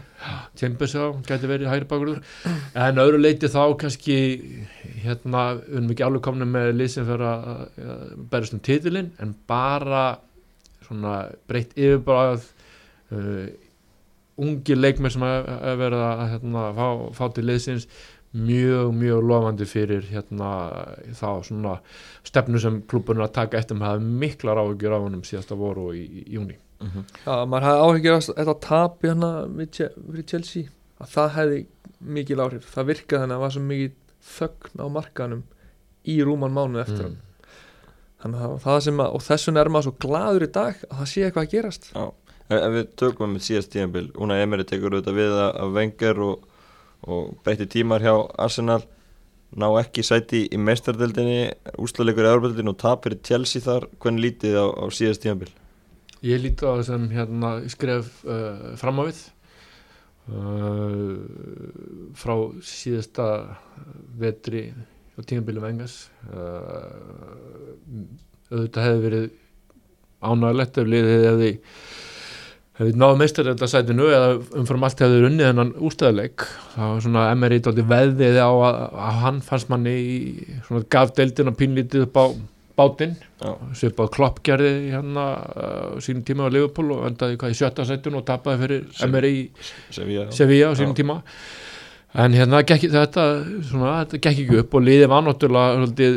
Chambers 0.57 0.95
á, 0.97 1.13
gæti 1.21 1.45
verið 1.45 1.69
hægri 1.69 1.85
bakurður 1.85 2.21
en 2.73 3.01
öðru 3.03 3.19
leiti 3.21 3.49
þá 3.51 3.75
kannski 3.77 4.15
hérna, 5.03 5.43
við 5.59 5.75
erum 5.75 5.91
ekki 5.93 6.05
alveg 6.07 6.23
komna 6.25 6.47
með 6.49 6.71
lið 6.79 6.89
sem 6.95 7.05
fyrir 7.05 7.27
að 7.29 7.43
að 7.51 8.15
berjast 8.31 8.55
um 8.57 8.63
titilinn 8.65 9.11
en 9.21 9.35
bara 9.51 10.05
svona 10.87 11.19
breytt 11.51 11.77
yfirbráð 11.77 12.47
uh, 13.13 13.45
ungi 14.41 14.79
leikmenn 14.79 15.13
sem 15.13 15.27
að, 15.29 15.51
að 15.61 15.77
vera 15.83 16.01
að 16.15 16.25
hérna, 16.33 16.65
fá, 16.79 16.87
fá 17.19 17.23
til 17.35 17.45
liðsins 17.51 17.85
mjög, 18.33 18.91
mjög 18.95 19.23
lofandi 19.27 19.65
fyrir 19.67 20.05
hérna 20.11 20.49
þá 21.17 21.29
svona 21.43 21.77
stefnu 22.27 22.59
sem 22.63 22.81
klubburinn 22.87 23.25
að 23.25 23.33
taka 23.35 23.59
eftir. 23.59 23.75
Með 23.79 23.89
hafa 23.89 24.05
miklar 24.23 24.61
áhugjur 24.61 24.95
á 24.95 25.03
honum 25.03 25.23
síðasta 25.27 25.57
voru 25.59 25.89
í, 25.97 26.05
í 26.23 26.27
júni 26.37 26.57
Já, 26.81 27.45
maður 27.45 27.65
hafði 27.67 27.81
áhyggjur 27.85 28.15
af 28.15 28.29
þetta 28.31 28.53
tap 28.65 29.03
hérna 29.05 29.31
fyrir 29.69 30.23
Chelsea 30.31 30.69
að 31.01 31.11
það 31.13 31.33
hefði 31.35 31.59
mikil 32.01 32.39
áhrif. 32.41 32.69
Það 32.73 32.87
virkaði 32.89 33.19
þannig 33.21 33.35
að 33.35 33.37
það 33.37 33.43
var 33.45 33.53
svo 33.55 33.65
mikið 33.67 33.91
þögn 34.31 34.81
á 34.81 34.85
markanum 34.95 35.43
í 36.09 36.15
rúman 36.25 36.55
mánu 36.55 36.81
eftir 36.81 37.11
Mm. 37.11 37.19
þannig 38.21 38.41
að 38.45 38.55
það 38.63 38.79
sem 38.85 38.99
að 39.01 39.13
og 39.17 39.21
þessum 39.25 39.57
er 39.57 39.69
maður 39.73 39.85
svo 39.87 39.93
gladur 40.05 40.43
í 40.45 40.49
dag 40.53 40.75
að 40.89 40.97
það 40.99 41.07
sé 41.11 41.21
eitthvað 41.25 41.45
að 41.45 41.53
gerast. 41.55 41.87
Já, 41.93 42.03
ef, 42.49 42.65
við 42.75 42.89
tökum 43.01 43.31
með 43.35 43.45
síðast 43.47 43.71
tíðanbíl 43.73 44.03
Una 44.21 44.37
Emery 44.41 44.65
tekur 44.69 44.93
auðvitað 44.97 45.17
við 45.17 45.33
að 45.37 45.55
af 45.63 45.71
Wenger 45.77 46.21
og, 46.25 46.43
og 47.07 47.37
breytti 47.45 47.69
tímar 47.77 48.03
hjá 48.03 48.13
Arsenal 48.41 48.83
ná 49.57 49.67
ekki 49.81 50.03
sæti 50.05 50.45
í 50.47 50.59
meistardildinni 50.61 51.49
úslalegur 51.81 52.27
í 52.27 52.31
Európa-dildinni 52.31 52.71
og 52.71 52.79
tap 52.79 53.03
fyrir 53.05 53.19
Chelsea 53.25 53.63
þar. 53.63 53.89
Hvernig 53.99 54.27
lítið 54.27 54.59
á, 54.61 54.65
á 54.71 54.85
síðast 54.93 55.25
tíðanbíl 55.25 55.51
Ég 56.21 56.37
líti 56.37 56.61
á 56.69 56.77
það 56.77 56.83
sem 56.85 57.05
hérna 57.15 57.51
skref 57.73 58.09
uh, 58.29 58.73
fram 58.77 59.01
á 59.01 59.03
við. 59.09 59.21
Uh, 60.31 61.17
frá 62.13 62.35
síðasta 62.61 63.25
vetri 64.21 64.67
og 65.17 65.25
tímabilið 65.27 65.65
vengas 65.65 65.95
uh, 66.29 66.93
auðvitað 68.53 68.85
hefði 68.85 69.01
verið 69.07 69.25
ánægilegt 70.21 70.77
ef 70.77 70.91
liðið 70.93 71.25
hefði 71.25 71.51
hefði 72.81 72.97
náðu 72.97 73.19
meistar 73.21 73.49
þetta 73.51 73.69
sætinu 73.71 74.07
eða 74.11 74.29
umfram 74.61 74.85
allt 74.87 75.03
hefði 75.05 75.25
unnið 75.29 75.49
hennan 75.51 75.73
ústæðuleik 75.77 76.45
það 76.75 76.87
var 76.95 77.03
svona 77.05 77.25
MRI 77.37 77.59
dálítið 77.61 77.91
veðið 77.91 78.39
á 78.41 78.49
að, 78.51 78.79
að 79.07 79.19
hann 79.25 79.41
fannst 79.45 79.69
manni 79.71 79.93
í 80.01 80.15
svona 80.67 80.83
gaf 80.91 81.13
deildina 81.17 81.53
pínlítið 81.55 82.07
upp 82.07 82.17
á 82.17 82.25
bátinn. 82.81 83.15
Já, 83.41 83.51
svipað 83.77 84.11
klopp 84.15 84.39
gerði 84.45 84.69
hérna 84.93 85.25
uh, 85.41 85.97
sínum 86.03 86.23
tíma 86.25 86.47
á 86.47 86.53
Liverpool 86.53 86.93
og 86.95 87.07
endaði 87.09 87.37
hvað 87.41 87.53
í 87.53 87.57
sjötta 87.59 87.85
sætun 87.85 88.17
og 88.19 88.25
tapaði 88.27 88.61
fyrir 88.63 88.85
Sem- 88.97 89.11
MRI 89.11 89.33
Sevilla. 89.91 90.71
Á 90.71 90.73
sínum 90.79 90.95
tíma. 90.97 91.19
En 92.21 92.33
hérna 92.35 92.59
gekk, 92.67 92.89
þetta, 92.91 93.25
svona, 93.69 93.91
þetta 94.03 94.19
gekk 94.19 94.41
ekki 94.43 94.61
upp 94.63 94.73
og 94.75 94.83
liðið 94.83 95.11
var 95.13 95.21
náttúrulega 95.27 96.09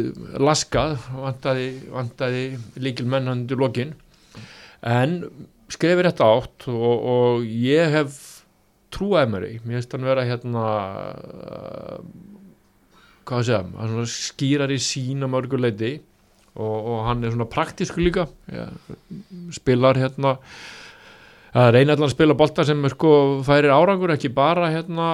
laskað 0.43 0.97
vantaði 1.95 2.47
líkil 2.83 3.07
mennandi 3.11 3.59
lokin. 3.59 3.93
En 4.83 5.21
skrifir 5.73 6.11
þetta 6.11 6.29
átt 6.37 6.69
og, 6.71 6.95
og 7.15 7.45
ég 7.49 7.93
hef 7.95 8.21
trúað 8.95 9.31
MRI, 9.33 9.53
mér 9.65 9.81
finnst 9.81 9.95
hann 9.97 10.07
vera 10.07 10.27
hérna 10.29 10.65
uh, 11.25 11.99
hvað 13.25 13.41
að 13.41 13.47
segja, 13.49 13.63
hann 13.81 13.93
svona 13.95 14.11
skýrar 14.13 14.75
í 14.75 14.79
sína 14.83 15.29
mörguleiti 15.31 15.97
og, 16.55 16.77
og 16.79 17.05
hann 17.09 17.25
er 17.25 17.35
svona 17.35 17.51
praktísku 17.51 18.03
líka. 18.05 18.29
Ja, 18.53 18.69
spilar 19.57 19.99
hérna 19.99 20.37
að 21.55 21.71
reyna 21.77 21.95
allan 21.95 22.09
að 22.09 22.15
spila 22.17 22.37
bolta 22.39 22.65
sem 22.67 22.81
sko 22.91 23.11
færir 23.47 23.75
árangur 23.75 24.13
ekki 24.15 24.31
bara 24.35 24.73
hérna 24.75 25.07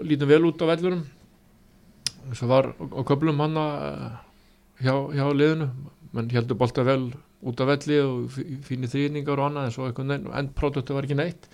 lítum 0.00 0.30
vel 0.30 0.46
út 0.48 0.62
á 0.64 0.72
vellurum 0.72 1.02
svo 2.32 2.48
var 2.48 2.70
á 2.72 3.00
köflum 3.06 3.42
hann 3.44 3.58
hjá, 4.80 4.94
hjá 5.12 5.26
liðinu 5.36 5.68
menn 6.16 6.32
heldur 6.32 6.56
bolta 6.56 6.84
vel 6.86 7.10
út 7.46 7.60
af 7.60 7.68
velli 7.68 7.98
og 8.00 8.30
fí- 8.32 8.46
fínir 8.64 8.88
þrýningar 8.92 9.36
og 9.40 9.50
annað 9.50 9.68
en 9.68 9.74
svo 9.74 9.88
einhvern 9.90 10.30
endproduktu 10.40 10.94
var 10.96 11.04
ekki 11.06 11.18
neitt. 11.18 11.48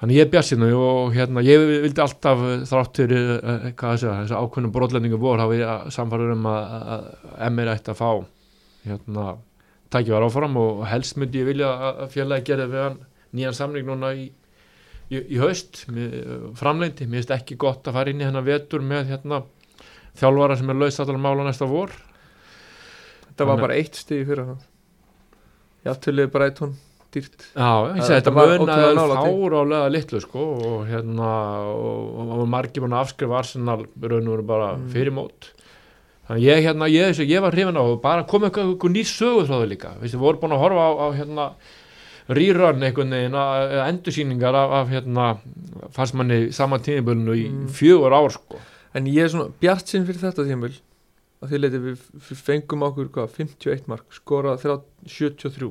Þannig 0.00 0.18
ég 0.18 0.26
er 0.26 0.30
bjassinu 0.34 0.68
og 0.76 1.14
hérna 1.14 1.40
ég 1.46 1.62
vildi 1.86 2.02
alltaf 2.02 2.40
eh, 2.44 2.62
þrátt 2.68 2.98
fyrir 3.00 3.28
uh, 3.38 3.66
hvað 3.78 4.04
að 4.10 4.32
ákveðnum 4.36 4.72
brotlendingu 4.74 5.20
vor 5.22 5.40
hafa 5.40 5.56
ég 5.56 5.90
samfarið 5.94 6.32
um 6.34 6.48
að, 6.50 6.74
að 6.94 7.04
MR 7.48 7.70
ætti 7.72 7.92
að 7.94 8.00
fá 8.02 8.10
hérna 8.84 9.26
tækifar 9.94 10.26
áfram 10.26 10.58
og 10.60 10.82
helst 10.90 11.16
myndi 11.16 11.40
ég 11.40 11.48
vilja 11.48 11.70
að 11.70 12.02
að 12.04 12.10
félagi 12.16 12.48
gerði 12.50 12.66
við 12.74 12.82
hann 12.84 12.98
nýjan 13.38 13.56
samning 13.56 13.86
núna 13.88 14.10
í, 14.18 14.26
í, 15.14 15.22
í 15.22 15.38
haust 15.40 15.84
framleindi, 16.58 17.06
mér 17.06 17.22
finnst 17.22 17.32
ekki 17.38 17.56
gott 17.62 17.86
að 17.88 17.96
fara 17.96 18.10
inn 18.12 18.20
í 18.20 18.26
hennar 18.26 18.44
vetur 18.46 18.82
með 18.84 19.14
hérna 19.14 19.40
þjálfara 20.18 20.58
sem 20.58 20.70
er 20.74 20.78
laus 20.82 21.00
allar 21.02 21.22
mála 21.22 21.46
næsta 21.46 21.66
vor. 21.70 21.94
Þetta 23.30 23.46
var 23.48 23.62
bara 23.64 23.78
eitt 23.78 23.96
stig 23.98 24.26
fyrir 24.28 24.44
hann 24.50 24.60
eitt 26.48 26.58
hún 26.64 26.72
dýrt 27.14 27.44
Já, 27.54 27.68
ég 27.94 27.98
Það- 28.00 28.06
segi 28.08 28.16
þetta 28.20 28.32
því. 29.20 29.34
fárálega 29.34 29.90
litlu 29.94 30.20
sko 30.24 30.44
og 30.70 30.86
hérna 30.88 31.28
og, 31.70 32.08
og, 32.18 32.48
margir 32.48 32.82
búin 32.82 32.96
að 32.96 33.04
afskrifa 33.04 33.38
Arsenal 33.38 33.84
raun 34.02 34.28
og 34.28 34.34
veru 34.36 34.42
bara 34.46 34.72
Mm. 34.76 34.88
fyrir 34.90 35.12
mót 35.14 35.50
þannig 36.28 36.42
ég 36.48 36.62
hérna, 36.64 36.88
ég, 36.88 37.14
ég, 37.20 37.28
ég 37.28 37.40
var 37.44 37.52
hrifin 37.52 37.76
á 37.76 37.82
og 37.84 38.00
bara 38.02 38.24
kom 38.24 38.42
eitthvað, 38.42 38.72
eitthvað 38.74 38.94
nýr 38.96 39.04
sögu 39.06 39.46
frá 39.46 39.60
þau 39.60 39.68
líka 39.68 39.90
við 40.02 40.16
voru 40.18 40.40
búin 40.40 40.52
að 40.56 40.62
horfa 40.64 40.84
á, 40.88 40.90
á 40.96 41.06
hérna 41.14 41.50
rýrönn 42.28 42.80
einhvern 42.82 43.10
veginn 43.12 43.34
að 43.36 43.74
endursýningar 43.90 44.54
af, 44.56 44.70
af 44.72 44.88
hérna 44.88 45.26
fannst 45.92 46.14
manni 46.16 46.50
saman 46.52 46.80
tíðinbölinu 46.80 47.34
í 47.36 47.44
Mm. 47.50 47.68
fjögur 47.68 48.12
ár 48.16 48.30
sko 48.32 48.56
en 48.94 49.04
ég 49.06 49.24
er 49.24 49.28
svona 49.28 49.50
bjart 49.60 49.86
sinn 49.86 50.06
fyrir 50.06 50.22
þetta 50.24 50.46
tímul 50.48 50.72
að 51.44 51.52
því 51.52 51.60
leiti 51.60 51.82
við 51.84 52.06
fengum 52.40 52.86
okkur 52.86 53.10
hvað, 53.14 53.36
51 53.36 53.90
mark 53.90 54.16
skora 54.16 54.56
30 54.60 55.10
73 55.10 55.70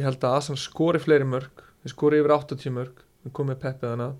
ég 0.00 0.08
held 0.08 0.26
að 0.26 0.36
Asan 0.40 0.58
skori 0.58 1.00
fleiri 1.02 1.28
mörg 1.28 1.62
þeir 1.84 1.94
skori 1.94 2.20
yfir 2.22 2.34
80 2.34 2.76
mörg 2.76 3.06
við 3.22 3.36
komum 3.36 3.52
með 3.52 3.62
peppið 3.62 3.94
hana 3.94 4.10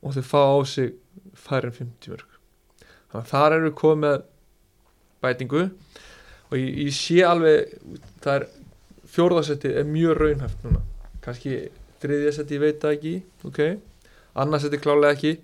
og 0.00 0.16
þeir 0.16 0.26
fá 0.26 0.42
á 0.42 0.58
sig 0.66 0.92
færri 1.38 1.70
en 1.70 1.78
50 1.78 2.14
mörg 2.14 2.36
þannig 3.10 3.24
að 3.24 3.32
þar 3.32 3.56
eru 3.56 3.68
við 3.68 3.78
komið 3.80 4.04
með 4.06 4.28
bætingu. 5.20 5.66
Og 6.50 6.56
ég, 6.58 6.70
ég 6.86 6.96
sé 6.96 7.20
alveg 7.26 7.76
það 8.22 8.34
er 8.36 8.46
fjórðasetti 9.10 9.72
er 9.80 9.88
mjög 9.88 10.18
raunhæft 10.18 10.66
núna. 10.66 10.82
Kannski 11.24 11.56
þriðjasetti 12.02 12.56
ég 12.56 12.64
veit 12.64 12.82
það 12.82 12.96
ekki 12.96 13.14
ok, 13.48 13.60
annarsetti 14.40 14.80
klálega 14.80 15.16
ekki 15.16 15.34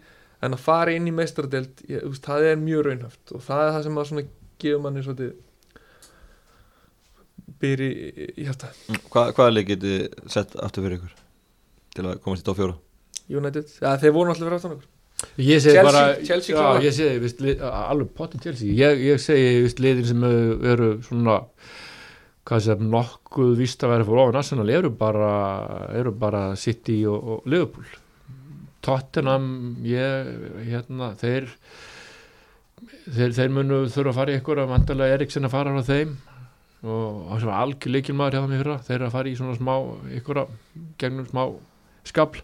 en 0.47 0.57
að 0.57 0.63
fara 0.65 0.95
inn 0.97 1.09
í 1.11 1.15
meistardelt 1.15 1.83
það 2.25 2.49
er 2.53 2.61
mjög 2.63 2.87
raunhaft 2.89 3.35
og 3.37 3.45
það 3.47 3.63
er 3.67 3.75
það 3.77 3.87
sem 3.89 4.01
að 4.03 4.09
svona 4.11 4.27
gefur 4.63 4.83
manni 4.87 5.05
svolítið 5.05 5.35
byrji 7.63 7.89
í, 7.93 8.27
í 8.43 8.47
hjarta. 8.47 8.71
Hva, 9.13 9.29
Hvaða 9.37 9.53
leik 9.55 9.71
getið 9.71 10.03
sett 10.33 10.57
aftur 10.61 10.85
fyrir 10.87 10.99
ykkur 11.01 11.15
til 11.97 12.05
að 12.11 12.21
komast 12.25 12.45
í 12.51 12.57
4? 12.59 12.75
United, 13.37 13.73
ja, 13.83 13.95
þeir 14.03 14.15
voru 14.15 14.31
náttúrulega 14.31 14.51
fyrir 14.51 14.59
aftan 14.61 14.77
okkur. 14.77 14.93
Ég 15.41 15.63
segi 15.65 15.73
Chelsea- 15.79 15.85
bara, 15.87 16.03
Chelsea 16.29 16.57
já, 16.57 16.83
ég 16.85 16.93
segi, 16.93 17.21
viðst, 17.23 17.39
lið, 17.41 17.63
alveg 17.65 18.11
potið 18.19 18.43
Chelsea, 18.45 18.75
ég, 18.77 19.01
ég 19.07 19.23
segi, 19.23 19.47
viðst, 19.65 19.81
liðin 19.81 20.09
sem 20.11 20.27
eru, 20.29 20.57
eru 20.75 20.89
svona, 21.07 21.39
hvað 22.47 22.61
sem 22.67 22.85
nokkuð 22.93 23.55
víst 23.59 23.83
að 23.87 23.95
vera 23.95 24.07
fyrir 24.07 24.23
ofan 24.27 24.41
Arsenal 24.43 24.69
eru 24.77 24.91
bara, 25.01 25.31
eru 25.97 26.13
bara 26.13 26.43
City 26.61 26.99
og, 27.09 27.17
og 27.39 27.49
Liverpool. 27.49 27.89
Tottenham, 28.87 29.51
ég, 29.87 30.31
hérna, 30.69 31.11
þeir, 31.21 31.51
þeir, 33.11 33.37
þeir 33.41 33.53
munu 33.59 33.83
þurfa 33.91 34.15
að 34.15 34.19
fara 34.21 34.35
í 34.35 34.41
ykkur 34.41 34.63
að 34.63 34.73
vandarlega 34.73 35.19
Eriksen 35.19 35.49
að 35.49 35.55
fara 35.57 35.75
frá 35.77 35.91
þeim. 35.91 36.17
Og 36.87 37.23
það 37.33 37.39
sem 37.43 37.51
var 37.51 37.63
algjör 37.65 37.95
leikilmaður 37.97 38.37
hjá 38.37 38.43
þeim 38.45 38.57
í 38.57 38.59
fyrra, 38.63 38.81
þeir 38.87 39.05
að 39.07 39.15
fara 39.17 39.31
í 39.31 39.37
svona 39.39 39.59
smá, 39.59 39.75
ykkur 40.21 40.43
að, 40.45 40.57
gegnum 41.01 41.31
smá 41.31 41.47
skabl 42.07 42.43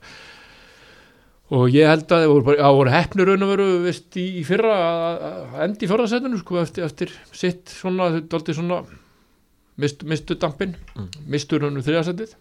og 1.53 1.69
ég 1.69 1.89
held 1.91 2.07
að 2.09 2.23
það 2.25 2.31
voru, 2.33 2.55
voru 2.79 2.93
hefnir 2.95 3.29
raun 3.29 3.45
og 3.45 3.51
veru 3.53 3.67
veist, 3.85 4.09
í, 4.17 4.25
í 4.41 4.45
fyrra 4.49 4.73
að 4.79 5.59
enda 5.67 5.85
í 5.85 5.91
fjórðarsætinu 5.91 6.41
sko, 6.41 6.59
eftir, 6.63 6.87
eftir 6.89 7.13
sitt 7.37 7.75
svona, 7.77 8.09
svona 8.49 8.79
mistu, 9.83 10.09
mistu 10.09 10.39
dampin 10.41 10.77
Mm. 10.93 11.09
mistu 11.33 11.61
raun 11.61 11.77
og 11.81 11.85
þriðarsætið 11.87 12.35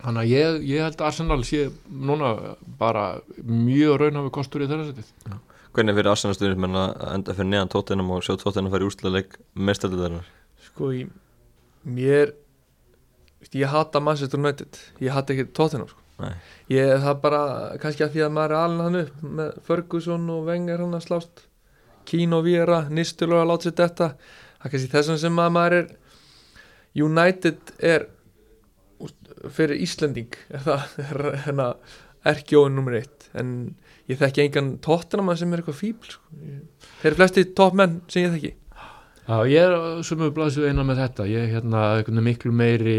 þannig 0.00 0.20
að 0.22 0.30
ég, 0.30 0.60
ég 0.68 0.84
held 0.84 1.00
að 1.00 1.08
Arsenal 1.08 1.40
sé 1.46 1.66
núna 1.88 2.34
bara 2.78 3.04
mjög 3.42 3.98
raun 4.02 4.20
hafi 4.20 4.32
kostur 4.34 4.64
í 4.64 4.70
þeirra 4.70 4.90
sætið 4.90 5.42
Hvernig 5.74 5.96
fyrir 5.96 6.12
Arsenal 6.12 6.36
stuðnismenn 6.36 6.78
að 6.78 6.90
enda 7.10 7.34
fyrir 7.34 7.50
neðan 7.50 7.70
tóttinum 7.72 8.10
og 8.14 8.22
sjá 8.22 8.36
tóttinum 8.38 8.68
að 8.70 8.76
fara 8.76 8.86
í 8.86 8.90
úrslaleik 8.90 9.38
mestarliðarinnar? 9.58 10.28
sko 10.74 10.90
í 10.94 11.04
mér 11.84 12.34
ég 13.54 13.70
hata 13.70 14.00
Manchester 14.02 14.40
United 14.40 14.78
ég 15.02 15.14
hata 15.14 15.34
ekki 15.34 15.52
Tottenham 15.54 15.90
sko. 15.90 16.00
Nei. 16.22 16.34
ég 16.70 17.02
það 17.02 17.20
bara 17.24 17.42
kannski 17.82 18.04
að 18.06 18.14
því 18.14 18.22
að 18.22 18.34
maður 18.36 18.54
er 18.54 18.60
alveg 18.60 18.86
hann 18.86 19.00
upp 19.00 19.22
með 19.40 19.56
Ferguson 19.66 20.30
og 20.30 20.48
Wenger 20.48 20.82
hann 20.84 20.94
að 20.94 21.06
slást 21.08 21.44
Kín 22.04 22.36
og 22.36 22.44
Víra, 22.44 22.84
Nistur 22.92 23.32
og 23.32 23.40
að 23.42 23.48
láta 23.50 23.66
sér 23.66 23.76
þetta 23.80 24.08
það 24.14 24.66
er 24.66 24.74
kannski 24.74 24.92
þessum 24.92 25.20
sem 25.22 25.40
að 25.42 25.54
maður 25.56 25.76
er 25.78 25.88
United 27.04 27.74
er 27.82 28.06
fyrir 29.52 29.80
Íslending 29.84 30.34
er 30.54 30.64
það 30.64 30.98
hérna 31.46 31.68
erkjóin 32.24 32.76
nummer 32.76 32.96
eitt. 32.98 33.28
En 33.36 33.48
ég 34.10 34.20
þekki 34.20 34.46
engan 34.46 34.74
Tottenham 34.84 35.32
sem 35.36 35.52
er 35.52 35.62
eitthvað 35.62 35.80
fíbl 35.80 36.12
sko. 36.16 36.36
Þeir 37.00 37.10
eru 37.10 37.20
flesti 37.20 37.48
toppmenn 37.56 37.98
sem 38.08 38.26
ég 38.26 38.36
þekki. 38.36 38.52
Já, 39.24 39.38
ég 39.48 39.62
er 39.64 40.02
sumu 40.04 40.28
blæsu 40.36 40.66
eina 40.68 40.84
með 40.84 41.00
þetta. 41.00 41.26
Ég 41.30 41.46
er 41.46 41.54
hérna 41.54 42.24
miklu 42.26 42.52
meiri 42.52 42.96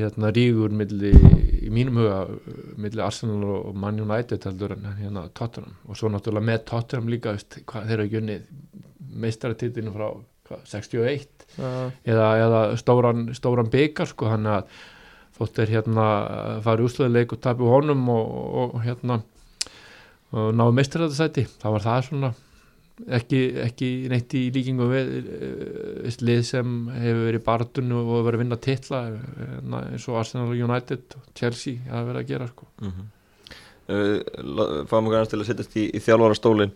hérna 0.00 0.30
rígur 0.32 0.72
milli, 0.72 1.12
í 1.60 1.68
mínum 1.72 2.00
huga 2.00 2.22
milli 2.80 3.04
Arsenal 3.04 3.44
og 3.58 3.76
Man 3.76 4.00
United 4.00 4.46
heldur 4.48 4.72
en 4.78 4.88
hérna 4.96 5.26
Tottenham. 5.36 5.76
Og 5.84 6.00
svo 6.00 6.08
náttúrulega 6.12 6.48
með 6.48 6.64
Tottenham 6.72 7.12
líka 7.12 7.36
veist, 7.36 7.60
hvað 7.68 7.90
þeir 7.90 7.98
eru 7.98 8.14
junnið 8.16 8.48
meistaratitlinu 9.20 9.92
frá 9.92 10.06
hvað, 10.50 10.64
61 10.70 11.46
uh, 11.58 11.90
eða, 12.08 12.28
eða 12.44 12.62
stóran, 12.80 13.28
stóran 13.36 13.70
byggar 13.72 14.10
sko 14.10 14.30
hann 14.32 14.48
að 14.50 14.72
þótt 15.40 15.62
er 15.62 15.74
hérna 15.76 16.06
farið 16.64 16.90
úsleðileik 16.90 17.34
og 17.34 17.42
tapið 17.44 17.72
honum 17.72 18.06
og, 18.12 18.30
og, 18.62 18.78
hérna 18.84 19.20
og 20.30 20.54
náðu 20.54 20.76
meistaratitlsæti 20.76 21.46
það 21.58 21.76
var 21.76 21.84
það 21.86 22.06
svona 22.06 22.32
ekki, 23.18 23.40
ekki 23.64 23.88
neitt 24.12 24.34
í 24.36 24.42
líkingu 24.54 24.88
við 24.90 25.12
uh, 25.20 26.18
lið 26.26 26.42
sem 26.46 26.74
hefur 26.92 27.22
verið 27.26 27.40
í 27.40 27.46
barðunum 27.46 28.10
og 28.12 28.26
verið 28.26 28.38
að 28.38 28.44
vinna 28.44 28.60
titla 28.60 29.00
eh, 29.14 29.56
eins 29.80 30.08
og 30.10 30.20
Arsenal 30.20 30.52
United 30.52 31.16
og 31.16 31.30
Chelsea 31.38 31.80
hafa 31.88 32.06
verið 32.10 32.22
að 32.22 32.30
gera 32.34 32.50
sko 32.52 32.68
Mm 32.80 32.92
-hmm. 32.92 33.08
Fáum 34.86 35.06
við 35.06 35.12
kannast 35.12 35.30
til 35.30 35.40
að 35.40 35.46
sittast 35.46 35.76
í, 35.76 35.90
í 35.90 35.98
þjálfara 35.98 36.34
stólinn 36.34 36.72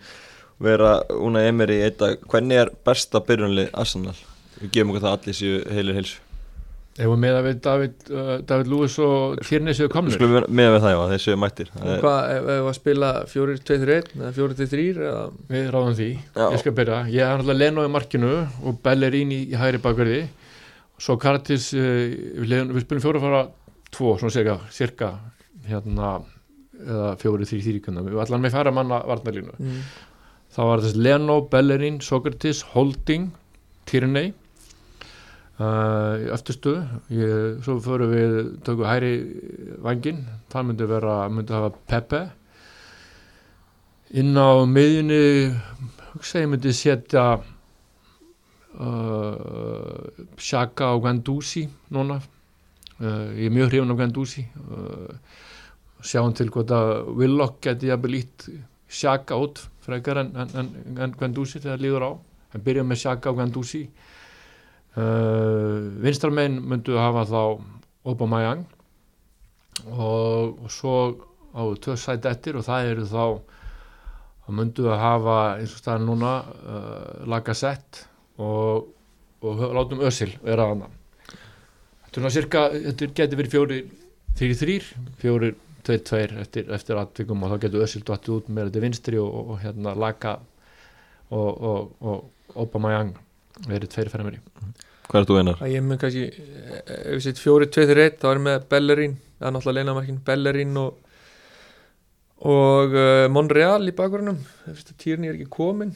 vera 0.58 1.02
Una 1.10 1.44
Emery 1.46 1.78
í 1.78 1.84
eitt 1.86 1.98
dag 1.98 2.18
Hvernig 2.18 2.56
er 2.56 2.70
besta 2.84 3.20
byrjunlið 3.20 3.70
Arsenal? 3.72 4.16
Við 4.60 4.70
gefum 4.70 4.90
okkur 4.90 5.02
það 5.02 5.16
allir 5.16 5.34
séu 5.34 5.62
heilir 5.70 5.94
heilsu 5.94 6.23
Ef 6.94 7.08
við 7.10 7.18
með 7.18 7.36
að 7.40 7.46
við 7.48 7.56
David, 7.64 7.94
uh, 8.14 8.28
David 8.46 8.68
Lewis 8.70 8.94
og 9.02 9.40
Tierney 9.42 9.74
séu 9.74 9.88
komnir? 9.90 10.14
Skulum 10.14 10.36
við 10.36 10.44
með 10.54 10.68
við 10.76 10.84
það 10.84 10.92
já, 10.94 10.98
þeir 11.10 11.22
séu 11.24 11.38
mættir. 11.42 11.70
Það 11.74 11.88
er- 11.94 12.02
Hvað, 12.04 12.28
ef 12.54 12.68
að 12.70 12.76
spila 12.78 13.08
4-2-3-1 13.32 14.12
eða 14.20 14.30
4-3 14.36 14.84
eða? 15.08 15.24
Við 15.50 15.66
ráðum 15.74 15.96
því, 15.98 16.08
Já. 16.38 16.44
ég 16.54 16.62
skal 16.62 16.72
byrja. 16.78 16.98
Ég 17.10 17.24
er 17.26 17.34
náttúrulega 17.40 17.58
Leno 17.64 17.82
í 17.88 17.90
markinu 17.90 18.30
og 18.62 18.78
Bellerín 18.86 19.32
í, 19.34 19.40
í 19.50 19.58
hægri 19.58 19.80
bakverði. 19.82 20.20
Svo 21.02 21.16
Karatis, 21.18 21.72
uh, 21.74 21.82
við, 21.82 22.46
leiðum- 22.52 22.70
við 22.78 22.86
spilum 22.86 23.02
fjóra 23.02 23.20
fara 23.26 23.42
tvo, 23.90 24.14
svona 24.22 24.30
cirka, 24.30 24.60
cirka 24.70 25.10
hérna, 25.66 26.12
eða 26.78 27.10
fjóri 27.18 27.42
þrý 27.50 27.58
þrýkunda 27.66 28.06
Við 28.06 28.22
allan 28.22 28.42
með 28.46 28.54
færa 28.54 28.72
manna 28.74 29.02
varnarlínu. 29.02 29.58
Mm. 29.58 29.82
Það 30.54 30.70
var 30.70 30.78
þess 30.86 30.96
Leno, 31.02 31.40
Bellerín, 31.50 31.98
Sokratis, 32.00 32.62
Holding, 32.62 33.32
Tierney 33.86 34.32
uh, 35.60 36.14
í 36.20 36.26
öftustu 36.34 36.74
ég, 37.14 37.60
svo 37.64 37.78
fyrir 37.84 38.08
við 38.10 38.34
tökum 38.66 38.88
hæri 38.88 39.12
vangin, 39.84 40.24
það 40.52 40.66
myndi 40.68 40.84
vera 40.90 41.16
myndi 41.32 41.52
hafa 41.54 41.70
Pepe. 41.90 42.22
Inn 44.14 44.36
á 44.38 44.62
miðjunni 44.68 45.22
hugsa 46.14 46.42
ég 46.44 46.50
myndi 46.52 46.72
setja 46.74 47.24
uh, 48.78 50.04
Shaka 50.38 50.84
og 50.94 51.02
Guendouzi 51.06 51.64
núna. 51.94 52.20
Uh, 53.00 53.34
ég 53.34 53.46
er 53.48 53.54
mjög 53.54 53.68
hrifun 53.72 53.90
af 53.90 53.98
uh, 53.98 55.10
sjáum 56.04 56.34
til 56.36 56.50
hvort 56.52 56.70
að 56.70 57.08
Willock 57.18 57.60
geti 57.64 57.86
jafnvel 57.90 58.20
ítt 58.20 58.48
Shaka 58.88 59.34
út 59.40 59.58
frekar 59.82 60.16
en, 60.22 60.30
en, 60.36 60.48
en, 60.54 60.68
en 61.00 61.14
Guendouzi 61.18 61.58
þegar 61.58 61.80
líður 61.82 62.06
á. 62.06 62.10
En 62.54 62.62
byrja 62.62 62.84
með 62.86 63.00
Shaka 63.02 63.30
og 63.32 63.36
Guendouzi 63.40 63.88
uh, 64.96 65.90
vinstrarmein 66.04 66.60
myndu 66.62 66.98
hafa 66.98 67.24
þá 67.30 67.40
Aubameyang 68.04 68.64
og, 69.88 70.58
og 70.60 70.70
svo 70.70 70.96
á 71.54 71.62
tvö 71.80 71.96
sæti 71.98 72.28
eftir 72.28 72.58
og 72.58 72.66
það 72.66 72.90
eru 72.92 73.06
þá 73.08 73.22
að 74.44 74.56
myndu 74.58 74.88
að 74.92 75.00
hafa 75.00 75.36
eins 75.58 75.72
og 75.72 75.80
staðan 75.80 76.08
núna 76.10 76.32
uh, 76.44 77.24
Lacazette 77.30 78.04
og, 78.36 78.90
og 79.40 79.60
hö- 79.62 79.72
látum 79.72 80.02
Ösil 80.04 80.34
vera 80.44 80.66
þarna. 80.68 80.90
Þetta 82.04 82.10
er 82.12 82.20
svona 82.20 82.34
cirka 82.34 82.64
þetta 82.74 83.10
getur 83.16 83.40
verið 83.40 83.54
fjóri 83.54 83.78
þrýr 84.38 84.58
þrýr 84.60 84.88
fjóri 85.22 85.52
tveir 85.84 86.02
tveir 86.08 86.34
eftir, 86.42 86.68
eftir 86.72 87.00
atvikum 87.00 87.44
og 87.44 87.54
þá 87.54 87.64
getur 87.64 87.86
Ösil 87.86 88.04
dottir 88.04 88.36
út 88.36 88.50
með 88.50 88.68
þetta 88.70 88.84
vinstri 88.84 89.20
og, 89.22 89.30
og, 89.30 89.54
og 89.54 89.62
hérna 89.64 89.94
Laka 89.96 90.36
og, 91.30 91.50
og, 91.50 91.94
og 92.04 92.58
Aubameyang 92.60 93.14
verið 93.68 93.94
tveir 93.94 94.12
fremri 94.12 94.40
Hvað 95.04 95.20
er 95.20 95.28
þú 95.28 95.38
einar? 95.38 95.58
að 95.60 95.74
ég 95.74 95.84
mun 95.84 96.00
kannski 96.00 96.26
eh, 96.32 96.82
ef 96.88 97.16
við 97.18 97.24
setjum 97.28 97.58
4-2-3-1 97.60 98.20
þá 98.20 98.28
erum 98.30 98.46
við 98.48 98.50
með 98.50 98.68
Bellerín 98.72 99.16
það 99.38 99.48
er 99.48 99.56
náttúrulega 99.56 99.80
leinamarkin 99.80 100.22
Bellerín 100.26 100.78
og 100.80 101.00
og 102.44 102.92
uh, 102.92 103.26
Monreal 103.32 103.86
í 103.88 103.94
bakgrunum. 103.96 104.40
Týrni 105.00 105.30
er 105.30 105.38
ekki 105.38 105.48
komin 105.52 105.94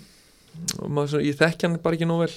og 0.80 0.88
maður 0.90 1.12
svona, 1.12 1.26
ég 1.28 1.36
þekki 1.38 1.66
hann 1.66 1.76
bara 1.82 1.98
ekki 1.98 2.08
nóg 2.08 2.22
vel. 2.24 2.36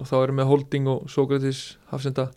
Og 0.00 0.08
þá 0.08 0.14
erum 0.22 0.40
við 0.40 0.48
Holding 0.50 0.88
og 0.90 1.10
Sokratis 1.12 1.60
Hafsenda. 1.92 2.28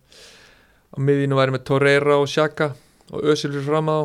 Á 0.93 0.97
miðinu 1.01 1.39
væri 1.39 1.55
með 1.55 1.63
Torreira 1.69 2.19
og 2.21 2.27
Xhaka 2.29 2.73
og 3.09 3.23
Özil 3.31 3.53
fyrir 3.53 3.65
fram 3.65 3.89
á. 3.89 3.99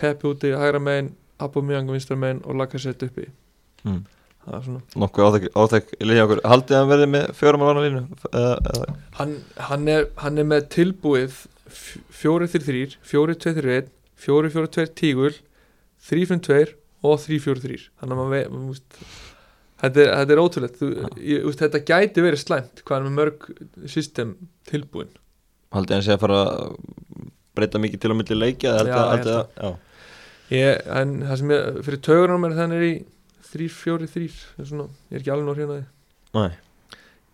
Peppi 0.00 0.30
úti, 0.30 0.54
hægra 0.56 0.80
megin 0.80 1.12
Aubameyang 1.40 1.90
vinstra 1.92 2.16
megin 2.16 2.40
og 2.46 2.56
Lacazette 2.56 3.10
uppi. 3.10 3.26
Mm. 3.84 4.00
Það 4.46 4.56
er 4.56 5.26
áþekk, 5.26 5.46
áþekk 5.62 5.94
liðja 6.00 6.24
okkur. 6.26 6.42
Haldið 6.52 6.76
hann 6.78 6.90
verði 6.90 7.08
með 7.14 7.30
fjórum 7.38 7.64
á 7.64 7.70
línu 7.76 8.02
eða, 8.32 8.52
eða, 8.72 8.94
hann, 9.20 9.34
hann, 9.68 9.88
er, 9.92 10.06
hann 10.24 10.40
er 10.40 10.48
með 10.48 10.68
tilbúið 10.76 11.40
4-3-3, 12.20 12.96
4-2-3-1 13.06 13.90
4-4-2 14.20 14.86
tígul 14.98 15.32
3-5-2 16.08 16.60
og 17.06 17.20
3-4-3 17.24 17.76
þannig 18.00 18.14
að 18.14 18.20
maður 18.20 18.56
veist, 18.70 18.98
þetta, 19.80 20.02
er, 20.02 20.10
þetta 20.20 20.34
er 20.36 20.42
ótrúlegt. 20.42 20.80
Þú, 20.80 20.88
ég, 21.24 21.44
veist, 21.46 21.62
þetta 21.62 21.82
gæti 21.92 22.24
verið 22.24 22.42
slæmt 22.42 22.82
hvað 22.84 22.98
er 22.98 23.06
með 23.06 23.16
mörg 23.20 23.46
system 23.88 24.34
tilbúin. 24.68 25.12
Haldið 25.74 25.96
hann 25.96 26.04
sé 26.08 26.16
að 26.16 26.24
fara 26.24 26.40
að 26.48 26.74
breyta 27.56 27.80
mikið 27.82 28.02
til 28.02 28.12
á 28.12 28.16
milli 28.18 28.36
leikja 28.40 28.74
eða 28.80 28.90
Já, 28.90 28.98
haldið- 28.98 29.06
ég 29.06 29.14
held 29.14 29.32
að- 29.36 29.48
já. 29.60 29.70
ég, 30.56 30.84
en 31.00 31.16
það 31.28 31.36
sem 31.40 31.54
ég, 31.54 31.80
fyrir 31.86 32.02
tögurum 32.08 32.44
er 32.48 32.56
þannig 32.58 32.80
er 32.80 32.88
í 32.90 32.94
3-4-3 33.48 34.26
Það 34.56 34.64
er 34.64 34.68
svona, 34.70 34.86
ég 35.10 35.16
er 35.16 35.22
ekki 35.24 35.32
alveg 35.34 35.48
nóg 35.48 35.60
hérna 35.62 35.78
Nei. 36.34 36.50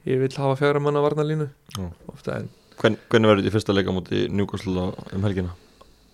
ég 0.06 0.20
vil 0.22 0.30
hafa 0.38 0.56
fjara 0.60 0.80
manna 0.82 1.02
varnalínu 1.04 1.48
ofta 2.12 2.38
en 2.40 2.48
Hvern, 2.76 2.96
Hvernig 3.08 3.30
verður 3.30 3.40
þetta 3.42 3.48
í 3.50 3.54
fyrsta 3.56 3.74
leika 3.76 3.92
múti 3.96 4.22
Newcastle 4.28 4.76
á- 4.92 5.14
um 5.16 5.22
helgina? 5.24 5.54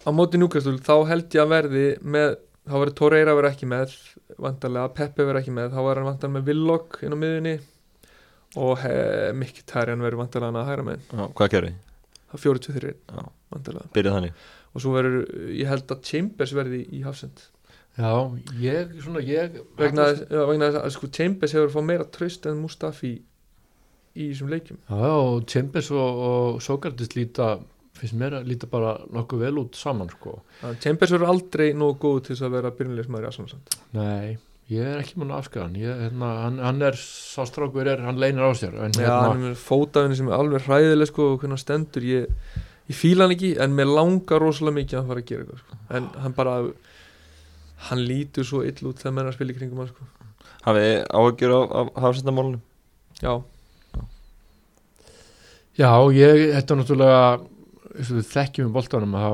á 0.06 0.10
móti 0.14 0.38
Núkastul 0.38 0.78
þá 0.82 0.94
held 1.10 1.28
ég 1.34 1.42
að 1.42 1.52
verði 1.52 1.84
með 2.02 2.36
þá 2.66 2.74
verður 2.78 2.94
Torreira 2.98 3.34
verið 3.38 3.52
ekki 3.54 3.68
með 3.70 3.94
vantarlega 4.38 4.92
Peppe 4.94 5.26
verið 5.26 5.40
ekki 5.42 5.54
með 5.56 5.70
þá 5.74 5.80
verður 5.82 6.00
hann 6.02 6.10
vantarlega 6.12 6.38
með 6.38 6.48
Willock 6.50 6.98
inn 7.02 7.14
á 7.14 7.18
miðunni 7.22 7.54
og 8.62 8.82
Mkhitaryan 9.38 10.02
verður 10.04 10.20
vantarlega 10.22 10.50
hann 10.52 10.60
að 10.62 10.70
hæra 10.70 10.86
með 10.86 11.06
Já, 11.10 11.24
hvað 11.38 11.52
gerir 11.54 11.70
þið? 11.72 11.78
það 12.32 12.38
er 12.38 12.44
43 12.46 12.94
Já. 13.18 13.24
vantarlega 13.54 14.32
og 14.72 14.80
svo 14.80 14.92
verður, 14.96 15.24
ég 15.52 15.68
held 15.68 15.90
að 15.92 16.02
Chambers 16.08 16.52
verði 16.56 16.78
í 16.96 17.02
Hafsend 17.04 17.42
Já, 17.98 18.12
ég, 18.62 18.92
svona, 19.04 19.20
ég 19.20 19.58
vegna, 19.76 20.06
þess- 20.14 20.30
þess 20.32 20.78
að 20.80 20.92
sko 20.94 21.08
Chambers 21.12 21.52
hefur 21.52 21.72
fáð 21.74 21.84
meira 21.90 22.06
tröst 22.08 22.46
en 22.48 22.62
Mustafi 22.62 23.10
í 24.16 24.28
þessum 24.30 24.48
leikjum 24.52 24.78
Já, 24.88 25.10
og 25.12 25.42
Chambers 25.52 25.90
og, 25.92 26.22
og 26.28 26.62
Sokratis 26.64 27.12
líta 27.16 27.50
finnst 28.00 28.16
mér 28.18 28.38
að 28.38 28.48
líta 28.48 28.68
bara 28.72 28.94
nokkuð 29.12 29.42
vel 29.44 29.58
út 29.60 29.76
saman 29.76 30.08
sko. 30.10 30.38
Að 30.64 30.78
Chambers 30.80 31.12
verður 31.12 31.28
aldrei 31.34 31.68
nógu 31.76 31.98
góð 32.06 32.22
til 32.30 32.38
að 32.40 32.54
vera 32.56 32.70
byrjunleismæður 32.78 33.26
í 33.26 33.28
Arsenal 33.28 33.60
Nei, 33.98 34.38
ég 34.72 34.88
er 34.94 35.02
ekki 35.02 35.20
múin 35.20 35.34
að 35.34 35.42
afskæða 35.42 35.66
hann 35.68 35.76
ég, 35.82 36.00
hérna, 36.06 36.30
hann, 36.46 36.56
hann 36.64 36.82
er, 36.88 36.96
sá 36.96 37.44
strákur 37.48 37.90
er 37.92 38.00
hann 38.06 38.20
leynir 38.20 38.48
á 38.48 38.52
sér 38.56 38.78
en 38.86 38.96
Já, 38.96 39.04
hérna, 39.04 39.18
hann 39.28 39.44
er 39.44 39.50
með 39.52 39.60
fótafinni 39.66 40.16
sem 40.18 40.32
er 40.32 40.38
alveg 40.40 40.64
hræðileg 40.64 41.12
sko 41.12 41.28
og 41.34 41.42
hvernig 41.42 41.58
hann 41.58 41.62
stendur 41.66 42.08
ég, 42.08 42.48
ég 42.88 42.96
fíla 43.04 43.28
hann 43.28 43.36
ekki 43.36 43.52
en 43.60 43.76
mér 43.76 43.92
langar 43.92 44.40
rosalega 44.42 44.78
mikið 44.80 44.96
að 44.96 45.02
hann 45.04 45.12
fara 45.12 45.24
að 45.26 45.28
gera 45.34 45.44
eitthvað 45.44 45.62
sko. 45.66 45.80
en 46.00 46.08
hann 46.24 46.36
bara 46.40 46.56
hann 47.88 48.02
lítur 48.08 48.46
svo 48.48 48.62
ill 48.66 48.88
út 48.90 49.00
þegar 49.02 49.16
menn 49.18 49.30
að 49.30 49.36
spila 49.38 49.54
í 49.54 49.56
kringum 49.58 49.82
hann 49.82 49.90
sko. 49.92 50.06
Hafið 50.66 50.92
af, 51.64 51.72
af 51.96 52.02
hafsendamálunum? 52.06 52.62
Já, 53.22 53.34
Já, 55.78 55.88
ég, 56.12 56.50
þetta 56.52 56.74
er 56.74 56.78
náttúrulega 56.82 57.20
eins 57.92 58.10
og 58.12 58.18
við 58.18 58.26
þekkjum 58.32 58.68
í 58.68 58.72
boltanum 58.74 59.14
þá 59.16 59.28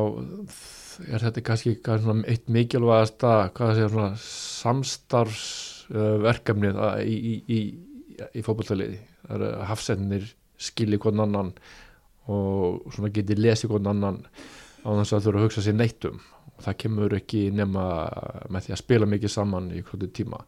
er 1.09 1.23
þetta 1.25 1.43
kannski 1.47 1.73
eitt 2.31 2.47
mikilvægasta 2.55 3.33
hvað 3.55 3.69
það 3.73 3.75
segja 3.79 3.91
svona 3.93 4.21
samstarfs 4.23 5.43
uh, 5.91 6.15
verkefnið 6.23 6.79
að- 6.83 7.03
í, 7.11 7.17
í, 7.19 7.35
í, 7.59 7.59
í 8.39 8.45
fótballtaliði 8.47 9.01
það 9.27 9.35
eru 9.37 9.51
að 9.51 9.67
hafsendinir 9.73 10.31
skilji 10.69 10.99
hvern 11.03 11.23
annan 11.27 11.53
og 12.31 12.87
svona 12.95 13.13
geti 13.15 13.37
lesið 13.39 13.73
hvern 13.75 13.91
annan 13.93 14.21
á 14.83 14.89
þess 14.95 15.15
að 15.19 15.27
þurfa 15.29 15.43
að 15.43 15.47
hugsa 15.49 15.67
sér 15.67 15.79
neitt 15.79 16.07
um 16.11 16.19
og 16.19 16.38
það 16.65 16.79
kemur 16.83 17.15
ekki 17.19 17.45
nema 17.55 17.85
með 18.51 18.67
því 18.67 18.75
að 18.75 18.83
spila 18.83 19.09
mikið 19.11 19.35
saman 19.35 19.71
í 19.75 19.83
hvernig 19.87 20.15
tíma. 20.17 20.41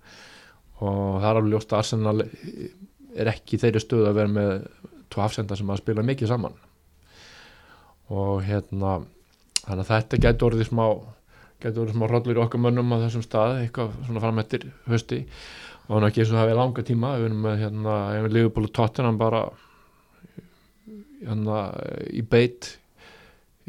Og 0.81 1.21
það 1.21 1.29
er 1.31 1.41
alveg 1.41 1.55
ljóst 1.55 1.73
að 1.73 1.83
Arsenal 1.83 2.17
er 2.21 3.31
ekki 3.35 3.61
þeirri 3.61 3.83
stöð 3.85 4.11
að 4.11 4.19
vera 4.19 4.35
með 4.35 4.53
tvo 5.11 5.25
hafsenda 5.25 5.59
sem 5.59 5.71
að 5.71 5.83
spila 5.83 6.07
mikið 6.07 6.33
saman. 6.33 6.59
Og 8.11 8.43
hérna 8.47 9.01
þannig 9.65 9.85
að 9.85 9.91
þetta 9.91 10.23
getur 10.27 10.51
orðið 10.51 10.71
smá 10.71 10.85
getur 11.61 11.85
orðið 11.85 11.99
smá 11.99 12.07
hrollur 12.09 12.39
í 12.39 12.43
okkar 12.45 12.63
mönnum 12.65 12.95
á 12.97 13.03
þessum 13.05 13.25
stað, 13.25 13.59
eitthvað 13.65 13.99
svona 14.07 14.23
fram 14.25 14.41
eftir 14.43 14.71
hösti 14.89 15.25
og 15.91 15.97
hann 15.97 16.07
ekki 16.07 16.23
eins 16.23 16.31
og 16.31 16.39
það 16.39 16.45
hefði 16.45 16.59
langa 16.61 16.85
tíma 16.87 17.11
við 17.19 17.27
erum 17.29 17.43
með 17.45 17.57
hérna, 17.65 17.97
ef 18.15 18.25
við 18.27 18.37
liðum 18.37 18.55
búin 18.57 18.71
tóttina 18.79 19.13
bara 19.21 19.43
hérna 21.21 21.59
í 22.15 22.23
beit 22.23 22.71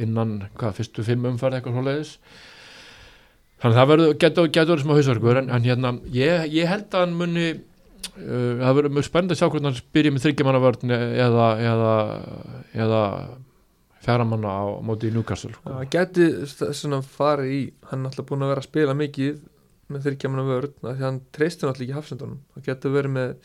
innan, 0.06 0.32
hvað, 0.60 0.78
fyrstu 0.80 1.06
fimm 1.08 1.28
umferð 1.32 1.58
eitthvað 1.60 1.78
svo 1.78 1.84
leiðis 1.88 2.14
þannig 3.62 3.76
að 3.76 3.80
það 3.82 3.92
verður, 3.94 4.14
getur, 4.24 4.48
getur 4.56 4.74
orðið 4.76 4.86
smá 4.88 4.96
hausverkur 4.98 5.40
en, 5.42 5.52
en 5.54 5.68
hérna, 5.68 5.92
ég, 6.16 6.48
ég 6.56 6.70
held 6.72 6.88
að 6.98 7.04
hann 7.06 7.16
muni 7.20 7.46
uh, 7.52 8.58
það 8.64 8.76
verður 8.80 8.96
mjög 8.98 9.08
spennandi 9.08 9.36
að 9.38 9.42
sjá 9.44 9.50
hvernig 9.54 9.70
hann 9.72 9.88
byrja 9.98 10.14
með 10.16 10.26
þryggjamannavörn 10.26 10.94
eða, 10.98 11.48
eða, 11.70 11.94
eða 12.86 13.02
fjaramanna 14.02 14.50
á 14.50 14.64
móti 14.82 15.12
í 15.12 15.14
Newcastle 15.14 15.52
sko. 15.54 15.76
Það 15.76 15.90
geti 15.94 16.30
st- 16.50 16.72
svona 16.80 17.04
farið 17.06 17.52
í 17.54 17.60
hann 17.92 18.02
er 18.02 18.10
alltaf 18.10 18.26
búin 18.32 18.42
að 18.48 18.54
vera 18.56 18.64
að 18.64 18.70
spila 18.72 18.96
mikið 18.98 19.44
með 19.92 20.08
þyrkjaman 20.08 20.48
vörn, 20.48 20.72
af 20.82 20.88
því 20.88 20.96
að 20.96 21.06
hann 21.06 21.20
treystir 21.36 21.68
náttúrulega 21.70 21.92
ekki 21.92 22.00
hafsendunum, 22.00 22.40
það 22.56 22.68
getur 22.72 22.94
verið 22.96 23.14
með 23.20 23.36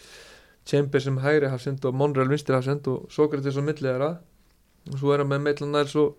Chambers 0.66 1.04
sem 1.06 1.18
hægri 1.22 1.50
hafsend 1.52 1.84
og 1.86 1.94
Monreal 1.94 2.26
vinstri 2.30 2.56
hafsend 2.56 2.88
og 2.90 3.04
Sokrates 3.14 3.54
á 3.54 3.62
milli 3.62 3.84
þeirra. 3.86 4.08
Og 4.90 4.96
svo 4.98 5.12
er 5.14 5.22
hann 5.22 5.28
með 5.30 5.44
Maitland 5.44 5.76
Niles 5.76 5.92
og, 6.00 6.16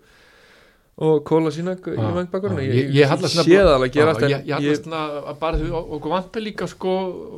og 0.98 1.22
Kóla 1.28 1.50
Sínak 1.54 1.84
í 1.86 1.94
Já, 1.94 2.08
vangbakkurinn 2.16 2.58
já, 2.58 2.68
ég, 2.74 2.88
ég- 2.90 2.94
ég 2.98 3.26
sé 3.30 3.44
það 3.46 3.72
alveg 3.76 3.92
gerast 3.94 4.20
Já, 4.24 4.26
en 4.26 4.46
ég, 4.46 4.54
hallast 4.58 4.84
svona 4.88 5.02
að 5.30 5.38
bara 5.38 5.58
og- 5.70 5.92
okkur 5.98 6.10
vantar 6.14 6.42
líka 6.42 6.66
sko 6.68 6.94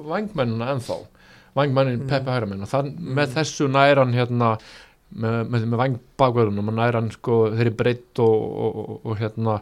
vangmennina 0.09 0.71
ennþá 0.75 0.97
vangmennin 1.57 2.01
Mm. 2.01 2.09
Peppi 2.09 2.31
Hægramenn 2.31 2.63
og 2.63 2.69
þann, 2.71 2.93
með 3.19 3.33
þessu 3.35 3.67
næran 3.69 4.15
hérna 4.15 4.53
með, 5.13 5.49
með, 5.51 5.65
með 5.67 5.81
vangbakverðunum 5.83 6.69
og 6.71 6.75
næran 6.79 7.11
sko 7.13 7.51
þeirri 7.51 7.73
breytt 7.77 8.19
og, 8.23 8.45
og, 8.65 8.77
og, 8.79 9.01
og 9.05 9.19
hérna 9.19 9.57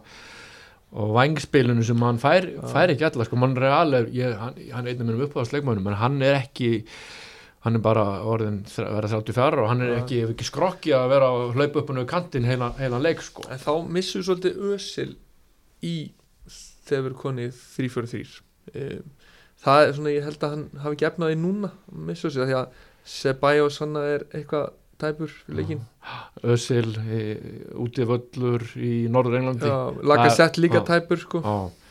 og 0.93 1.11
vangspilinu 1.17 1.83
sem 1.85 1.99
hann 2.05 2.19
fær, 2.21 2.47
Já. 2.49 2.63
fær 2.73 2.93
ekki 2.95 3.05
alla 3.09 3.25
sko, 3.25 3.37
mann 3.37 3.57
er 3.57 3.73
alveg 3.73 4.13
ég, 4.15 4.37
hann, 4.41 4.55
hann 4.73 4.87
er 4.87 4.93
einnig 4.95 5.07
minnum 5.07 5.27
uppáðast 5.27 5.53
leikmönum 5.57 5.89
en 5.91 5.99
hann 6.01 6.23
er 6.23 6.39
ekki 6.45 6.85
hann 7.67 7.75
er 7.79 7.83
bara 7.83 8.05
orðin 8.23 8.61
þre- 8.71 8.89
verða 8.95 9.11
34 9.19 9.63
og 9.63 9.69
hann 9.73 9.83
er 9.83 9.95
ekki, 9.99 10.21
ekki 10.31 10.47
skrokki 10.47 10.93
að 10.95 11.09
vera 11.11 11.31
að 11.35 11.57
hlaupa 11.59 11.83
upp 11.83 11.91
og 11.95 12.03
kantinn 12.11 12.47
heila, 12.47 12.71
heila 12.79 13.01
leik 13.03 13.23
sko. 13.25 13.45
En 13.51 13.59
þá 13.59 13.73
missum 13.91 14.21
við 14.23 14.29
svolítið 14.29 14.61
ösil 14.75 15.09
í 15.83 15.95
þegar 16.89 17.09
erum 17.11 17.19
konið 17.23 17.63
3-4-3 17.77 18.21
um, 18.75 19.09
það 19.65 19.85
er 19.85 19.97
svona, 19.97 20.13
ég 20.15 20.29
held 20.29 20.45
að 20.47 20.55
hann 20.55 20.67
hafi 20.85 20.99
ekki 20.99 21.09
efnaði 21.11 21.41
núna 21.41 21.73
að 21.75 22.05
missa 22.11 22.31
ösil, 22.31 22.47
því 22.47 22.59
að 22.61 22.85
Ceballos 23.09 23.79
hann 23.81 23.97
er 23.97 24.25
eitthvað 24.37 24.71
tæpur 25.01 25.31
fyrir 25.31 25.59
leikinn. 25.61 25.83
Ösil 26.45 26.89
e, 27.07 27.19
úti 27.81 28.05
völlur 28.09 28.65
í 28.77 28.93
Norður 29.13 29.39
Englandi 29.39 29.71
laga 30.11 30.29
sett 30.35 30.59
líka 30.61 30.83
tæpur 30.87 31.21
sko. 31.23 31.41
Já. 31.45 31.88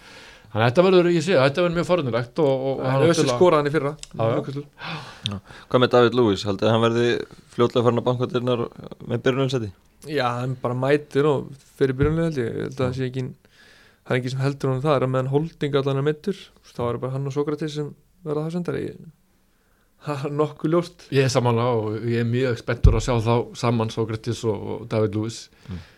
Þannig 0.47 0.63
að 0.63 0.69
þetta 0.69 0.85
verður, 0.87 1.09
ég 1.11 1.25
sé, 1.25 1.33
þetta 1.37 1.63
verður 1.65 1.75
mjög 1.77 1.87
forunilegt 1.89 2.39
og, 2.43 2.67
og 2.69 2.85
en 2.87 3.09
ösil 3.11 3.27
skoraði 3.27 3.59
hann 3.59 3.67
í 3.67 3.73
fyrra 3.73 3.91
Já, 3.97 4.21
já. 4.21 4.35
Newcastle. 4.37 5.41
Hvað 5.67 5.83
með 5.83 5.91
David 5.97 6.15
Lewis? 6.17 6.45
Haldið 6.47 6.69
að 6.69 6.73
hann 6.75 6.85
verði 6.85 7.09
fljótlega 7.55 7.87
farin 7.87 8.01
að 8.01 8.07
bankvættirnar 8.07 8.63
með 9.11 9.25
byrjunumsæti? 9.27 9.73
já, 10.05 10.27
hann 10.39 10.55
bara 10.61 10.77
mætir 10.77 11.27
og 11.27 11.51
fyrir 11.77 11.97
byrjunlega 11.97 12.29
held 12.29 12.41
ég, 12.41 12.49
ég 12.49 12.65
held 12.67 12.73
að 12.75 12.83
það 12.83 12.97
sé 12.97 13.07
ekki 13.09 13.23
það 13.27 14.11
er 14.15 14.19
ekki 14.19 14.33
sem 14.33 14.43
heldur 14.43 14.71
honum 14.71 14.83
það, 14.83 14.97
er 14.97 15.05
að 15.05 15.13
meðan 15.13 15.31
holding 15.33 15.77
allan 15.79 16.01
er 16.01 16.05
mittur, 16.07 16.41
þá 16.73 16.83
er 16.87 16.99
bara 17.01 17.15
hann 17.15 17.29
og 17.29 17.35
Sokrates 17.35 17.77
sem 17.77 17.93
verða 18.25 18.45
það 18.45 18.57
sendari 18.57 18.83
það 20.07 20.25
er 20.27 20.35
nokkuð 20.37 20.73
ljóst 20.75 21.07
Ég 21.15 21.25
er 21.27 21.31
samanlega 21.33 21.79
og 21.81 22.05
ég 22.05 22.21
er 22.21 22.27
mjög 22.29 22.59
spenntur 22.61 22.99
að 22.99 23.07
sjá 23.07 23.15
þá 23.25 23.33
saman 23.57 23.93
Sókratis 23.93 24.43
og, 24.47 24.85
David 24.91 25.17
Lewis 25.17 25.39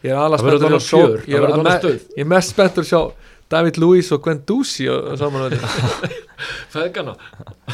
ég 0.05 0.13
er 0.13 0.37
Það 0.39 0.69
að 0.69 0.85
fjör, 0.87 1.17
ég 1.27 1.49
það 1.49 1.73
er, 1.75 1.99
ég 2.15 2.23
er 2.23 2.31
mest 2.31 2.55
spenntur 2.55 2.87
að 2.87 2.93
sjá 2.93 3.01
David 3.49 3.79
Lewis 3.81 4.11
og 4.13 4.23
Gwen 4.25 4.41
Ducey 4.45 4.89
Feðgana 6.73 7.15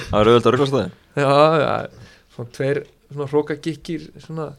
Það 0.09 0.19
er 0.19 0.29
auðvitað 0.31 0.53
rugglastæði 0.55 0.89
já, 1.15 1.31
já, 1.61 1.71
svona 2.35 2.53
tveir 2.55 2.83
svona 3.11 3.29
hrókagikkir 3.31 4.09
svona, 4.23 4.49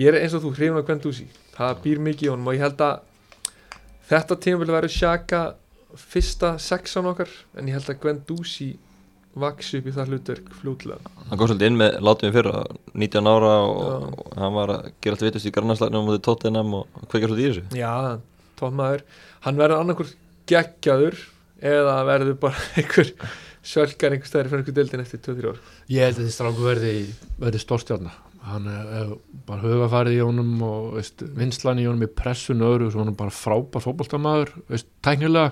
ég 0.00 0.10
er 0.10 0.20
eins 0.20 0.34
og 0.36 0.44
þú 0.44 0.52
hrifin 0.56 0.78
af 0.80 0.86
Gwen 0.88 1.02
Ducey. 1.02 1.30
Það 1.54 1.80
býr 1.84 2.04
mikið 2.04 2.28
í 2.28 2.30
honum 2.32 2.50
og 2.50 2.56
ég 2.56 2.64
held 2.64 2.84
að 2.84 3.80
þetta 4.10 4.38
tíma 4.44 4.62
vil 4.62 4.74
vera 4.74 4.90
sjaka 4.90 5.42
fyrsta 5.98 6.54
sexan 6.62 7.08
okkar 7.10 7.30
en 7.58 7.68
ég 7.70 7.78
held 7.78 7.90
að 7.92 8.00
Gwen 8.04 8.22
Ducey 8.28 8.78
vaksi 9.40 9.78
upp 9.78 9.86
í 9.86 9.94
það 9.94 10.10
hlutverk 10.10 10.48
fljótlega. 10.58 11.12
Hann 11.28 11.38
kom 11.38 11.50
svolítið 11.50 11.70
inn 11.70 11.78
með 11.78 12.00
látum 12.02 12.30
við 12.30 12.40
fyrra 12.40 12.64
19 12.98 13.30
ára 13.30 13.52
og, 13.62 13.76
og 14.24 14.40
hann 14.40 14.56
var 14.56 14.72
að 14.74 14.88
gera 14.98 15.16
allt 15.16 15.26
vitust 15.28 15.46
í 15.46 15.52
garnarslægnum 15.54 16.02
á 16.02 16.06
móti 16.08 16.24
Tottenham 16.26 16.74
og 16.80 17.04
kveikja 17.06 17.30
svolítið 17.30 17.44
í 17.44 17.52
þessu. 17.52 17.78
Já, 17.78 17.92
tómaður 18.58 19.04
hann 19.46 19.60
verður 19.60 19.84
annarkur 19.84 20.10
geggjaður 20.50 21.18
eða 21.60 21.94
verður 22.08 22.38
bara 22.42 22.64
einhver 22.80 23.12
sölkar 23.70 24.14
einhver 24.16 24.30
stæðir 24.30 24.50
fyrir 24.50 24.62
einhver 24.64 24.76
deildin 24.80 25.04
eftir 25.04 25.22
2-3 25.28 25.52
ár? 25.52 25.62
Ég 25.92 26.04
held 26.06 26.18
að 26.18 26.24
þessi 26.24 26.36
stráku 26.38 26.66
verði, 26.66 26.92
verði 27.42 27.62
stórstjarnar 27.62 28.18
hann 28.40 28.68
er, 28.72 29.10
bara 29.44 29.60
hugafarið 29.60 30.14
í 30.16 30.20
honum 30.24 30.62
og 30.64 30.84
veist, 30.96 31.20
vinslan 31.36 31.80
í 31.82 31.84
honum 31.84 32.06
í 32.06 32.12
pressun 32.16 32.62
öðru 32.64 32.86
og 32.88 32.94
hann 33.02 33.10
er 33.12 33.18
bara 33.18 33.34
frábær 33.36 33.84
fótboltamaður 33.84 34.54
veist, 34.72 34.88
tæknilega. 35.04 35.50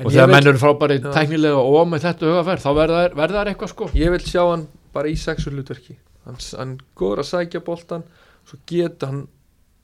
En 0.00 0.08
og 0.08 0.10
þegar 0.10 0.26
vil- 0.26 0.34
menn 0.34 0.48
eru 0.50 0.58
frábæri 0.58 0.96
Já. 0.98 1.12
tæknilega 1.14 1.60
og 1.62 1.86
með 1.92 2.08
þetta 2.08 2.26
hugafarið 2.32 2.64
þá 2.64 2.72
verða 2.80 3.36
þær 3.38 3.52
eitthvað 3.52 3.70
sko. 3.70 3.88
Ég 3.94 4.10
vil 4.10 4.24
sjá 4.26 4.42
hann 4.42 4.66
bara 4.96 5.12
í 5.12 5.14
sexur 5.14 5.54
hlutverki. 5.54 5.94
Hann, 6.26 6.40
hann 6.58 6.74
góður 6.98 7.22
að 7.22 7.30
sækja 7.30 7.62
boltan 7.62 8.02
svo 8.42 8.58
getur 8.66 9.12
hann 9.12 9.22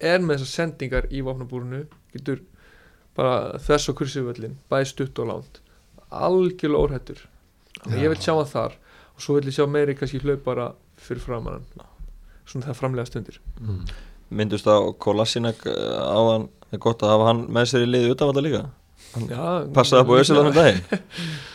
er 0.02 0.18
með 0.24 0.40
þessar 0.40 0.52
sendingar 0.56 1.06
í 1.14 1.22
vopnabúrunu 1.22 1.84
getur 2.10 2.42
bara 3.18 3.58
þess 3.58 3.90
og 3.90 3.98
kursivöllin 4.00 4.56
bæði 4.70 4.92
stutt 4.92 5.18
og 5.22 5.30
lánt 5.32 5.60
algjörlega 6.10 7.16
Já. 7.86 7.96
ég 7.96 8.08
vil 8.12 8.20
sjá 8.20 8.34
hann 8.34 8.50
þar 8.50 8.76
og 9.14 9.22
svo 9.24 9.38
vil 9.38 9.48
ég 9.48 9.56
sjá 9.56 9.66
meiri 9.66 9.96
kannski 9.96 10.20
hlaupara 10.20 10.72
fyrir 11.00 11.22
framann 11.24 11.64
svona 12.50 12.66
það 12.66 12.80
framlega 12.80 13.08
stundir. 13.08 13.38
Mm. 13.60 13.84
Myndust 14.30 14.66
á 14.66 14.78
Kolasinak 14.98 15.62
áðan 15.66 16.48
er 16.70 16.82
gott 16.82 17.02
að 17.02 17.14
hafa 17.14 17.30
hann 17.30 17.46
með 17.52 17.70
sér 17.70 17.86
í 17.86 17.90
liði 17.90 18.12
utanvalda 18.14 18.44
líka. 18.46 18.64
Já, 19.30 19.46
Passaði 19.74 20.04
upp 20.04 20.12
á 20.12 20.20
Ösil 20.20 20.36
á 20.36 20.40
þannig 20.40 20.58
daginn. 20.58 20.84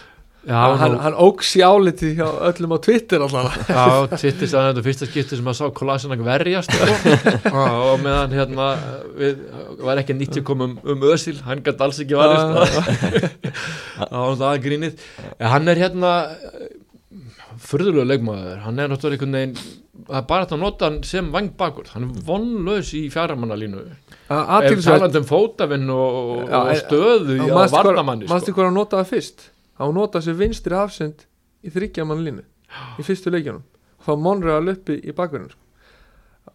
Já, 0.46 0.60
hann, 0.78 1.00
hann 1.02 1.16
óks 1.18 1.56
í 1.58 1.62
áliti 1.66 2.12
hjá 2.14 2.28
öllum 2.52 2.76
á 2.78 2.80
Twitter 2.86 3.24
alltaf 3.26 3.56
já, 3.66 3.86
tittist 4.12 4.54
að 4.54 4.68
þetta 4.68 4.84
fyrsta 4.86 5.08
skipti 5.10 5.40
sem 5.40 5.48
að 5.50 5.56
sá 5.58 5.64
Kolasinak 5.74 6.22
verjast 6.22 6.70
sko. 6.70 6.90
og 7.64 8.04
meðan 8.04 8.36
hérna 8.38 8.68
við, 9.18 9.40
var 9.84 10.02
ekki 10.02 10.16
að 10.26 10.44
koma 10.48 10.70
um, 10.70 10.78
um 10.84 11.06
Ösil 11.12 11.40
hann 11.46 11.64
gæti 11.66 11.86
alls 11.86 12.00
ekki 12.04 12.18
varist. 12.20 12.80
Það 14.00 14.20
var 14.20 14.38
það 14.42 14.62
grínið. 14.66 15.06
En 15.40 15.52
hann 15.54 15.72
er 15.72 15.82
hérna 15.86 16.12
furðulega 17.66 18.10
leikmaður, 18.10 18.62
hann 18.66 18.80
er 18.80 18.92
náttúrulega 18.92 19.16
einhvern 19.18 19.38
veginn 19.40 19.84
það 20.06 20.18
er 20.20 20.26
bara 20.30 20.48
að 20.50 20.60
nota 20.62 20.88
hann 20.90 20.98
sem 21.08 21.28
vangbakur 21.34 21.90
hann 21.94 22.08
er 22.10 22.24
vonlaus 22.28 22.92
í 22.98 23.06
fjaramannalínu. 23.14 23.84
Ef 24.26 24.34
aðtilsvægt 24.58 24.90
talandi 25.00 25.22
um 25.22 25.28
fótavinn 25.30 25.92
og, 25.94 26.50
og 26.50 26.72
stöðu 26.82 27.38
hvað- 27.42 27.76
varnamanni 27.76 28.30
manstu 28.30 28.52
sko. 28.52 28.60
hvað 28.60 28.70
hann 28.70 28.80
notaði 28.80 29.10
fyrst? 29.14 29.48
Hann 29.80 29.96
notaði 29.96 30.28
sér 30.28 30.40
vinstri 30.42 30.76
hafsend 30.78 31.26
í 31.66 31.72
þryggjaman 31.74 32.26
línu 32.26 32.44
í 33.00 33.06
fyrstu 33.08 33.32
leikjanum 33.34 33.64
þá 34.06 34.12
Monreal 34.22 34.74
uppi 34.76 35.00
í 35.02 35.16
bakverðinu 35.16 35.56
sko. 35.56 35.65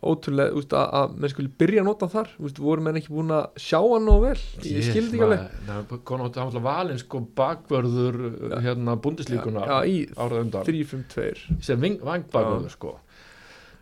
Ótrúlega, 0.01 0.55
úst, 0.57 0.73
að, 0.73 0.87
að 0.97 1.17
menn 1.21 1.33
skuli 1.33 1.51
byrja 1.61 1.83
að 1.83 1.89
nota 1.91 2.09
þar, 2.09 2.31
úst, 2.41 2.61
voru 2.63 2.85
menn 2.87 2.97
ekki 3.01 3.13
búin 3.13 3.35
að 3.37 3.61
sjá 3.61 3.79
hann 3.83 4.07
nóg 4.09 4.23
vel, 4.25 4.39
ég 4.65 4.87
skildi 4.87 5.19
ekki 5.19 5.27
alveg. 5.27 5.61
hann 5.69 6.55
var 6.55 6.65
valinn 6.65 7.03
sko 7.03 7.21
bakvörður 7.37 8.19
hérna 8.65 8.97
bundislíkunar 9.05 9.69
já, 9.69 9.77
í 9.85 9.99
árað 10.17 10.47
undan. 10.47 10.67
3-5-2 10.71 11.61
sem 11.69 11.87
vangbakur 12.01 12.73
sko. 12.73 12.97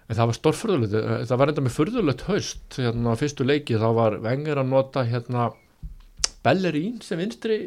en 0.09 0.19
það 0.19 0.31
var 0.33 0.39
stórfurðulegt 0.41 0.99
það 1.31 1.41
var 1.43 1.55
enda 1.55 1.66
með 1.69 1.77
furðulegt 1.77 2.27
haust 2.27 2.81
hérna 2.81 3.14
á 3.14 3.21
fyrstu 3.21 3.47
leiki 3.47 3.79
þá 3.79 3.89
var 4.03 4.19
Wenger 4.25 4.62
að 4.64 4.73
nota 4.75 5.07
hérna 5.07 5.51
Bellerín 6.43 6.99
sem 7.05 7.21
vinstri 7.21 7.61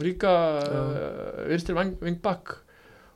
líka 0.00 0.32
uh, 0.64 1.48
vinstri 1.50 1.76
vang, 1.76 1.98
vingbak 2.00 2.63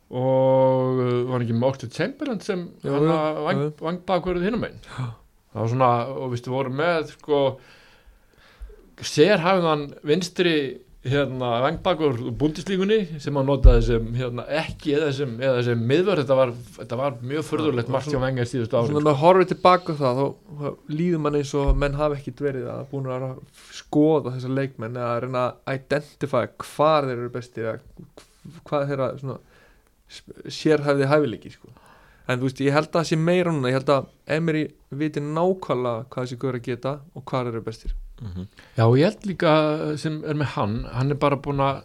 og 0.08 1.00
uh, 1.02 1.14
var 1.28 1.44
ekki 1.44 1.56
Oxford 1.68 1.92
Chamberlain 1.92 2.40
sem 2.40 2.66
Jú, 2.84 2.92
hann 2.94 3.08
jú, 3.08 3.16
vang, 3.44 3.62
jú. 3.64 3.72
vangbakur 3.84 4.40
hinnum 4.40 4.64
einn 4.64 4.78
það 4.88 5.58
var 5.60 5.72
svona 5.74 5.92
og 6.14 6.30
viðstu 6.32 6.52
voru 6.54 6.72
með 6.72 7.10
sko 7.12 7.40
sérhæfðan 9.04 9.88
vinstri 10.08 10.54
hérna 11.08 11.50
vangbakur 11.62 12.16
búndislíkunni 12.40 13.20
sem 13.22 13.36
hann 13.38 13.46
notaði 13.46 13.84
sem 13.86 14.06
hérna, 14.18 14.44
ekki 14.60 14.96
eða 14.96 15.10
eða 15.46 15.60
sem 15.68 15.84
miðvörð 15.90 16.24
þetta 16.24 16.38
var, 16.40 16.54
þetta 16.78 16.98
var 16.98 17.18
mjög 17.22 17.46
förðurlegt 17.46 17.92
margt 17.94 18.10
hjá 18.10 18.18
vengar 18.22 18.48
síðustu 18.50 18.80
ári 18.80 18.96
með 18.96 19.20
horfið 19.20 19.52
tilbaka 19.52 19.94
það 20.00 20.22
þá 20.22 20.66
líður 20.90 21.22
mann 21.24 21.38
eins 21.38 21.52
og 21.58 21.70
menn 21.78 22.00
hafa 22.00 22.18
ekki 22.18 22.34
verið 22.40 22.66
að 22.72 22.82
búin 22.90 23.06
að 23.14 23.28
skoða 23.76 24.34
þessar 24.34 24.56
leikmenn 24.58 24.98
eða 24.98 25.12
að 25.12 25.22
reyna 25.26 25.44
að 25.46 25.78
identify 25.78 26.42
hvar 26.64 27.08
þeir 27.08 27.16
eru 27.18 27.30
bestir 27.38 27.70
eða 27.70 28.58
hvað 28.66 28.90
þeirra 28.90 29.08
svona 29.22 29.38
sérhæfði 30.08 31.08
hæfileiki 31.10 31.52
sko. 31.52 31.70
en 32.28 32.40
þú 32.40 32.48
veist 32.48 32.60
ég 32.60 32.74
held 32.76 32.88
að 32.90 32.98
það 32.98 33.08
sé 33.08 33.16
meira 33.16 33.52
núna 33.54 33.70
ég 33.70 33.78
held 33.78 33.90
að 33.94 34.08
Emery 34.36 34.62
viti 35.00 35.20
nákvæmlega 35.24 36.06
hvað 36.12 36.26
þessi 36.26 36.38
guður 36.42 36.58
að 36.58 36.66
geta 36.68 36.92
og 37.14 37.24
hvað 37.24 37.50
eru 37.52 37.62
bestir. 37.64 37.94
Já, 38.76 38.84
og 38.84 38.96
ég 38.98 39.08
held 39.08 39.26
líka 39.30 39.52
sem 40.00 40.18
er 40.26 40.36
með 40.36 40.52
hann, 40.56 40.78
hann 40.92 41.14
er 41.14 41.20
bara 41.22 41.38
búin 41.40 41.62
að 41.64 41.82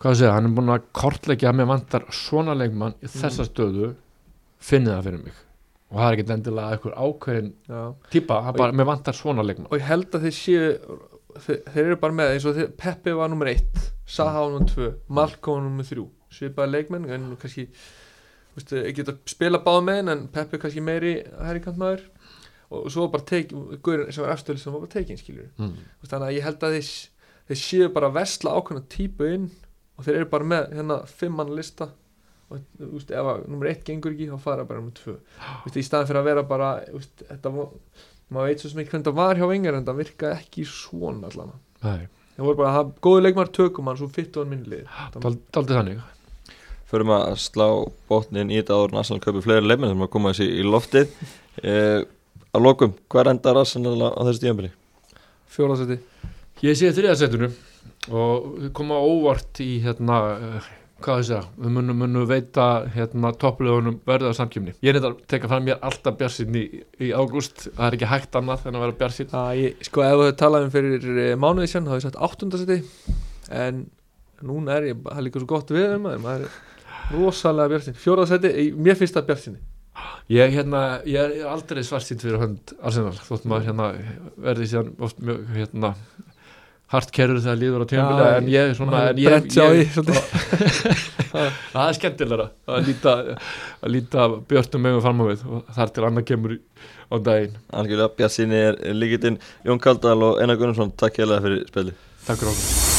hvað 0.00 0.10
að 0.12 0.18
segja, 0.22 0.32
hann 0.36 0.48
er 0.48 0.56
búin 0.56 0.72
að 0.72 0.88
kortleggja 0.96 1.50
að 1.50 1.58
mér 1.60 1.70
vantar 1.72 2.06
svona 2.16 2.56
leikmann 2.56 2.96
í 3.02 3.10
þessa 3.12 3.46
stöðu, 3.48 3.92
finni 4.62 4.90
það 4.90 5.08
fyrir 5.08 5.24
mig. 5.26 5.40
Og 5.92 5.98
það 6.00 6.06
er 6.08 6.16
ekkert 6.16 6.34
endilega 6.36 6.76
eitthvað 6.76 6.94
ákveðin 7.04 7.50
Já. 7.68 7.80
típa, 8.14 8.38
hann 8.46 8.56
bara, 8.56 8.72
mér 8.72 8.88
vantar 8.88 9.18
svona 9.18 9.44
leikmann. 9.44 9.68
Og 9.68 9.76
ég 9.76 9.88
held 9.90 10.16
að 10.16 10.24
þeir 10.28 10.36
séu 10.38 10.70
þeir, 11.40 11.60
þeir 11.68 11.84
eru 11.84 11.98
bara 12.00 12.16
með 12.16 12.34
eins 12.34 12.46
og 12.48 12.56
þeir, 12.56 12.72
Peppi 12.80 13.14
var 13.16 13.30
nummer 13.32 13.50
1 13.52 13.86
Saha 14.08 14.42
var 14.44 14.52
nummer 14.54 14.68
2, 14.72 14.90
Malko 15.18 15.56
var 15.56 15.64
nummer 15.66 15.86
3 15.88 16.06
svipaði 16.34 16.76
leikmenn 16.76 17.08
en 17.12 17.30
kannski 17.40 17.68
veistu, 18.56 18.80
ég 18.80 18.96
geta 18.98 19.16
spila 19.30 19.62
báð 19.64 19.80
með 19.88 20.00
henn 20.00 20.14
en 20.14 20.26
Peppi 20.32 20.60
kannski 20.62 20.84
meiri 20.84 21.14
herrikantmaður 21.38 22.04
og 22.72 22.86
svo 22.92 23.08
bara 23.12 23.26
tekin 23.28 23.66
Guðurinn 23.84 24.12
sem 24.14 24.24
var 24.24 24.34
efstöðli 24.34 24.62
sem 24.62 24.72
var 24.74 24.84
bara 24.84 24.94
tekin 24.94 25.20
skilur 25.20 25.50
mm. 25.60 25.74
þannig 26.08 26.28
að 26.28 26.36
ég 26.38 26.46
held 26.46 26.64
að 26.64 26.76
þeir, 26.78 26.92
þeir 27.50 27.60
séu 27.62 27.90
bara 27.92 28.08
að 28.08 28.16
vesla 28.20 28.54
ákveðna 28.56 28.84
típu 28.92 29.28
inn 29.28 29.50
og 29.96 30.06
þeir 30.06 30.22
eru 30.22 30.30
bara 30.32 30.48
með 30.48 30.70
hérna 30.76 31.02
fimm 31.08 31.36
mann 31.38 31.52
lista. 31.56 31.90
Og 32.52 32.60
þú 32.76 32.88
veist, 32.96 33.12
ef 33.16 33.28
að 33.32 33.44
nummer 33.48 33.68
1 33.70 33.84
gengur 33.86 34.12
ekki 34.12 34.28
þá 34.28 34.40
fara 34.44 34.64
bara 34.68 34.80
nummer 34.82 34.96
2 34.98 35.12
veist, 35.64 35.76
í 35.78 35.84
staðan 35.86 36.08
fyrir 36.10 36.20
að 36.20 36.26
vera 36.28 36.42
bara 36.48 36.70
veist, 36.92 37.22
þetta 37.28 37.52
maður 37.56 38.48
veit 38.50 38.64
svo 38.64 38.72
ekki 38.72 38.92
hvernig 38.92 39.06
það 39.08 39.20
var 39.20 39.40
hjá 39.40 39.46
vengar 39.52 39.78
en 39.78 39.86
það 39.86 40.00
virkaði 40.02 40.40
ekki 40.40 40.66
svona 40.68 41.30
allan. 41.30 41.54
Það 42.32 42.44
voru 42.48 42.60
bara 42.60 42.72
að 42.72 42.76
hafa 42.78 43.04
góðu 43.04 43.22
leikmar 43.26 43.52
tökum 43.56 43.88
hann 43.88 44.00
svo 44.00 44.08
fyrt 44.12 44.36
og 44.36 44.44
hann 44.44 44.52
minnlið 44.52 44.84
dál- 45.16 45.40
dálítið 45.52 45.78
þannig 45.78 46.02
Förum 46.92 47.14
að 47.16 47.38
slá 47.40 47.66
botnin 48.10 48.52
í 48.52 48.60
þetta 48.60 48.76
áður 48.76 48.92
en 48.92 49.00
Arsenal 49.00 49.24
kaupir 49.24 49.46
fleiri 49.46 49.64
leikmenn 49.64 49.94
sem 49.94 50.04
að 50.04 50.12
koma 50.12 50.32
þessi 50.34 50.60
í 50.60 50.66
loftið 50.66 51.16
eh, 51.64 52.02
Að 52.52 52.66
lokum, 52.66 52.90
hvað 53.08 53.30
endar 53.32 53.62
Arsenal 53.62 53.96
á 54.12 54.20
þessu 54.28 54.42
tíðanbili? 54.42 54.72
fjóðarsæti 55.52 55.98
Ég 56.62 56.76
sé 56.78 56.92
þriðasettinu 56.94 57.48
og 58.14 58.44
við 58.60 58.70
koma 58.76 59.00
óvart 59.02 59.58
í 59.64 59.80
hérna, 59.82 60.18
uh, 60.36 60.68
hvað 61.02 61.18
þau 61.18 61.26
segja, 61.26 61.40
við 61.58 61.72
munum, 61.74 61.98
munum 62.04 62.28
veita 62.30 62.66
hérna 62.94 63.32
topplögunum 63.34 63.96
verða 64.06 64.30
samkjöfni. 64.38 64.76
Ég 64.78 64.92
er 64.92 65.00
þetta 65.00 65.10
að 65.10 65.24
teka 65.32 65.50
fram 65.50 65.66
mér 65.66 65.80
alltaf 65.82 66.18
bjarsinn 66.20 66.58
í, 66.60 66.64
í 67.02 67.10
ágúst, 67.10 67.66
það 67.66 67.86
er 67.88 67.96
ekki 67.98 68.10
hægt 68.12 68.38
annað 68.38 68.68
en 68.70 68.78
að 68.78 68.84
vera 68.86 68.98
bjarsinn. 69.00 69.34
sko 69.88 70.04
ef 70.06 70.20
þú 70.20 70.28
talaðum 70.44 70.74
fyrir 70.76 71.08
eh, 71.24 71.32
mánuði 71.34 71.72
sen 71.72 71.88
þá 71.88 71.96
hef 71.96 71.98
ég 71.98 72.06
sagt 72.06 72.22
áttundarsæti 72.28 72.78
en 73.62 73.82
núna 74.42 74.78
er 74.78 74.92
ég 74.92 75.02
það 75.02 75.18
er 75.18 75.26
líka 75.26 75.42
svo 75.42 75.50
gott 75.50 75.74
við 75.74 75.96
maður 75.98 76.22
maður 76.22 76.46
er 76.46 76.60
rosalega 77.12 77.74
björnsinn 77.74 78.00
fjóðarsæti, 78.02 78.72
mér 78.76 78.98
finnst 78.98 79.18
það 79.18 79.30
björnsinni 79.30 79.62
Ég, 80.32 80.54
hérna, 80.54 81.02
ég 81.04 81.18
er 81.20 81.48
aldrei 81.50 81.82
svarsýnt 81.84 82.22
fyrir 82.24 82.40
hönd 82.40 82.72
Arsenal, 82.80 83.12
þótt 83.26 83.48
maður 83.50 83.66
hérna 83.68 83.88
verði 84.40 84.68
síðan 84.70 84.92
oft 85.04 85.18
mjög 85.20 85.42
hérna 85.52 85.90
hartkerður 86.92 87.40
þegar 87.42 87.60
líður 87.60 87.84
á 87.84 87.86
tjömbilega 87.90 88.30
Já, 88.30 88.38
en 88.38 88.48
ég 88.52 88.70
er 88.70 88.78
svona 88.78 89.02
en 89.10 89.20
ég, 89.20 89.46
því, 89.48 90.16
það 91.74 91.82
er 91.84 91.98
skemmtilega 91.98 92.48
að 92.68 92.88
líta, 92.90 93.16
að 93.80 93.94
líta 93.96 94.28
björnum 94.52 94.86
megum 94.86 95.04
fram 95.04 95.24
á 95.24 95.24
við 95.32 95.44
og 95.48 95.74
þar 95.78 95.92
til 95.96 96.06
annað 96.08 96.28
kemur 96.32 96.56
á 97.12 97.16
daginn. 97.28 97.60
Algjörlega, 97.72 98.14
Bjartsinni 98.20 98.64
er 98.70 98.80
líkitinn 98.96 99.40
Jón 99.66 99.82
Kaldal 99.82 100.18
og 100.30 100.40
Einar 100.40 100.60
Gunnarsson, 100.60 100.96
takk 100.96 101.22
hérlega 101.22 101.44
fyrir 101.44 101.68
spilið 101.72 102.02
Takk 102.26 102.40
fyrir 102.40 102.52
okkur 102.54 102.91